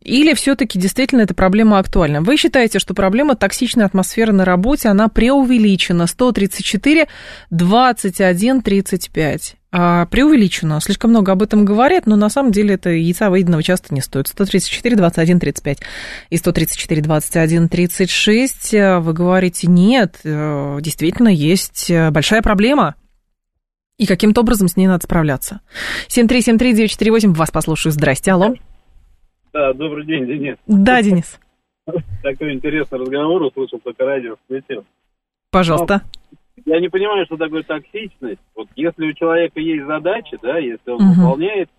Или 0.05 0.35
все-таки 0.35 0.77
действительно 0.77 1.21
эта 1.21 1.33
проблема 1.33 1.79
актуальна? 1.79 2.21
Вы 2.21 2.37
считаете, 2.37 2.77
что 2.77 2.93
проблема 2.93 3.35
токсичной 3.35 3.85
атмосферы 3.85 4.33
на 4.33 4.45
работе, 4.45 4.87
она 4.87 5.07
преувеличена? 5.07 6.05
134, 6.05 7.07
21, 7.49 8.61
35. 8.61 9.55
А, 9.71 10.05
преувеличено. 10.05 10.79
Слишком 10.79 11.09
много 11.09 11.31
об 11.31 11.41
этом 11.41 11.65
говорят, 11.65 12.05
но 12.05 12.15
на 12.15 12.29
самом 12.29 12.51
деле 12.51 12.75
это 12.75 12.91
яйца 12.91 13.31
выеденного 13.31 13.63
часто 13.63 13.95
не 13.95 14.01
стоит. 14.01 14.27
134, 14.27 14.95
21, 14.95 15.39
35 15.39 15.79
и 16.29 16.37
134, 16.37 17.01
21, 17.01 17.67
36. 17.67 18.71
Вы 18.73 19.13
говорите, 19.13 19.65
нет, 19.67 20.17
э, 20.23 20.77
действительно 20.81 21.29
есть 21.29 21.89
э, 21.89 22.11
большая 22.11 22.43
проблема. 22.43 22.93
И 23.97 24.05
каким-то 24.05 24.41
образом 24.41 24.67
с 24.67 24.77
ней 24.77 24.85
надо 24.85 25.03
справляться. 25.03 25.61
7373948, 26.09 27.33
вас 27.33 27.49
послушаю. 27.49 27.91
Здрасте, 27.91 28.31
алло. 28.31 28.53
Да, 29.55 29.71
добрый 29.71 30.05
день, 30.05 30.27
Денис. 30.27 30.57
Да, 30.67 31.01
Денис. 31.01 31.39
Такой 32.21 32.53
интересный 32.53 32.99
разговор 32.99 33.41
услышал, 33.41 33.79
только 33.79 34.03
радио 34.03 34.35
включил. 34.35 34.83
Пожалуйста. 35.49 36.01
Но 36.65 36.73
я 36.75 36.81
не 36.81 36.89
понимаю, 36.89 37.25
что 37.25 37.37
такое 37.37 37.63
токсичность. 37.63 38.41
Вот 38.53 38.67
если 38.75 39.05
у 39.05 39.13
человека 39.13 39.61
есть 39.61 39.85
задачи, 39.85 40.37
да, 40.41 40.57
если 40.57 40.91
он 40.91 41.01
угу. 41.01 41.13
выполняет 41.13 41.69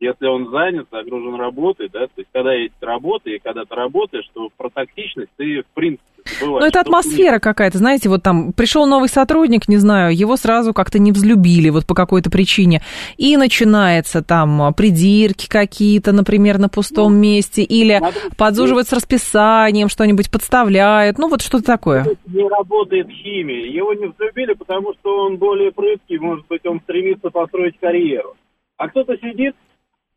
если 0.00 0.26
он 0.26 0.50
занят, 0.50 0.86
загружен 0.90 1.34
работой, 1.34 1.88
да, 1.92 2.06
то 2.06 2.12
есть 2.16 2.28
когда 2.32 2.54
есть 2.54 2.74
работа 2.80 3.30
и 3.30 3.38
когда 3.38 3.64
ты 3.64 3.74
работаешь, 3.74 4.28
то 4.32 4.48
про 4.56 4.70
токсичность 4.70 5.30
ты 5.36 5.62
в 5.62 5.74
принципе 5.74 6.04
забываешь. 6.38 6.62
Ну 6.62 6.66
это 6.68 6.80
атмосфера 6.80 7.38
какая-то, 7.40 7.78
знаете, 7.78 8.08
вот 8.08 8.22
там 8.22 8.52
пришел 8.52 8.86
новый 8.86 9.08
сотрудник, 9.08 9.66
не 9.68 9.76
знаю, 9.76 10.16
его 10.16 10.36
сразу 10.36 10.72
как-то 10.72 11.00
не 11.00 11.10
взлюбили 11.10 11.70
вот 11.70 11.84
по 11.86 11.94
какой-то 11.94 12.30
причине, 12.30 12.80
и 13.16 13.36
начинается 13.36 14.22
там 14.22 14.72
придирки 14.74 15.48
какие-то, 15.48 16.12
например, 16.12 16.58
на 16.58 16.68
пустом 16.68 17.14
ну, 17.14 17.20
месте, 17.20 17.62
или 17.62 17.98
надо, 17.98 18.16
подзуживают 18.36 18.86
с 18.86 18.92
расписанием, 18.92 19.88
что-нибудь 19.88 20.30
подставляют, 20.30 21.18
ну 21.18 21.28
вот 21.28 21.42
что-то 21.42 21.64
такое. 21.64 22.06
Не 22.26 22.48
работает 22.48 23.08
химия, 23.10 23.66
его 23.66 23.94
не 23.94 24.06
взлюбили, 24.06 24.52
потому 24.52 24.94
что 24.94 25.26
он 25.26 25.38
более 25.38 25.72
прыткий, 25.72 26.18
может 26.18 26.46
быть, 26.46 26.64
он 26.66 26.80
стремится 26.82 27.30
построить 27.30 27.78
карьеру. 27.80 28.36
А 28.76 28.88
кто-то 28.88 29.16
сидит 29.16 29.56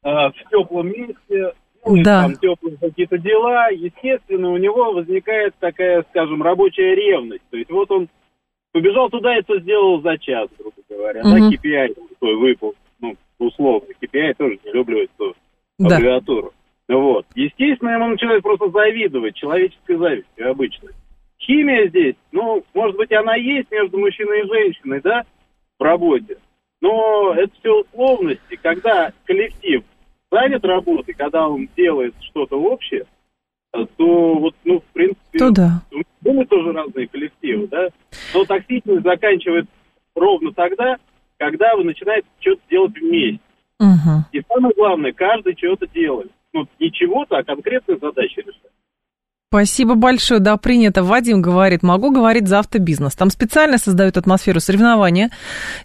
в 0.04 0.34
теплом 0.50 0.88
месте, 0.88 1.54
ну, 1.86 2.04
да. 2.04 2.24
там 2.24 2.36
теплые 2.36 2.78
какие-то 2.78 3.18
дела, 3.18 3.70
естественно, 3.70 4.52
у 4.52 4.58
него 4.58 4.94
возникает 4.94 5.56
такая, 5.60 6.04
скажем, 6.10 6.42
рабочая 6.42 6.96
ревность. 6.96 7.44
То 7.50 7.58
есть 7.58 7.70
вот 7.72 7.90
он 7.92 8.10
побежал 8.72 9.10
туда 9.10 9.36
и 9.36 9.40
это 9.40 9.60
сделал 9.60 10.02
за 10.02 10.18
час, 10.18 10.50
грубо 10.58 10.76
говоря. 10.90 11.22
Угу. 11.22 11.30
Да, 11.30 11.50
KPI 11.50 11.98
свой 12.18 12.36
выпал, 12.36 12.76
ну, 13.00 13.16
условно. 13.40 13.88
KPI 14.02 14.36
тоже 14.38 14.60
не 14.64 14.72
люблю 14.72 15.04
эту 15.04 15.36
да. 15.80 15.96
аббревиатуру. 15.96 16.54
Вот. 16.88 17.26
Естественно, 17.36 17.92
ему 17.92 18.08
начинает 18.08 18.44
просто 18.44 18.70
завидовать, 18.70 19.36
человеческой 19.36 19.98
завистью 19.98 20.52
обычно. 20.52 20.90
Химия 21.40 21.88
здесь, 21.88 22.16
ну, 22.32 22.64
может 22.74 22.96
быть, 22.98 23.12
она 23.12 23.36
есть 23.36 23.72
между 23.72 23.98
мужчиной 23.98 24.42
и 24.42 24.48
женщиной, 24.48 25.02
да, 25.02 25.24
в 25.80 25.84
работе. 25.84 26.38
Но 26.82 27.34
это 27.36 27.54
все 27.60 27.82
условности. 27.82 28.60
Когда 28.62 29.14
коллектив 29.26 29.84
занят 30.32 30.66
работой, 30.66 31.14
когда 31.14 31.48
он 31.48 31.70
делает 31.78 32.16
что-то 32.22 32.60
общее, 32.60 33.06
то 33.72 33.86
вот, 34.36 34.56
ну, 34.66 34.80
в 34.80 34.94
принципе, 34.94 35.40
то 35.40 35.52
да. 35.52 35.82
были 36.22 36.44
тоже 36.46 36.74
разные 36.74 37.08
коллективы, 37.08 37.68
да, 37.68 37.88
но 38.34 38.44
токсичность 38.44 39.04
заканчивается 39.04 39.72
ровно 40.16 40.52
тогда, 40.54 40.98
когда 41.38 41.76
вы 41.76 41.86
начинаете 41.86 42.28
что-то 42.40 42.62
делать 42.70 42.94
вместе. 42.98 43.40
Угу. 43.80 44.26
И 44.32 44.42
самое 44.48 44.74
главное, 44.76 45.12
каждый 45.14 45.56
что-то 45.58 45.88
делает. 45.88 46.32
Ну, 46.54 46.68
не 46.80 46.92
чего-то, 46.92 47.38
а 47.38 47.44
конкретные 47.44 47.98
задачи 47.98 48.40
решает. 48.40 48.71
Спасибо 49.54 49.96
большое, 49.96 50.40
да, 50.40 50.56
принято. 50.56 51.04
Вадим 51.04 51.42
говорит, 51.42 51.84
могу 51.84 52.10
говорить 52.10 52.48
за 52.48 52.60
автобизнес. 52.60 53.14
Там 53.16 53.30
специально 53.30 53.78
создают 53.78 54.16
атмосферу 54.16 54.62
соревнования, 54.62 55.30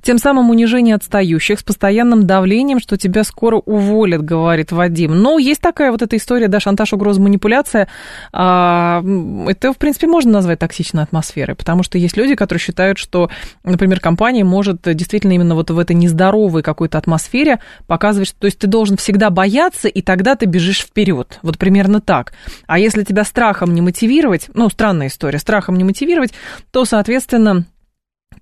тем 0.02 0.18
самым 0.18 0.50
унижение 0.50 0.94
отстающих 0.94 1.58
с 1.58 1.64
постоянным 1.64 2.28
давлением, 2.28 2.78
что 2.78 2.96
тебя 2.96 3.24
скоро 3.24 3.56
уволят, 3.56 4.22
говорит 4.24 4.70
Вадим. 4.70 5.20
Но 5.20 5.40
есть 5.40 5.60
такая 5.60 5.90
вот 5.90 6.00
эта 6.00 6.16
история, 6.16 6.46
да, 6.46 6.60
шантаж, 6.60 6.92
угроза, 6.92 7.20
манипуляция. 7.20 7.88
А, 8.32 9.02
это, 9.48 9.72
в 9.72 9.78
принципе, 9.78 10.06
можно 10.06 10.30
назвать 10.30 10.60
токсичной 10.60 11.02
атмосферой, 11.02 11.56
потому 11.56 11.82
что 11.82 11.98
есть 11.98 12.16
люди, 12.16 12.36
которые 12.36 12.60
считают, 12.60 12.98
что, 12.98 13.30
например, 13.64 13.98
компания 13.98 14.44
может 14.44 14.82
действительно 14.84 15.32
именно 15.32 15.56
вот 15.56 15.72
в 15.72 15.78
этой 15.80 15.96
нездоровой 15.96 16.62
какой-то 16.62 16.98
атмосфере 16.98 17.58
показывать, 17.88 18.28
что 18.28 18.38
то 18.38 18.44
есть 18.44 18.60
ты 18.60 18.68
должен 18.68 18.96
всегда 18.96 19.30
бояться, 19.30 19.88
и 19.88 20.02
тогда 20.02 20.36
ты 20.36 20.46
бежишь 20.46 20.82
вперед. 20.82 21.40
Вот 21.42 21.58
примерно 21.58 22.00
так. 22.00 22.32
А 22.68 22.78
если 22.78 23.02
тебя 23.02 23.24
страх 23.24 23.55
страхом 23.56 23.74
не 23.74 23.80
мотивировать, 23.80 24.50
ну, 24.52 24.68
странная 24.68 25.06
история, 25.06 25.38
страхом 25.38 25.76
не 25.76 25.84
мотивировать, 25.84 26.34
то, 26.70 26.84
соответственно, 26.84 27.64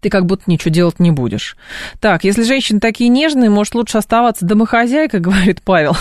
ты 0.00 0.10
как 0.10 0.26
будто 0.26 0.44
ничего 0.48 0.72
делать 0.72 0.98
не 0.98 1.12
будешь. 1.12 1.56
Так, 2.00 2.24
если 2.24 2.42
женщины 2.42 2.80
такие 2.80 3.08
нежные, 3.08 3.48
может, 3.48 3.76
лучше 3.76 3.98
оставаться 3.98 4.44
домохозяйкой, 4.44 5.20
говорит 5.28 5.62
Павел. 5.62 5.96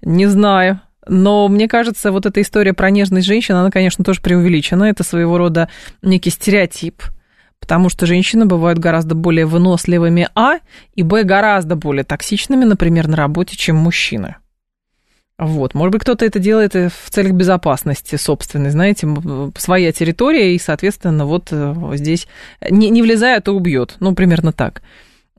Не 0.00 0.26
знаю. 0.26 0.80
Но 1.08 1.48
мне 1.48 1.66
кажется, 1.66 2.12
вот 2.12 2.24
эта 2.24 2.40
история 2.40 2.72
про 2.72 2.90
нежность 2.90 3.26
женщин, 3.26 3.56
она, 3.56 3.72
конечно, 3.72 4.04
тоже 4.04 4.20
преувеличена. 4.20 4.84
Это 4.84 5.02
своего 5.02 5.36
рода 5.36 5.68
некий 6.02 6.30
стереотип. 6.30 7.02
Потому 7.58 7.88
что 7.88 8.06
женщины 8.06 8.46
бывают 8.46 8.78
гораздо 8.78 9.16
более 9.16 9.46
выносливыми, 9.46 10.28
а, 10.36 10.58
и, 10.94 11.02
б, 11.02 11.24
гораздо 11.24 11.74
более 11.74 12.04
токсичными, 12.04 12.64
например, 12.64 13.08
на 13.08 13.16
работе, 13.16 13.56
чем 13.56 13.76
мужчины. 13.76 14.36
Вот, 15.38 15.74
может 15.74 15.92
быть, 15.92 16.02
кто-то 16.02 16.24
это 16.24 16.38
делает 16.38 16.74
в 16.74 17.10
целях 17.10 17.32
безопасности 17.32 18.16
собственной, 18.16 18.70
знаете, 18.70 19.08
своя 19.56 19.90
территория, 19.90 20.54
и, 20.54 20.58
соответственно, 20.58 21.26
вот 21.26 21.48
э, 21.50 21.74
здесь 21.94 22.28
не, 22.70 22.90
не 22.90 23.02
влезая, 23.02 23.40
то 23.40 23.52
убьет. 23.52 23.96
Ну, 23.98 24.14
примерно 24.14 24.52
так. 24.52 24.82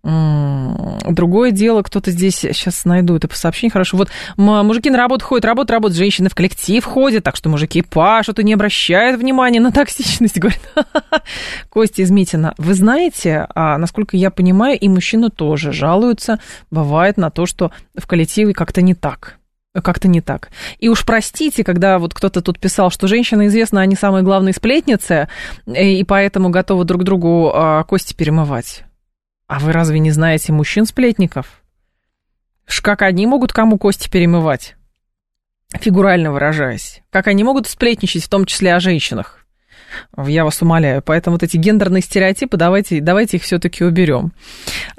Другое 0.03 1.51
дело, 1.51 1.81
кто-то 1.81 2.11
здесь, 2.11 2.35
сейчас 2.35 2.83
найду 2.83 3.15
это 3.15 3.29
по 3.29 3.37
сообщению, 3.37 3.71
хорошо, 3.71 3.95
вот 3.95 4.09
мужики 4.35 4.89
на 4.89 4.97
работу 4.97 5.23
ходят, 5.23 5.45
работают, 5.45 5.71
работают, 5.71 5.97
женщины 5.97 6.27
в 6.27 6.35
коллектив 6.35 6.83
ходят, 6.83 7.23
так 7.23 7.37
что 7.37 7.47
мужики 7.47 7.81
пашут 7.81 8.37
и 8.39 8.43
не 8.43 8.53
обращают 8.53 9.17
внимания 9.17 9.61
на 9.61 9.71
токсичность, 9.71 10.37
говорит 10.39 10.59
Костя 11.69 12.01
из 12.01 12.11
Митина. 12.11 12.53
Вы 12.57 12.73
знаете, 12.73 13.47
а, 13.55 13.77
насколько 13.77 14.17
я 14.17 14.29
понимаю, 14.29 14.77
и 14.77 14.89
мужчины 14.89 15.29
тоже 15.29 15.71
жалуются, 15.71 16.37
бывает 16.69 17.15
на 17.15 17.29
то, 17.29 17.45
что 17.45 17.71
в 17.97 18.05
коллективе 18.05 18.53
как-то 18.53 18.81
не 18.81 18.95
так 18.95 19.37
как-то 19.81 20.07
не 20.07 20.21
так. 20.21 20.49
И 20.79 20.87
уж 20.87 21.05
простите, 21.05 21.63
когда 21.63 21.97
вот 21.97 22.13
кто-то 22.13 22.41
тут 22.41 22.59
писал, 22.59 22.91
что 22.91 23.07
женщины, 23.07 23.47
известно, 23.47 23.81
они 23.81 23.95
самые 23.95 24.23
главные 24.23 24.53
сплетницы, 24.53 25.27
э, 25.65 25.83
и 25.93 26.03
поэтому 26.03 26.49
готовы 26.49 26.85
друг 26.85 27.03
другу 27.03 27.51
а, 27.53 27.83
кости 27.83 28.13
перемывать. 28.13 28.83
А 29.47 29.59
вы 29.59 29.71
разве 29.71 29.99
не 29.99 30.11
знаете 30.11 30.53
мужчин-сплетников? 30.53 31.63
Как 32.81 33.01
они 33.01 33.25
могут 33.25 33.51
кому 33.51 33.77
кости 33.77 34.09
перемывать? 34.09 34.75
Фигурально 35.73 36.31
выражаясь. 36.31 37.01
Как 37.09 37.27
они 37.27 37.43
могут 37.43 37.67
сплетничать, 37.67 38.23
в 38.23 38.29
том 38.29 38.45
числе 38.45 38.75
о 38.75 38.79
женщинах? 38.79 39.43
Я 40.17 40.43
вас 40.43 40.61
умоляю. 40.61 41.01
Поэтому 41.01 41.35
вот 41.35 41.43
эти 41.43 41.57
гендерные 41.57 42.01
стереотипы, 42.01 42.57
давайте, 42.57 43.01
давайте 43.01 43.37
их 43.37 43.43
все-таки 43.43 43.83
уберем. 43.83 44.33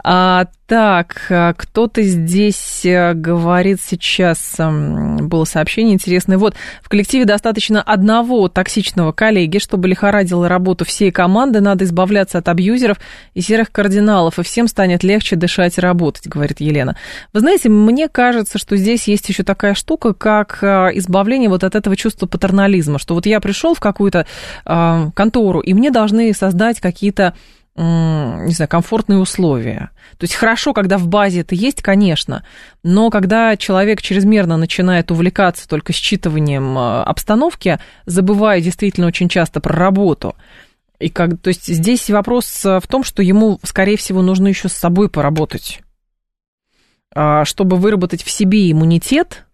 А, 0.03 0.47
так, 0.67 1.27
а, 1.31 1.53
кто-то 1.53 2.03
здесь 2.03 2.87
э, 2.87 3.13
говорит 3.13 3.81
сейчас, 3.83 4.57
было 4.59 5.45
сообщение 5.45 5.95
интересное. 5.95 6.39
Вот, 6.39 6.55
в 6.83 6.89
коллективе 6.89 7.27
достаточно 7.27 7.83
одного 7.83 8.49
токсичного 8.49 9.13
коллеги, 9.13 9.59
чтобы 9.59 9.89
лихорадила 9.89 10.49
работу 10.49 10.85
всей 10.85 11.11
команды, 11.11 11.61
надо 11.61 11.85
избавляться 11.85 12.39
от 12.39 12.49
абьюзеров 12.49 12.99
и 13.35 13.43
серых 13.43 13.73
кардиналов, 13.73 14.39
и 14.39 14.43
всем 14.43 14.67
станет 14.67 15.03
легче 15.03 15.37
дышать 15.37 15.77
и 15.77 15.83
работать, 15.83 16.27
говорит 16.29 16.61
Елена. 16.61 16.97
Вы 17.35 17.41
знаете, 17.41 17.69
мне 17.69 18.09
кажется, 18.09 18.59
что 18.59 18.77
здесь 18.77 19.07
есть 19.07 19.29
еще 19.29 19.43
такая 19.43 19.75
штука, 19.75 20.15
как 20.15 20.59
э, 20.63 20.93
избавление 20.95 21.51
вот 21.51 21.63
от 21.65 21.75
этого 21.75 21.95
чувства 21.95 22.27
патернализма, 22.27 22.99
что 22.99 23.15
вот 23.15 23.27
я 23.27 23.41
пришел 23.41 23.75
в 23.75 23.81
какую-то 23.81 24.27
э, 24.65 25.11
контору, 25.15 25.61
и 25.61 25.75
мне 25.75 25.91
должны 25.91 26.33
создать 26.33 26.81
какие-то 26.81 27.35
не 27.77 28.53
знаю, 28.53 28.69
комфортные 28.69 29.19
условия. 29.19 29.91
То 30.19 30.25
есть 30.25 30.35
хорошо, 30.35 30.73
когда 30.73 30.97
в 30.97 31.09
базе 31.09 31.41
это 31.41 31.55
есть, 31.57 31.83
конечно, 31.83 32.45
но 32.85 33.11
когда 33.11 33.57
человек 33.57 34.01
чрезмерно 34.01 34.57
начинает 34.57 35.11
увлекаться 35.11 35.69
только 35.69 35.93
считыванием 35.93 36.79
э, 36.79 37.03
обстановки, 37.03 37.81
забывая 38.07 38.61
действительно 38.61 39.09
очень 39.09 39.29
часто 39.29 39.61
про 39.61 39.75
работу, 39.77 40.37
и 41.01 41.09
как, 41.09 41.41
то 41.41 41.49
есть 41.49 41.67
здесь 41.67 42.09
вопрос 42.11 42.65
в 42.65 42.85
том, 42.89 43.03
что 43.03 43.23
ему, 43.23 43.59
скорее 43.65 43.97
всего, 43.97 44.23
нужно 44.23 44.49
еще 44.49 44.69
с 44.69 44.75
собой 44.75 45.09
поработать, 45.09 45.81
а, 47.15 47.45
чтобы 47.45 47.77
выработать 47.77 48.23
в 48.23 48.31
себе 48.31 48.71
иммунитет, 48.71 49.45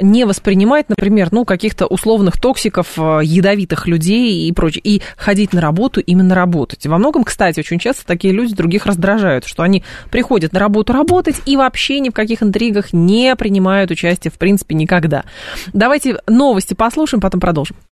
не 0.00 0.24
воспринимать, 0.24 0.88
например, 0.88 1.28
ну, 1.30 1.44
каких-то 1.44 1.86
условных 1.86 2.40
токсиков, 2.40 2.98
э, 2.98 3.20
ядовитых 3.22 3.86
людей 3.86 4.48
и 4.48 4.52
прочее, 4.52 4.82
и 4.84 5.02
ходить 5.16 5.52
на 5.52 5.60
работу 5.60 6.00
именно 6.00 6.34
работать. 6.34 6.86
Во 6.86 6.98
многом, 6.98 7.24
кстати, 7.24 7.60
очень 7.60 7.78
часто 7.78 8.06
такие 8.06 8.32
люди 8.32 8.54
других 8.54 8.86
раздражают, 8.86 9.44
что 9.44 9.62
они 9.62 9.84
приходят 10.10 10.52
на 10.52 10.60
работу 10.60 10.92
работать 10.92 11.36
и 11.46 11.56
вообще 11.56 12.00
ни 12.00 12.10
в 12.10 12.12
каких 12.12 12.42
интригах 12.42 12.92
не 12.92 13.34
принимают 13.36 13.90
участие, 13.90 14.30
в 14.30 14.38
принципе, 14.38 14.74
никогда. 14.74 15.24
Давайте 15.72 16.18
новости 16.26 16.74
послушаем, 16.74 17.20
потом 17.20 17.40
продолжим. 17.40 17.76